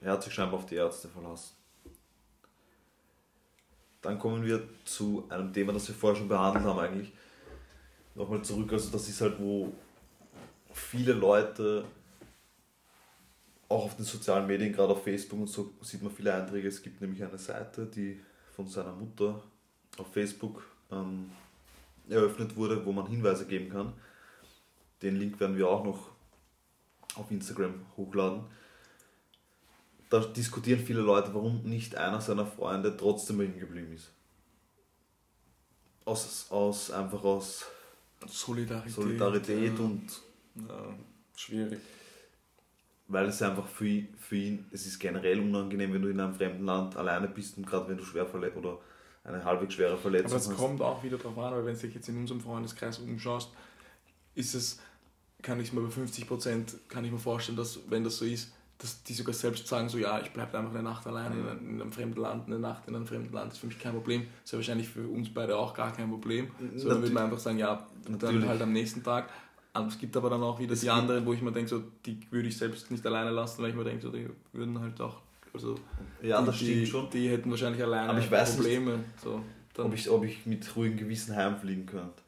Er 0.00 0.12
hat 0.12 0.22
sich 0.22 0.32
scheinbar 0.32 0.58
auf 0.58 0.66
die 0.66 0.76
Ärzte 0.76 1.08
verlassen. 1.08 1.54
Dann 4.00 4.18
kommen 4.18 4.44
wir 4.44 4.66
zu 4.84 5.26
einem 5.28 5.52
Thema, 5.52 5.72
das 5.72 5.86
wir 5.86 5.94
vorher 5.94 6.18
schon 6.18 6.28
behandelt 6.28 6.64
haben 6.64 6.78
eigentlich. 6.78 7.12
Nochmal 8.14 8.42
zurück, 8.42 8.72
also 8.72 8.90
das 8.90 9.08
ist 9.08 9.20
halt, 9.20 9.38
wo 9.38 9.72
viele 10.72 11.12
Leute 11.12 11.84
auch 13.68 13.84
auf 13.84 13.96
den 13.96 14.04
sozialen 14.04 14.46
Medien, 14.46 14.72
gerade 14.72 14.92
auf 14.92 15.04
Facebook 15.04 15.40
und 15.40 15.46
so, 15.46 15.72
sieht 15.80 16.02
man 16.02 16.12
viele 16.12 16.34
Einträge. 16.34 16.68
Es 16.68 16.82
gibt 16.82 17.00
nämlich 17.00 17.22
eine 17.22 17.38
Seite, 17.38 17.86
die 17.86 18.20
von 18.54 18.66
seiner 18.66 18.92
Mutter 18.92 19.42
auf 19.96 20.12
Facebook 20.12 20.62
ähm, 20.90 21.30
eröffnet 22.08 22.54
wurde, 22.56 22.84
wo 22.84 22.92
man 22.92 23.06
Hinweise 23.06 23.46
geben 23.46 23.70
kann. 23.70 23.92
Den 25.00 25.16
Link 25.16 25.40
werden 25.40 25.56
wir 25.56 25.68
auch 25.68 25.84
noch 25.84 26.11
auf 27.16 27.30
Instagram 27.30 27.74
hochladen 27.96 28.44
da 30.12 30.20
diskutieren 30.20 30.78
viele 30.78 31.00
Leute, 31.00 31.32
warum 31.32 31.62
nicht 31.62 31.96
einer 31.96 32.20
seiner 32.20 32.44
Freunde 32.44 32.94
trotzdem 32.94 33.38
bei 33.38 33.44
ihm 33.44 33.58
geblieben 33.58 33.94
ist. 33.94 34.10
Aus, 36.04 36.48
aus 36.50 36.90
einfach 36.90 37.24
aus 37.24 37.64
Solidarität. 38.26 38.92
Solidarität 38.92 39.78
ja. 39.78 39.84
und 39.84 40.06
Ja, 40.54 40.94
schwierig. 41.34 41.80
weil 43.08 43.26
es 43.26 43.40
einfach 43.40 43.66
für 43.66 43.86
ihn, 43.86 44.14
für 44.18 44.36
ihn, 44.36 44.66
es 44.70 44.84
ist 44.84 44.98
generell 44.98 45.40
unangenehm, 45.40 45.94
wenn 45.94 46.02
du 46.02 46.08
in 46.08 46.20
einem 46.20 46.34
fremden 46.34 46.66
Land 46.66 46.94
alleine 46.96 47.28
bist 47.28 47.56
und 47.56 47.66
gerade 47.66 47.88
wenn 47.88 47.96
du 47.96 48.04
schwer 48.04 48.26
verletzt 48.26 48.58
oder 48.58 48.80
eine 49.24 49.42
halbwegs 49.42 49.72
schwere 49.74 49.96
Verletzung 49.96 50.32
Aber 50.32 50.40
es 50.40 50.48
hast. 50.50 50.56
kommt 50.58 50.82
auch 50.82 51.02
wieder 51.02 51.16
darauf 51.16 51.38
an, 51.38 51.54
weil 51.54 51.64
wenn 51.64 51.74
du 51.74 51.80
dich 51.80 51.94
jetzt 51.94 52.08
in 52.10 52.18
unserem 52.18 52.40
Freundeskreis 52.42 52.98
umschaust, 52.98 53.50
ist 54.34 54.54
es, 54.54 54.78
kann 55.42 55.60
ich 55.60 55.72
mir 55.72 55.80
bei 55.80 55.90
50 55.90 56.26
Prozent, 56.28 56.74
kann 56.88 57.04
ich 57.04 57.10
mir 57.12 57.18
vorstellen, 57.18 57.56
dass 57.58 57.78
wenn 57.90 58.04
das 58.04 58.16
so 58.18 58.24
ist, 58.24 58.52
dass 58.78 59.02
die 59.04 59.12
sogar 59.12 59.32
selbst 59.34 59.68
sagen, 59.68 59.88
so 59.88 59.96
ja, 59.98 60.20
ich 60.20 60.30
bleibe 60.32 60.58
einfach 60.58 60.72
eine 60.74 60.82
Nacht 60.82 61.06
alleine 61.06 61.36
in, 61.36 61.46
einem- 61.48 61.68
in 61.76 61.80
einem 61.82 61.92
fremden 61.92 62.20
Land, 62.20 62.46
eine 62.46 62.58
Nacht 62.58 62.88
in 62.88 62.96
einem 62.96 63.06
fremden 63.06 63.32
Land 63.32 63.52
ist 63.52 63.58
für 63.58 63.66
mich 63.66 63.78
kein 63.78 63.92
Problem. 63.92 64.26
Das 64.42 64.52
wäre 64.52 64.60
wahrscheinlich 64.60 64.88
für 64.88 65.06
uns 65.06 65.32
beide 65.32 65.56
auch 65.56 65.72
gar 65.74 65.92
kein 65.92 66.08
Problem. 66.10 66.48
So, 66.76 66.88
dann 66.88 67.00
würde 67.00 67.14
man 67.14 67.24
einfach 67.24 67.38
sagen, 67.38 67.58
ja, 67.58 67.86
dann 68.04 68.12
Natürlich. 68.14 68.46
halt 68.48 68.60
am 68.62 68.72
nächsten 68.72 69.02
Tag. 69.04 69.28
Aber 69.74 69.86
Es 69.86 69.98
gibt 69.98 70.16
aber 70.16 70.28
dann 70.30 70.42
auch 70.42 70.58
wieder 70.58 70.72
Es 70.74 70.80
die 70.80 70.90
anderen, 70.90 71.24
wo 71.24 71.32
ich 71.32 71.40
mir 71.40 71.52
denke, 71.52 71.70
so, 71.70 71.82
die 72.04 72.18
würde 72.30 72.48
ich 72.48 72.56
selbst 72.58 72.90
nicht 72.90 73.06
alleine 73.06 73.30
lassen, 73.30 73.62
weil 73.62 73.70
ich 73.70 73.76
mir 73.76 73.84
denke, 73.84 74.02
so, 74.02 74.10
die 74.10 74.28
würden 74.52 74.78
halt 74.80 75.00
auch, 75.00 75.16
also 75.54 75.76
ja, 76.20 76.40
die, 76.40 76.46
das 76.46 76.56
stimmt 76.56 76.70
die, 76.72 76.86
schon. 76.86 77.10
die 77.10 77.28
hätten 77.30 77.50
wahrscheinlich 77.50 77.82
alleine 77.82 78.10
Aber 78.10 78.18
ich 78.18 78.30
weiß 78.30 78.48
nicht, 78.58 78.62
Probleme. 78.62 78.98
so, 79.22 79.42
dann, 79.74 79.86
Ob 79.86 79.94
ich, 79.94 80.10
ob 80.10 80.24
ich 80.24 80.44
mit 80.44 80.76
ruhigem 80.76 80.98
Gewissen 80.98 81.34
heimfliegen 81.36 81.86
könnte. 81.86 82.21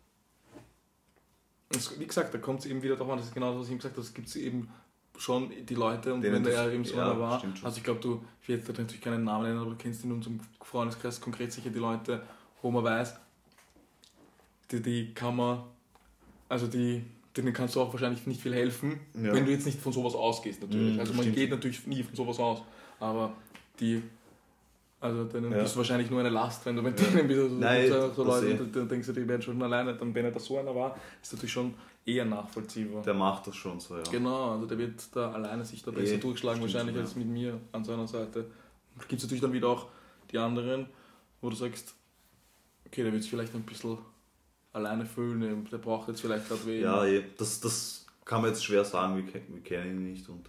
Es, 1.76 1.98
wie 1.98 2.06
gesagt, 2.06 2.32
da 2.34 2.38
kommt 2.38 2.60
es 2.60 2.66
eben 2.66 2.82
wieder 2.82 2.96
darauf 2.96 3.12
an, 3.12 3.18
das 3.18 3.26
ist 3.28 3.34
genau 3.34 3.50
das, 3.52 3.60
was 3.60 3.66
ich 3.66 3.72
ihm 3.72 3.78
gesagt 3.78 3.94
habe, 3.96 4.02
es 4.06 4.14
gibt 4.14 4.34
eben 4.36 4.68
schon 5.16 5.50
die 5.66 5.74
Leute 5.74 6.12
und 6.12 6.22
Denen 6.22 6.34
wenn 6.36 6.42
das- 6.44 6.54
er 6.54 6.72
eben 6.72 6.84
so 6.84 6.94
einer 6.98 7.18
war, 7.18 7.42
also 7.62 7.76
ich 7.78 7.84
glaube, 7.84 8.00
du, 8.00 8.24
ich 8.42 8.48
will 8.48 8.56
jetzt 8.58 8.68
natürlich 8.68 9.00
keinen 9.00 9.24
Namen 9.24 9.44
nennen, 9.44 9.58
aber 9.60 9.70
du 9.70 9.76
kennst 9.76 10.02
in 10.04 10.10
unserem 10.12 10.40
Freundeskreis 10.62 11.20
konkret 11.20 11.52
sicher 11.52 11.70
die 11.70 11.78
Leute, 11.78 12.22
wo 12.62 12.70
man 12.70 12.82
weiß, 12.82 13.14
die, 14.70 14.80
die 14.82 15.14
kann 15.14 15.36
man, 15.36 15.62
also 16.48 16.66
die, 16.66 17.04
denen 17.36 17.52
kannst 17.52 17.74
du 17.76 17.80
auch 17.80 17.92
wahrscheinlich 17.92 18.26
nicht 18.26 18.40
viel 18.40 18.54
helfen, 18.54 19.00
Ja. 19.14 19.32
wenn 19.32 19.44
du 19.44 19.52
jetzt 19.52 19.66
nicht 19.66 19.80
von 19.80 19.92
sowas 19.92 20.14
ausgehst 20.14 20.62
natürlich. 20.62 20.94
Mhm, 20.94 21.00
also 21.00 21.12
man 21.12 21.22
stimmt. 21.22 21.36
geht 21.36 21.50
natürlich 21.50 21.86
nie 21.86 22.02
von 22.02 22.14
sowas 22.14 22.38
aus, 22.38 22.62
aber 23.00 23.32
die, 23.80 24.02
also 25.04 25.24
denen 25.24 25.52
Ja. 25.52 25.60
bist 25.60 25.74
du 25.74 25.78
wahrscheinlich 25.78 26.10
nur 26.10 26.20
eine 26.20 26.30
Last, 26.30 26.64
wenn 26.64 26.76
du 26.76 26.82
mit 26.82 26.98
Ja. 26.98 27.06
denen 27.06 27.28
wieder 27.28 27.46
so, 27.46 27.56
Nein, 27.56 27.88
so, 27.90 28.24
Leute, 28.24 28.56
dann, 28.56 28.72
dann 28.72 28.88
denkst 28.88 29.06
du, 29.06 29.12
die 29.12 29.28
werden 29.28 29.42
schon 29.42 29.62
alleine, 29.62 29.94
dann 29.94 30.14
wenn 30.14 30.24
er 30.24 30.30
das 30.30 30.46
so 30.46 30.58
einer 30.58 30.74
war, 30.74 30.96
ist 31.22 31.30
natürlich 31.34 31.52
schon 31.52 31.74
eher 32.06 32.24
nachvollziehbar. 32.24 33.02
Der 33.02 33.12
macht 33.12 33.46
das 33.46 33.54
schon 33.54 33.78
so, 33.80 33.98
ja. 33.98 34.02
Genau, 34.10 34.52
also 34.52 34.64
der 34.64 34.78
wird 34.78 35.14
da 35.14 35.30
alleine 35.32 35.62
sich 35.62 35.82
da 35.82 35.90
besser 35.90 36.16
durchschlagen 36.16 36.56
stimmt 36.56 36.72
wahrscheinlich 36.74 36.96
schon, 36.96 37.04
als 37.04 37.16
mit 37.16 37.28
mir 37.28 37.60
an 37.72 37.84
seiner 37.84 38.06
Seite. 38.08 38.46
Da 38.96 39.04
gibt 39.06 39.18
es 39.20 39.24
natürlich 39.24 39.42
dann 39.42 39.52
wieder 39.52 39.68
auch 39.68 39.88
die 40.30 40.38
anderen, 40.38 40.86
wo 41.42 41.50
du 41.50 41.56
sagst, 41.56 41.94
okay, 42.86 43.02
der 43.02 43.12
wird 43.12 43.22
sich 43.22 43.30
vielleicht 43.30 43.54
ein 43.54 43.62
bisschen 43.62 43.98
alleine 44.72 45.04
fühlen, 45.04 45.68
der 45.70 45.78
braucht 45.78 46.08
jetzt 46.08 46.22
vielleicht 46.22 46.48
gerade 46.48 46.64
wen. 46.64 46.82
Ja, 46.82 47.04
eh, 47.04 47.24
das, 47.36 47.60
das 47.60 48.06
kann 48.24 48.40
man 48.40 48.50
jetzt 48.50 48.64
schwer 48.64 48.84
sagen, 48.86 49.16
wir, 49.16 49.24
wir 49.34 49.62
kennen 49.62 49.90
ihn 49.98 50.12
nicht 50.12 50.26
und 50.30 50.48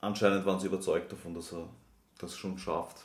anscheinend 0.00 0.46
waren 0.46 0.58
sie 0.60 0.68
überzeugt 0.68 1.12
davon, 1.12 1.34
dass 1.34 1.52
er 1.52 1.68
das 2.22 2.36
schon 2.36 2.56
schafft. 2.58 3.04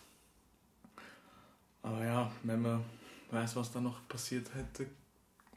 Aber 1.81 2.05
ja, 2.05 2.31
wenn 2.43 2.61
man 2.61 2.83
weiß, 3.31 3.55
was 3.55 3.71
da 3.71 3.81
noch 3.81 4.07
passiert 4.07 4.53
hätte, 4.53 4.87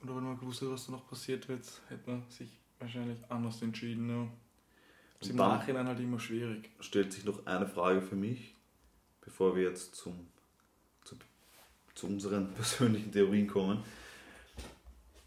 oder 0.02 0.16
wenn 0.16 0.24
man 0.24 0.38
gewusst 0.38 0.62
hätte, 0.62 0.72
was 0.72 0.86
da 0.86 0.92
noch 0.92 1.06
passiert 1.08 1.48
wird, 1.48 1.64
hätte 1.88 2.10
man 2.10 2.22
sich 2.28 2.48
wahrscheinlich 2.78 3.18
anders 3.28 3.60
entschieden. 3.62 4.08
Ja. 4.08 4.28
Ist 5.20 5.26
Und 5.26 5.30
im 5.30 5.36
Nachhinein 5.36 5.86
halt 5.86 6.00
immer 6.00 6.18
schwierig. 6.18 6.70
Stellt 6.80 7.12
sich 7.12 7.24
noch 7.24 7.44
eine 7.46 7.66
Frage 7.66 8.00
für 8.00 8.16
mich, 8.16 8.54
bevor 9.20 9.54
wir 9.54 9.64
jetzt 9.64 9.94
zum, 9.94 10.28
zu, 11.04 11.16
zu 11.94 12.06
unseren 12.06 12.50
persönlichen 12.54 13.12
Theorien 13.12 13.46
kommen. 13.46 13.84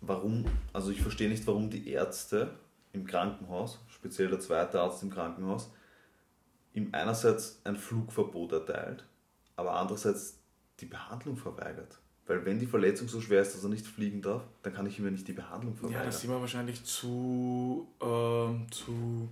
Warum, 0.01 0.45
also 0.73 0.91
ich 0.91 1.01
verstehe 1.01 1.29
nicht, 1.29 1.45
warum 1.47 1.69
die 1.69 1.87
Ärzte 1.87 2.57
im 2.91 3.05
Krankenhaus, 3.05 3.79
speziell 3.89 4.29
der 4.29 4.39
zweite 4.39 4.81
Arzt 4.81 5.03
im 5.03 5.09
Krankenhaus, 5.09 5.69
ihm 6.73 6.89
einerseits 6.91 7.61
ein 7.63 7.75
Flugverbot 7.75 8.51
erteilt, 8.51 9.05
aber 9.55 9.73
andererseits 9.73 10.39
die 10.79 10.85
Behandlung 10.85 11.37
verweigert. 11.37 11.99
Weil 12.25 12.45
wenn 12.45 12.57
die 12.59 12.65
Verletzung 12.65 13.07
so 13.07 13.19
schwer 13.19 13.41
ist, 13.41 13.53
dass 13.53 13.63
er 13.63 13.69
nicht 13.69 13.85
fliegen 13.85 14.21
darf, 14.21 14.43
dann 14.61 14.73
kann 14.73 14.85
ich 14.85 14.97
ihm 14.97 15.05
ja 15.05 15.11
nicht 15.11 15.27
die 15.27 15.33
Behandlung 15.33 15.73
Ja, 15.73 15.79
verweigern. 15.79 16.05
das 16.05 16.21
sind 16.21 16.29
wir 16.29 16.39
wahrscheinlich 16.39 16.83
zu, 16.85 17.87
ähm, 18.01 18.65
zu 18.71 19.27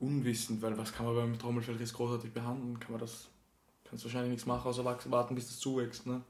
unwissend, 0.00 0.60
weil 0.60 0.76
was 0.76 0.92
kann 0.92 1.06
man 1.06 1.14
beim 1.14 1.38
Trommelfellriss 1.38 1.92
großartig 1.94 2.32
behandeln? 2.32 2.78
Kann 2.80 2.92
man 2.92 3.00
das, 3.00 3.28
kannst 3.84 4.04
du 4.04 4.08
wahrscheinlich 4.08 4.32
nichts 4.32 4.46
machen, 4.46 4.68
außer 4.68 4.84
warten, 4.84 5.34
bis 5.34 5.46
das 5.46 5.58
zuwächst, 5.58 6.06
ne? 6.06 6.20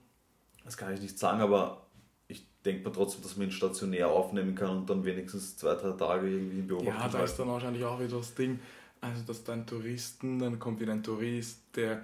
Das 0.65 0.77
kann 0.77 0.93
ich 0.93 1.01
nicht 1.01 1.19
sagen, 1.19 1.41
aber 1.41 1.87
ich 2.29 2.47
denke 2.65 2.87
mir 2.89 2.93
trotzdem, 2.93 3.23
dass 3.23 3.37
man 3.37 3.47
ihn 3.47 3.53
stationär 3.53 4.09
aufnehmen 4.09 4.55
kann 4.55 4.77
und 4.79 4.91
dann 4.91 5.05
wenigstens 5.05 5.57
zwei, 5.57 5.75
drei 5.75 5.93
Tage 5.93 6.29
irgendwie 6.29 6.59
in 6.59 6.67
Beobachtung 6.67 6.95
Ja, 6.95 7.09
da 7.09 7.23
ist 7.25 7.37
dann 7.37 7.49
wahrscheinlich 7.49 7.85
auch 7.85 7.99
wieder 7.99 8.19
das 8.19 8.35
Ding, 8.35 8.59
also 9.01 9.23
dass 9.27 9.45
da 9.45 9.53
ein 9.53 9.67
Touristen, 9.67 10.39
dann 10.39 10.59
kommt 10.59 10.81
wieder 10.81 10.93
ein 10.93 11.03
Tourist, 11.03 11.61
der 11.75 12.03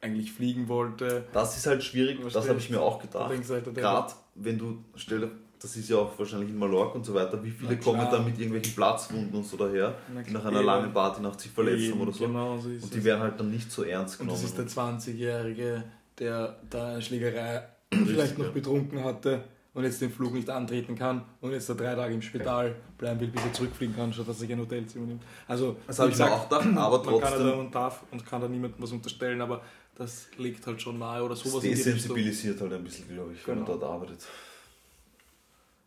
eigentlich 0.00 0.32
fliegen 0.32 0.68
wollte. 0.68 1.24
Das 1.32 1.56
ist 1.56 1.66
halt 1.66 1.82
schwierig, 1.82 2.18
das 2.22 2.32
Verstehe. 2.32 2.50
habe 2.50 2.60
ich 2.60 2.70
mir 2.70 2.80
auch 2.80 3.02
Da 3.10 3.28
gedacht. 3.28 3.48
halt, 3.50 3.74
Gerade 3.74 4.12
wenn 4.34 4.58
du, 4.58 4.84
stell, 4.96 5.30
das 5.58 5.76
ist 5.76 5.88
ja 5.88 5.96
auch 5.96 6.18
wahrscheinlich 6.18 6.50
in 6.50 6.58
Mallorca 6.58 6.94
und 6.98 7.04
so 7.04 7.14
weiter, 7.14 7.42
wie 7.42 7.50
viele 7.50 7.78
kommen 7.78 8.06
dann 8.10 8.24
mit 8.24 8.36
irgendwelchen 8.38 8.74
Platzwunden 8.74 9.34
und 9.34 9.44
so 9.46 9.56
daher, 9.56 9.94
die 10.26 10.30
nach 10.32 10.44
einer 10.44 10.62
langen 10.62 10.92
Partynacht 10.92 11.40
sich 11.40 11.50
verletzt 11.50 11.90
haben 11.90 12.00
oder 12.02 12.12
so. 12.12 12.26
Genau, 12.26 12.58
so 12.58 12.68
ist 12.68 12.84
Und 12.84 12.94
die 12.94 13.02
werden 13.04 13.20
halt 13.20 13.40
dann 13.40 13.50
nicht 13.50 13.70
so 13.72 13.82
ernst 13.84 14.20
Und 14.20 14.26
genommen. 14.26 14.42
das 14.42 14.50
ist 14.50 14.58
der 14.58 14.84
20-Jährige, 14.84 15.84
der 16.18 16.58
da 16.68 16.88
eine 16.92 17.02
Schlägerei 17.02 17.62
vielleicht 17.90 18.36
noch 18.38 18.50
betrunken 18.52 19.02
hatte 19.04 19.44
und 19.74 19.82
jetzt 19.84 20.00
den 20.00 20.10
Flug 20.10 20.32
nicht 20.34 20.48
antreten 20.48 20.94
kann 20.96 21.22
und 21.40 21.50
jetzt 21.50 21.68
da 21.68 21.74
drei 21.74 21.94
Tage 21.94 22.14
im 22.14 22.22
Spital 22.22 22.74
bleiben 22.96 23.20
will, 23.20 23.28
bis 23.28 23.42
er 23.44 23.52
zurückfliegen 23.52 23.94
kann, 23.96 24.12
statt 24.12 24.28
dass 24.28 24.36
er 24.36 24.40
sich 24.40 24.52
ein 24.52 24.60
Hotelzimmer 24.60 25.06
nimmt. 25.06 25.22
Also, 25.48 25.76
das 25.86 25.98
habe 25.98 26.10
ich 26.10 26.18
mir 26.18 26.32
auch 26.32 26.48
gedacht, 26.48 26.66
aber 26.76 26.98
man 27.04 27.20
kann 27.20 27.20
da 27.20 27.28
trotzdem, 27.38 27.58
und 27.58 27.74
darf 27.74 28.02
und 28.10 28.24
kann 28.26 28.40
da 28.40 28.48
niemandem 28.48 28.80
was 28.82 28.92
unterstellen, 28.92 29.40
aber 29.40 29.62
das 29.96 30.28
liegt 30.38 30.66
halt 30.66 30.80
schon 30.80 30.98
nahe 30.98 31.20
oder 31.22 31.34
das 31.34 31.40
sowas 31.44 31.62
Richtung. 31.64 31.76
desensibilisiert 31.84 32.60
halt 32.60 32.72
ein 32.72 32.82
bisschen, 32.84 33.08
glaube 33.08 33.32
ich, 33.32 33.46
wenn 33.46 33.56
Genau. 33.58 33.68
man 33.70 33.80
dort 33.80 33.92
arbeitet. 33.92 34.26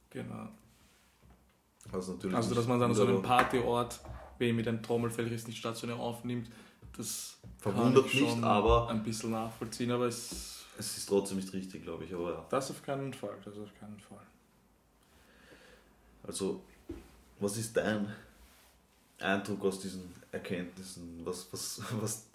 Genau. 0.09 0.47
Also, 1.91 2.13
natürlich 2.13 2.35
Also, 2.35 2.55
dass 2.55 2.67
man 2.67 2.79
dann 2.79 2.93
so 2.93 3.05
einen. 3.05 3.21
Partyort, 3.21 3.99
wen 4.39 4.55
mit 4.55 4.67
einem 4.67 4.81
Trommelfellriss 4.83 5.47
nicht 5.47 5.57
stationär 5.59 5.97
aufnimmt, 5.97 6.49
das 6.97 7.37
Verwundert 7.59 8.13
nicht, 8.13 8.43
aber- 8.43 8.89
ein 8.89 9.03
bisschen 9.03 9.31
nachvollziehen, 9.31 9.91
aber 9.91 10.07
es, 10.07 10.65
Es 10.77 10.97
ist 10.97 11.07
trotzdem 11.07 11.37
nicht 11.37 11.51
richtig, 11.53 11.83
glaube 11.83 12.05
ich, 12.05 12.13
aber 12.13 12.31
ja. 12.31 12.45
das 12.49 12.69
auf 12.71 12.83
keinen 12.83 13.13
Fall, 13.13 13.35
das 13.43 13.57
auf 13.57 13.73
keinen 13.79 13.99
Fall. 13.99 14.25
Also, 16.23 16.61
was 17.39 17.57
ist 17.57 17.75
dein 17.75 18.13
Eindruck 19.19 19.63
aus 19.65 19.79
diesen 19.79 20.13
Erkenntnissen? 20.31 21.21
Was, 21.23 21.47
was, 21.51 21.81
was, 22.01 22.27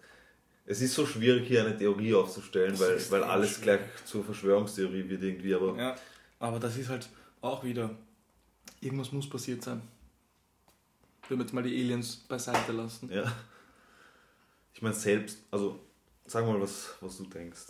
es 0.67 0.81
ist 0.81 0.95
so 0.95 1.07
schwierig, 1.07 1.47
hier 1.47 1.65
eine 1.65 1.77
Theorie 1.77 2.15
aufzustellen, 2.15 2.73
Das 2.73 2.81
weil, 2.81 3.11
weil 3.23 3.25
alles 3.31 3.57
schwierig. 3.57 3.81
gleich 3.81 4.05
zur 4.07 4.25
Verschwörungstheorie 4.25 5.09
wird 5.09 5.23
irgendwie, 5.23 5.55
aber 5.55 5.77
Ja, 5.77 5.97
aber 6.39 6.59
das 6.59 6.77
ist 6.77 6.89
halt 6.89 7.09
auch 7.41 7.63
wieder, 7.63 7.91
irgendwas 8.81 9.13
muss 9.13 9.29
passiert 9.29 9.63
sein. 9.63 9.83
Wenn 11.29 11.39
wir 11.39 11.45
jetzt 11.45 11.53
mal 11.53 11.63
die 11.63 11.75
Aliens 11.81 12.17
beiseite 12.17 12.73
lassen. 12.73 13.11
ja. 13.13 13.31
Ich 14.75 14.81
meine, 14.83 14.95
selbst, 14.95 15.39
also, 15.51 15.79
sag 16.27 16.45
mal, 16.47 16.61
was, 16.61 16.95
was 17.01 17.19
du 17.19 17.25
denkst. 17.27 17.61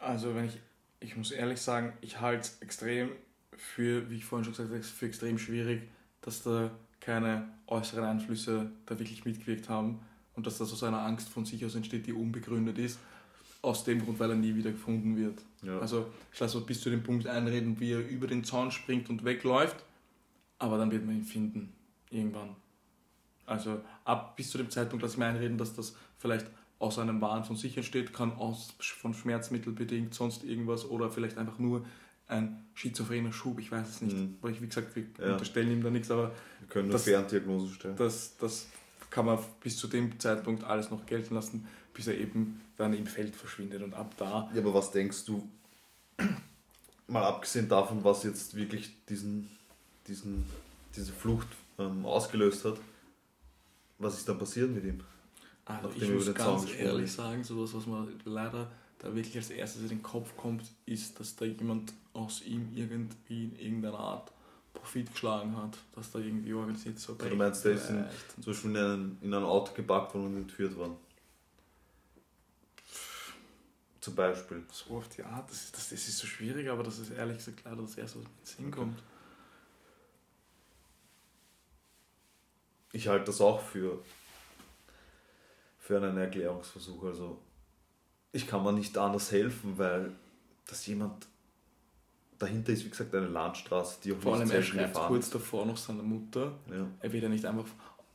Also 0.00 0.34
wenn 0.34 0.46
ich, 0.46 0.58
ich 0.98 1.16
muss 1.16 1.30
ehrlich 1.30 1.60
sagen, 1.60 1.92
ich 2.00 2.20
halte 2.20 2.40
es 2.40 2.58
extrem 2.60 3.10
für, 3.56 4.10
wie 4.10 4.16
ich 4.16 4.24
vorhin 4.24 4.44
schon 4.44 4.54
gesagt 4.54 4.70
habe, 4.70 4.82
für 4.82 5.06
extrem 5.06 5.38
schwierig, 5.38 5.82
dass 6.22 6.42
da 6.42 6.70
keine 7.00 7.48
äußeren 7.66 8.04
Einflüsse 8.04 8.70
da 8.86 8.98
wirklich 8.98 9.24
mitgewirkt 9.24 9.68
haben 9.68 10.00
und 10.34 10.46
dass 10.46 10.58
das 10.58 10.72
aus 10.72 10.82
einer 10.82 11.02
Angst 11.02 11.28
von 11.28 11.44
sich 11.44 11.64
aus 11.64 11.74
entsteht, 11.74 12.06
die 12.06 12.12
unbegründet 12.12 12.78
ist, 12.78 12.98
aus 13.62 13.84
dem 13.84 14.02
Grund, 14.02 14.18
weil 14.18 14.30
er 14.30 14.36
nie 14.36 14.54
wieder 14.54 14.70
gefunden 14.70 15.16
wird. 15.16 15.42
Ja. 15.62 15.78
Also 15.78 16.10
ich 16.32 16.40
lasse 16.40 16.60
bis 16.62 16.80
zu 16.80 16.88
dem 16.88 17.02
Punkt 17.02 17.26
einreden, 17.26 17.78
wie 17.78 17.92
er 17.92 18.08
über 18.08 18.26
den 18.26 18.42
Zaun 18.42 18.70
springt 18.70 19.10
und 19.10 19.24
wegläuft, 19.24 19.84
aber 20.58 20.78
dann 20.78 20.90
wird 20.90 21.04
man 21.04 21.16
ihn 21.16 21.24
finden, 21.24 21.72
irgendwann. 22.10 22.56
Also 23.44 23.82
ab 24.04 24.36
bis 24.36 24.50
zu 24.50 24.58
dem 24.58 24.70
Zeitpunkt 24.70 25.02
lasse 25.02 25.14
ich 25.14 25.18
mir 25.18 25.26
einreden, 25.26 25.58
dass 25.58 25.74
das 25.74 25.94
vielleicht 26.18 26.46
aus 26.80 26.98
einem 26.98 27.20
Wahn 27.20 27.44
von 27.44 27.54
sich 27.56 27.76
entsteht, 27.76 28.12
kann 28.12 28.32
aus 28.32 28.74
von 28.80 29.14
Schmerzmittel 29.14 29.72
bedingt, 29.72 30.14
sonst 30.14 30.42
irgendwas 30.42 30.84
oder 30.84 31.10
vielleicht 31.10 31.38
einfach 31.38 31.58
nur 31.60 31.84
ein 32.26 32.64
schizophrener 32.74 33.32
Schub, 33.32 33.58
ich 33.60 33.70
weiß 33.70 33.88
es 33.88 34.00
nicht. 34.02 34.16
Mhm. 34.16 34.36
Weil 34.40 34.52
ich, 34.52 34.62
wie 34.62 34.66
gesagt, 34.66 34.96
wir 34.96 35.04
Ja. 35.18 35.32
unterstellen 35.34 35.70
ihm 35.70 35.82
da 35.82 35.90
nichts, 35.90 36.10
aber 36.10 36.32
Wir 36.60 36.68
können 36.68 36.88
nur 36.88 36.94
Das- 36.94 37.04
Ferndiagnosen 37.04 37.72
stellen. 37.74 37.96
das, 37.96 38.36
das 38.38 38.66
kann 39.10 39.26
man 39.26 39.38
bis 39.62 39.76
zu 39.76 39.86
dem 39.88 40.18
Zeitpunkt 40.18 40.64
alles 40.64 40.90
noch 40.90 41.04
gelten 41.06 41.34
lassen, 41.34 41.66
bis 41.92 42.06
er 42.06 42.16
eben 42.18 42.60
dann 42.76 42.94
im 42.94 43.06
Feld 43.06 43.36
verschwindet. 43.36 43.82
Und 43.82 43.92
ab 43.94 44.14
da, 44.16 44.48
Ja, 44.54 44.60
aber 44.60 44.72
was 44.74 44.90
denkst 44.92 45.24
du, 45.26 45.46
mal 47.08 47.24
abgesehen 47.24 47.68
davon, 47.68 48.02
was 48.04 48.22
jetzt 48.22 48.54
wirklich 48.56 48.90
diesen, 49.08 49.50
diesen, 50.06 50.44
diese 50.96 51.12
Flucht 51.12 51.48
ähm, 51.78 52.06
ausgelöst 52.06 52.64
hat, 52.64 52.78
was 53.98 54.16
ist 54.16 54.28
dann 54.28 54.38
passiert 54.38 54.70
mit 54.70 54.84
ihm? 54.84 55.00
Also 55.76 55.88
Nachdem 55.88 56.02
ich 56.02 56.26
muss 56.26 56.34
ganz 56.34 56.74
ehrlich 56.74 57.12
sagen, 57.12 57.44
sowas, 57.44 57.74
was 57.74 57.86
mir 57.86 58.08
leider 58.24 58.70
da 58.98 59.14
wirklich 59.14 59.36
als 59.36 59.50
erstes 59.50 59.82
in 59.82 59.88
den 59.88 60.02
Kopf 60.02 60.36
kommt, 60.36 60.64
ist, 60.86 61.18
dass 61.18 61.36
da 61.36 61.44
jemand 61.44 61.92
aus 62.12 62.42
ihm 62.42 62.70
irgendwie 62.74 63.44
in 63.44 63.56
irgendeiner 63.56 63.98
Art 63.98 64.32
Profit 64.74 65.10
geschlagen 65.12 65.56
hat, 65.56 65.76
dass 65.94 66.10
da 66.10 66.18
irgendwie 66.18 66.52
organisiert 66.52 66.98
so. 66.98 67.14
Also 67.14 67.28
du 67.28 67.36
meinst, 67.36 67.64
der 67.64 67.72
ist 67.72 67.90
in-. 67.90 68.04
Zum 68.40 68.52
Beispiel 68.52 68.70
in 68.70 68.76
ein, 68.76 69.18
in 69.22 69.34
ein 69.34 69.42
Auto 69.42 69.72
gepackt 69.74 70.14
worden 70.14 70.26
und 70.26 70.36
entführt 70.36 70.76
worden. 70.76 70.96
Zum 74.00 74.14
Beispiel. 74.14 74.62
So 74.72 74.96
auf 74.96 75.08
die 75.08 75.22
Art, 75.22 75.50
das 75.50 75.64
ist, 75.64 75.76
das, 75.76 75.90
das 75.90 76.08
ist 76.08 76.18
so 76.18 76.26
schwierig, 76.26 76.68
aber 76.68 76.82
das 76.82 76.98
ist 76.98 77.10
ehrlich 77.10 77.36
gesagt 77.38 77.62
leider 77.64 77.82
das 77.82 77.96
erste, 77.96 78.18
was 78.18 78.24
mir 78.24 78.30
in 78.30 78.36
den 78.36 78.46
Sinn 78.46 78.70
kommt. 78.70 79.02
Ich 82.92 83.08
halte 83.08 83.26
das 83.26 83.40
auch 83.40 83.60
für, 83.60 84.02
für 85.80 85.96
einen 85.96 86.16
Erklärungsversuch. 86.16 87.02
Also 87.04 87.38
ich 88.32 88.46
kann 88.46 88.62
mir 88.62 88.72
nicht 88.72 88.96
anders 88.96 89.32
helfen, 89.32 89.76
weil 89.76 90.12
das 90.68 90.86
jemand 90.86 91.26
dahinter 92.38 92.72
ist, 92.72 92.84
wie 92.84 92.90
gesagt, 92.90 93.14
eine 93.14 93.26
Landstraße, 93.26 93.98
die 94.04 94.12
auch 94.12 94.18
Vor 94.18 94.36
allem, 94.36 94.50
er 94.50 94.62
schreibt 94.62 94.94
kurz 94.94 95.30
davor 95.30 95.66
noch 95.66 95.76
seiner 95.76 96.02
Mutter, 96.02 96.52
Ja. 96.70 96.86
er 97.00 97.12
wird 97.12 97.22
ja 97.24 97.28
nicht 97.28 97.44
einfach, 97.44 97.66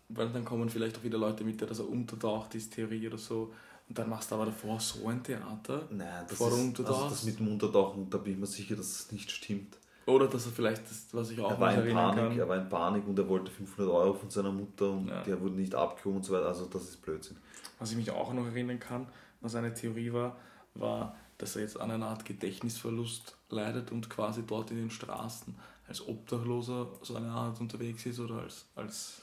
weil 0.09 0.29
dann 0.29 0.45
kommen 0.45 0.69
vielleicht 0.69 0.97
auch 0.97 1.03
wieder 1.03 1.17
Leute 1.17 1.43
mit, 1.43 1.59
der 1.59 1.67
dass 1.67 1.79
er 1.79 1.89
untertaucht 1.89 2.55
ist, 2.55 2.73
Theorie 2.73 3.07
oder 3.07 3.17
so. 3.17 3.53
Und 3.87 3.97
dann 3.99 4.09
machst 4.09 4.31
du 4.31 4.35
aber 4.35 4.45
davor 4.45 4.79
so 4.79 5.07
ein 5.07 5.21
Theater. 5.21 5.87
Nein, 5.91 6.25
das, 6.27 6.39
ist, 6.39 6.79
also 6.79 7.09
das 7.09 7.23
mit 7.23 7.37
dem 7.39 7.49
Untertauchen, 7.49 8.09
da 8.09 8.17
bin 8.17 8.33
ich 8.33 8.39
mir 8.39 8.47
sicher, 8.47 8.75
dass 8.75 8.87
es 8.87 9.11
nicht 9.11 9.29
stimmt. 9.29 9.77
Oder 10.07 10.27
dass 10.27 10.45
er 10.45 10.51
vielleicht, 10.51 10.83
das, 10.89 11.07
was 11.13 11.31
ich 11.31 11.39
auch 11.39 11.49
Er 11.51 11.59
war, 11.59 11.71
noch 11.71 11.77
in 11.79 11.83
erinnern 11.85 12.15
Panik, 12.15 12.29
kann. 12.29 12.39
er 12.39 12.49
war 12.49 12.57
in 12.57 12.69
Panik 12.69 13.07
und 13.07 13.17
er 13.17 13.27
wollte 13.27 13.51
500 13.51 13.91
Euro 13.93 14.13
von 14.13 14.29
seiner 14.29 14.51
Mutter 14.51 14.91
und 14.91 15.07
Ja. 15.07 15.23
der 15.23 15.41
wurde 15.41 15.55
nicht 15.55 15.73
abgehoben 15.73 16.17
und 16.17 16.23
so 16.23 16.33
weiter. 16.33 16.47
Also 16.47 16.65
das 16.65 16.83
ist 16.83 17.01
Blödsinn. 17.01 17.37
Was 17.79 17.91
ich 17.91 17.97
mich 17.97 18.11
auch 18.11 18.31
noch 18.33 18.45
erinnern 18.45 18.79
kann, 18.79 19.07
was 19.41 19.55
eine 19.55 19.73
Theorie 19.73 20.13
war, 20.13 20.37
war, 20.75 21.15
dass 21.39 21.55
er 21.55 21.63
jetzt 21.63 21.79
an 21.79 21.89
einer 21.91 22.05
Art 22.07 22.23
Gedächtnisverlust 22.23 23.35
leidet 23.49 23.91
und 23.91 24.09
quasi 24.09 24.43
dort 24.45 24.71
in 24.71 24.77
den 24.77 24.91
Straßen 24.91 25.55
als 25.87 26.07
Obdachloser 26.07 26.87
so 27.01 27.15
eine 27.15 27.29
Art 27.31 27.59
unterwegs 27.59 28.05
ist 28.05 28.19
oder 28.19 28.39
als, 28.41 28.65
als 28.75 29.21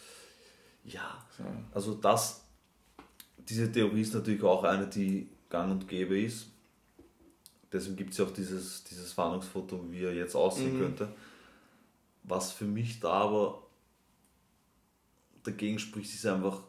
Ja, 0.84 1.24
so. 1.36 1.44
also 1.74 1.94
das, 1.94 2.44
diese 3.38 3.70
Theorie 3.70 4.02
ist 4.02 4.14
natürlich 4.14 4.42
auch 4.42 4.64
eine, 4.64 4.86
die 4.88 5.28
gang 5.48 5.70
und 5.72 5.88
gäbe 5.88 6.20
ist. 6.20 6.48
Deswegen 7.72 7.96
gibt 7.96 8.12
es 8.12 8.18
ja 8.18 8.26
auch 8.26 8.30
dieses, 8.32 8.84
dieses 8.84 9.12
Fahndungsfoto, 9.12 9.90
wie 9.90 10.02
er 10.02 10.12
jetzt 10.14 10.34
aussehen 10.34 10.74
Mhm. 10.74 10.78
könnte. 10.78 11.08
Was 12.24 12.52
für 12.52 12.64
mich 12.66 13.00
da 13.00 13.10
aber 13.12 13.62
dagegen 15.42 15.78
spricht, 15.78 16.12
ist 16.14 16.26
einfach 16.26 16.60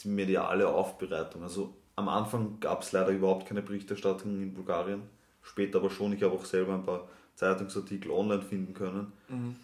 die 0.00 0.08
mediale 0.08 0.68
Aufbereitung. 0.68 1.42
Also 1.42 1.74
am 1.96 2.08
Anfang 2.08 2.60
gab 2.60 2.82
es 2.82 2.92
leider 2.92 3.08
überhaupt 3.10 3.46
keine 3.46 3.62
Berichterstattung 3.62 4.40
in 4.40 4.54
Bulgarien, 4.54 5.02
später 5.42 5.78
aber 5.78 5.90
schon. 5.90 6.12
Ich 6.12 6.22
habe 6.22 6.34
auch 6.34 6.44
selber 6.44 6.74
ein 6.74 6.84
paar 6.84 7.08
Zeitungsartikel 7.34 8.10
online 8.10 8.42
finden 8.42 8.74
können 8.74 9.12
Mhm. 9.28 9.56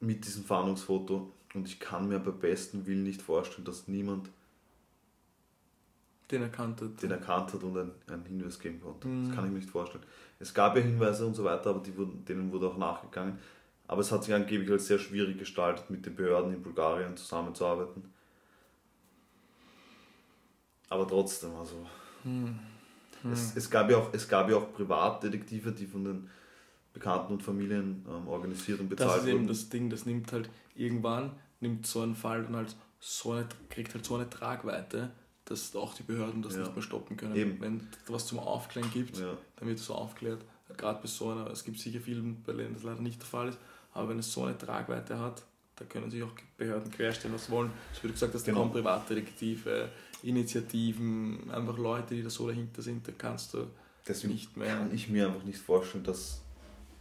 mit 0.00 0.24
diesem 0.26 0.44
Fahndungsfoto 0.44 1.32
und 1.54 1.68
ich 1.68 1.78
kann 1.78 2.08
mir 2.08 2.18
bei 2.18 2.32
bestem 2.32 2.86
Willen 2.86 3.04
nicht 3.04 3.22
vorstellen, 3.22 3.64
dass 3.64 3.86
niemand 3.88 4.28
Den 6.30 6.42
erkannt 6.42 6.80
hat. 6.80 7.02
den 7.02 7.10
erkannt 7.10 7.52
hat 7.52 7.62
und 7.62 7.76
einen, 7.76 7.92
einen 8.08 8.24
Hinweis 8.24 8.58
geben 8.58 8.80
konnte. 8.80 9.06
Mhm. 9.08 9.26
Das 9.28 9.34
kann 9.36 9.44
ich 9.46 9.50
mir 9.52 9.58
nicht 9.58 9.70
vorstellen. 9.70 10.04
Es 10.40 10.52
gab 10.54 10.74
ja 10.76 10.82
Hinweise 10.82 11.26
und 11.26 11.34
so 11.34 11.44
weiter, 11.44 11.70
aber 11.70 11.82
wurden, 11.96 12.24
denen 12.24 12.50
wurde 12.52 12.68
auch 12.68 12.76
nachgegangen. 12.78 13.38
Aber 13.86 14.00
es 14.00 14.10
hat 14.10 14.24
sich 14.24 14.34
angeblich 14.34 14.70
als 14.70 14.86
sehr 14.86 14.98
schwierig 14.98 15.38
gestaltet, 15.38 15.90
mit 15.90 16.04
den 16.06 16.14
Behörden 16.16 16.52
in 16.54 16.62
Bulgarien 16.62 17.16
zusammenzuarbeiten. 17.16 18.04
Aber 20.88 21.06
trotzdem, 21.06 21.54
also 21.56 21.86
Hm. 22.22 22.58
es, 23.32 23.54
es, 23.56 23.70
gab 23.70 23.90
ja 23.90 23.98
auch, 23.98 24.12
es 24.12 24.28
gab 24.28 24.48
ja 24.50 24.56
auch 24.56 24.72
Privatdetektive, 24.72 25.72
die 25.72 25.86
von 25.86 26.04
den 26.04 26.30
Bekannten 26.94 27.34
und 27.34 27.42
Familien 27.42 28.04
ähm, 28.08 28.28
organisiert 28.28 28.80
und 28.80 28.90
Das 28.90 28.98
bezahlt 28.98 29.22
ist 29.22 29.28
eben 29.28 29.38
wurden. 29.40 29.48
das 29.48 29.68
Ding, 29.68 29.90
das 29.90 30.06
nimmt 30.06 30.32
halt 30.32 30.48
irgendwann, 30.74 31.32
nimmt 31.60 31.86
so 31.86 32.00
ein 32.02 32.14
Fall 32.14 32.44
dann 32.44 32.56
halt 32.56 32.76
so 33.00 33.32
eine, 33.32 33.46
kriegt 33.68 33.92
halt 33.94 34.04
so 34.04 34.14
eine 34.14 34.30
Tragweite, 34.30 35.10
dass 35.46 35.74
auch 35.76 35.94
die 35.94 36.02
Behörden 36.02 36.42
das 36.42 36.54
Ja. 36.54 36.60
nicht 36.62 36.74
mehr 36.74 36.82
stoppen 36.82 37.16
können. 37.16 37.36
Eben. 37.36 37.60
Wenn 37.60 37.88
es 38.04 38.12
was 38.12 38.26
zum 38.26 38.38
Aufklären 38.38 38.90
gibt, 38.90 39.18
Ja. 39.18 39.36
dann 39.56 39.68
wird 39.68 39.78
es 39.78 39.86
so 39.86 39.94
aufklärt. 39.94 40.42
Gerade 40.76 41.00
bei 41.02 41.06
so 41.08 41.28
einer, 41.30 41.48
es 41.50 41.62
gibt 41.64 41.78
sicher 41.78 42.00
viele, 42.00 42.22
bei 42.22 42.52
denen 42.54 42.74
das 42.74 42.82
leider 42.82 43.00
nicht 43.02 43.20
der 43.20 43.26
Fall 43.26 43.48
ist, 43.48 43.58
aber 43.92 44.08
wenn 44.08 44.18
es 44.18 44.32
so 44.32 44.44
eine 44.44 44.56
Tragweite 44.56 45.18
hat, 45.18 45.42
da 45.76 45.84
können 45.84 46.10
sich 46.10 46.22
auch 46.22 46.30
Behörden 46.56 46.90
querstellen, 46.90 47.34
was 47.34 47.46
sie 47.46 47.52
wollen. 47.52 47.70
Es 47.92 48.02
wird 48.02 48.14
gesagt, 48.14 48.34
dass 48.34 48.42
da 48.44 48.52
Genau. 48.52 48.60
kommen 48.62 48.72
Privatdetektive, 48.72 49.90
Initiativen, 50.22 51.50
einfach 51.50 51.76
Leute, 51.78 52.14
die 52.14 52.22
da 52.22 52.30
so 52.30 52.46
dahinter 52.48 52.80
sind, 52.82 53.06
da 53.06 53.12
kannst 53.16 53.54
du 53.54 53.66
Deswegen 54.06 54.34
nicht 54.34 54.56
mehr. 54.56 54.76
kann 54.76 54.94
ich 54.94 55.08
mir 55.08 55.26
einfach 55.28 55.42
nicht 55.44 55.58
vorstellen, 55.58 56.04
dass, 56.04 56.40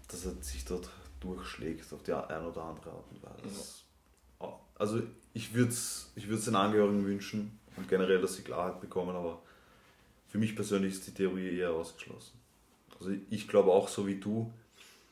dass 0.08 0.26
er 0.26 0.34
sich 0.42 0.66
dort 0.66 0.90
durchschlägt 1.20 1.92
auf 1.94 2.04
die 2.04 2.14
eine 2.14 2.48
oder 2.50 2.64
andere 2.64 2.92
Art 2.92 3.06
und 3.12 3.24
Weise. 3.24 3.64
Also 4.76 5.02
ich 5.34 5.54
würde 5.54 5.70
es 5.72 6.12
ich 6.16 6.28
würd's 6.28 6.46
den 6.46 6.56
Angehörigen 6.56 7.06
wünschen 7.06 7.60
und 7.78 7.88
generell, 7.88 8.22
dass 8.22 8.36
sie 8.36 8.44
Klarheit 8.44 8.80
bekommen, 8.82 9.16
aber 9.16 9.42
für 10.28 10.38
mich 10.38 10.56
persönlich 10.56 10.94
ist 10.94 11.08
die 11.08 11.12
Theorie 11.14 11.58
eher 11.58 11.72
ausgeschlossen. 11.72 12.34
Also 13.00 13.12
ich 13.30 13.48
glaube 13.48 13.72
auch 13.72 13.88
so 13.88 14.06
wie 14.08 14.16
du, 14.16 14.52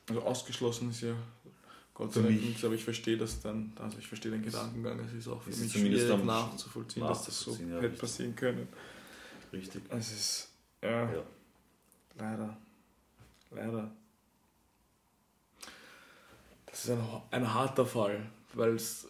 Also 0.08 0.22
ausgeschlossen 0.22 0.90
ist 0.90 1.02
ja 1.02 1.14
Gott 1.94 2.12
sei 2.14 2.22
Dank 2.22 2.40
nichts, 2.42 2.64
aber 2.64 2.74
ich 2.74 2.84
verstehe 2.84 3.16
das 3.18 3.40
dann, 3.40 3.72
also 3.78 3.98
ich 3.98 4.06
verstehe 4.08 4.32
den 4.32 4.42
Gedankengang, 4.42 4.98
es 5.00 5.12
ist 5.12 5.28
auch 5.28 5.42
für 5.42 5.50
ist 5.50 5.60
mich 5.60 5.72
zumindest 5.72 6.04
schwierig 6.06 6.20
am- 6.20 6.26
nachzuvollziehen, 6.26 7.06
dass 7.06 7.24
das 7.26 7.38
so 7.40 7.50
nachzuvollziehen, 7.50 7.68
ja, 7.70 7.76
hätte 7.76 7.84
richtig. 7.92 8.00
passieren 8.00 8.36
können. 8.36 8.68
richtig. 9.52 9.82
Es 9.90 10.12
ist, 10.12 10.48
ja, 10.82 11.12
Ja. 11.12 11.22
leider, 12.18 12.56
leider. 13.50 13.90
Das 16.66 16.84
ist 16.84 16.90
ein, 16.90 17.00
ein 17.30 17.52
harter 17.54 17.84
Fall, 17.84 18.26
weil 18.54 18.74
es 18.76 19.06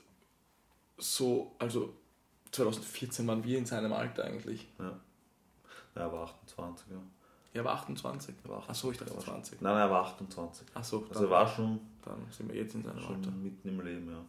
so, 0.99 1.55
also 1.59 1.95
2014 2.53 3.27
waren 3.27 3.43
wir 3.45 3.59
in 3.59 3.67
seinem 3.67 3.93
Alter 3.93 4.25
eigentlich. 4.25 4.69
Ja. 4.79 4.99
Er 5.95 6.13
war 6.13 6.25
28, 6.25 6.87
ja. 6.91 6.97
Er 7.55 7.65
war 7.65 7.75
28. 7.75 8.35
Er 8.45 8.51
war 8.51 8.69
Achso, 8.69 8.91
ich 8.91 8.99
dachte 8.99 9.11
er 9.13 9.17
war 9.17 9.23
schon- 9.25 9.35
20. 9.35 9.61
Nein, 9.61 9.77
er 9.77 9.91
war 9.91 10.05
28. 10.07 10.67
Achso, 10.75 10.99
Also 11.09 11.13
dann, 11.15 11.25
er 11.25 11.31
war 11.31 11.49
schon, 11.49 11.81
dann 12.03 12.27
sind 12.31 12.51
wir 12.53 12.57
jetzt 12.61 12.75
in 12.75 12.83
seinem 12.83 12.97
Alter. 12.99 13.09
schon 13.25 13.43
mitten 13.43 13.69
im 13.69 13.81
Leben, 13.81 14.11
ja. 14.11 14.25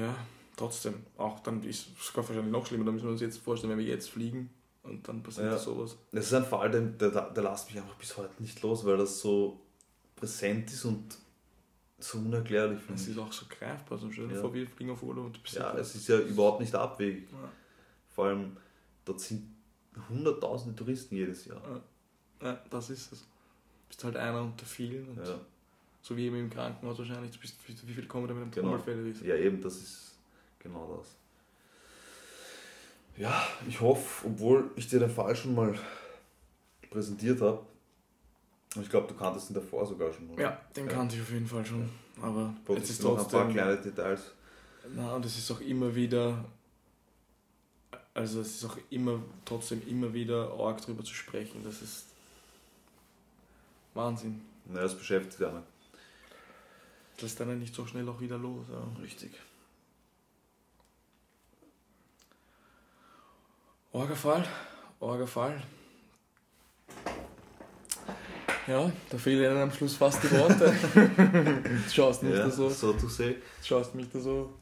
Ja, 0.00 0.14
trotzdem. 0.56 1.04
Auch 1.16 1.40
dann 1.40 1.62
ist 1.62 1.88
es 1.98 2.16
wahrscheinlich 2.16 2.46
noch 2.46 2.66
schlimmer. 2.66 2.84
Da 2.84 2.92
müssen 2.92 3.04
wir 3.04 3.12
uns 3.12 3.20
jetzt 3.20 3.38
vorstellen, 3.38 3.70
wenn 3.72 3.78
wir 3.78 3.86
jetzt 3.86 4.10
fliegen 4.10 4.50
und 4.82 5.06
dann 5.06 5.22
passiert 5.22 5.52
Ja. 5.52 5.58
sowas. 5.58 5.96
Das 6.12 6.26
ist 6.26 6.34
ein 6.34 6.44
Fall, 6.44 6.70
der, 6.70 6.80
der, 6.80 7.30
der 7.30 7.42
lässt 7.42 7.68
mich 7.70 7.78
einfach 7.80 7.94
bis 7.96 8.16
heute 8.16 8.42
nicht 8.42 8.60
los, 8.62 8.84
weil 8.84 8.96
das 8.96 9.20
so 9.20 9.60
präsent 10.16 10.70
ist 10.72 10.84
und 10.84 11.16
so 12.04 12.18
unerklärlich 12.18 12.80
für 12.80 12.92
Es 12.94 13.08
ist 13.08 13.18
auch 13.18 13.32
so 13.32 13.46
greifbar. 13.48 13.98
So 13.98 14.10
stell 14.10 14.28
dir 14.28 14.34
Ja. 14.34 14.40
vor, 14.40 14.52
wir 14.54 14.66
fliegen 14.68 14.90
auf 14.90 15.02
Urlaub 15.02 15.26
und 15.26 15.36
du 15.36 15.40
bist 15.40 15.54
Ja, 15.56 15.72
da. 15.72 15.78
es 15.78 15.94
ist 15.94 16.08
ja 16.08 16.18
überhaupt 16.18 16.60
nicht 16.60 16.74
abwegig. 16.74 17.28
Ja. 17.32 17.50
Vor 18.14 18.26
allem, 18.26 18.56
dort 19.04 19.20
sind 19.20 19.48
hunderttausende 20.08 20.74
Touristen 20.76 21.16
jedes 21.16 21.44
Jahr. 21.46 21.60
ja, 22.42 22.60
das 22.70 22.90
ist 22.90 23.12
es. 23.12 23.20
Du 23.20 23.88
bist 23.88 24.04
halt 24.04 24.16
einer 24.16 24.42
unter 24.42 24.66
vielen. 24.66 25.08
Und 25.08 25.18
Ja, 25.26 25.38
So 26.02 26.16
wie 26.16 26.26
eben 26.26 26.36
im 26.36 26.50
Krankenhaus 26.50 26.98
wahrscheinlich. 26.98 27.30
Du 27.32 27.38
bist, 27.38 27.56
wie, 27.66 27.92
viele 27.92 28.06
kommen 28.06 28.28
da 28.28 28.34
mit 28.34 28.42
einem 28.42 28.50
Genau. 28.50 28.76
Trommelfell? 28.76 29.26
ja, 29.26 29.36
eben, 29.36 29.60
das 29.62 29.76
ist 29.76 30.14
genau 30.58 30.98
das. 30.98 31.14
Ja, 33.16 33.46
ich 33.68 33.80
hoffe, 33.80 34.26
obwohl 34.26 34.70
ich 34.76 34.88
dir 34.88 34.98
den 34.98 35.08
Fall 35.10 35.34
schon 35.36 35.54
mal 35.54 35.78
präsentiert 36.90 37.40
habe, 37.40 37.64
Ich 38.80 38.88
glaube, 38.90 39.06
du 39.06 39.14
kanntest 39.14 39.50
ihn 39.50 39.54
davor 39.54 39.86
sogar 39.86 40.12
schon. 40.12 40.28
Oder? 40.30 40.42
Ja, 40.42 40.60
den 40.74 40.86
Ja. 40.88 40.92
kannte 40.92 41.14
ich 41.16 41.22
auf 41.22 41.30
jeden 41.30 41.46
Fall 41.46 41.64
schon. 41.64 41.88
Aber 42.20 42.54
Boah, 42.64 42.76
es 42.76 42.82
das 42.82 42.90
ist 42.90 43.02
noch 43.02 43.10
ein 43.10 43.16
paar 43.18 43.28
trotzdem. 43.28 43.52
kleine 43.52 43.76
Details. 43.80 44.32
Na, 44.94 45.14
und 45.14 45.24
es 45.24 45.38
ist 45.38 45.50
auch 45.50 45.60
immer 45.60 45.94
wieder. 45.94 46.44
Also, 48.14 48.40
es 48.40 48.56
ist 48.56 48.64
auch 48.64 48.76
immer, 48.90 49.20
trotzdem 49.44 49.86
immer 49.88 50.12
wieder 50.12 50.52
arg 50.58 50.80
drüber 50.80 51.02
zu 51.04 51.14
sprechen. 51.14 51.62
Das 51.64 51.82
ist. 51.82 52.06
Wahnsinn. 53.94 54.40
Na, 54.66 54.80
das 54.80 54.96
beschäftigt 54.96 55.42
einen. 55.42 55.62
Das 57.16 57.24
ist 57.30 57.38
dann 57.40 57.56
nicht 57.58 57.74
so 57.74 57.86
schnell 57.86 58.08
auch 58.08 58.20
wieder 58.20 58.38
los. 58.38 58.66
Ja. 58.70 59.00
Richtig. 59.02 59.32
Orgafall, 63.92 64.44
Orgafall. 65.00 65.62
Ja, 68.66 68.90
da 69.10 69.18
fehlen 69.18 69.44
ihnen 69.52 69.62
am 69.62 69.70
Schluss 69.72 69.94
fast 69.96 70.22
die 70.22 70.30
Worte. 70.32 70.72
Du 71.86 71.90
schaust 71.92 72.22
mich 72.22 72.32
Ja, 72.34 72.44
da 72.44 72.50
so, 72.50 72.68
so 72.70 72.92
to 72.94 73.08
say. 73.08 73.36
schaust 73.62 73.94
mich 73.94 74.06
da 74.12 74.18
so 74.20 74.52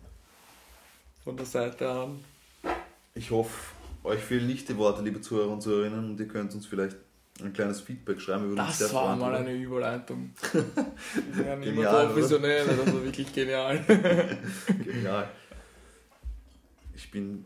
von 1.24 1.36
der 1.36 1.46
Seite 1.46 1.88
an. 1.88 2.24
Ich 3.14 3.30
hoffe, 3.30 3.74
euch 4.04 4.20
fehlen 4.20 4.46
nicht 4.46 4.68
die 4.68 4.76
Worte, 4.76 5.02
liebe 5.02 5.20
Zuhörer 5.20 5.50
und 5.52 5.60
Zuhörerinnen, 5.62 6.10
und 6.10 6.20
ihr 6.20 6.26
könnt 6.26 6.52
uns 6.54 6.66
vielleicht 6.66 6.96
ein 7.40 7.52
kleines 7.52 7.80
Feedback 7.80 8.20
schreiben. 8.20 8.54
Wir 8.54 8.62
uns 8.62 8.78
Das 8.78 8.92
war 8.92 9.14
mal 9.16 9.34
eine 9.34 9.52
Überleitung. 9.52 10.32
Wir 10.52 11.46
waren 11.46 11.62
immer 11.62 11.74
Genial, 11.74 12.06
professionell, 12.08 12.66
das 12.66 12.78
war 12.92 13.04
wirklich 13.04 13.32
genial. 13.32 13.78
Genial. 14.84 15.28
Ich 16.94 17.10
bin 17.10 17.44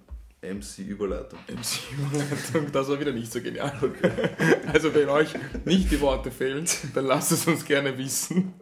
MC 0.55 0.79
Überleitung. 0.87 1.39
MC-Überleitung, 1.49 2.73
das 2.73 2.89
war 2.89 3.01
wieder 3.01 3.13
nicht 3.13 3.33
so 3.33 3.41
genial. 3.41 3.73
Also 4.73 4.95
wenn 4.95 5.09
euch 5.09 5.31
nicht 5.65 5.91
die 5.91 6.01
Worte 6.01 6.31
fehlen, 6.31 6.67
dann 6.95 7.07
lasst 7.07 7.33
es 7.33 7.47
uns 7.47 7.65
gerne 7.65 7.99
wissen. 7.99 8.55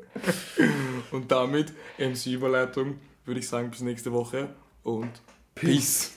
Und 1.11 1.30
damit 1.30 1.72
MC-Überleitung 1.99 2.99
würde 3.24 3.41
ich 3.41 3.49
sagen 3.49 3.70
bis 3.70 3.80
nächste 3.80 4.12
Woche 4.12 4.55
und 4.82 5.11
Peace. 5.55 6.12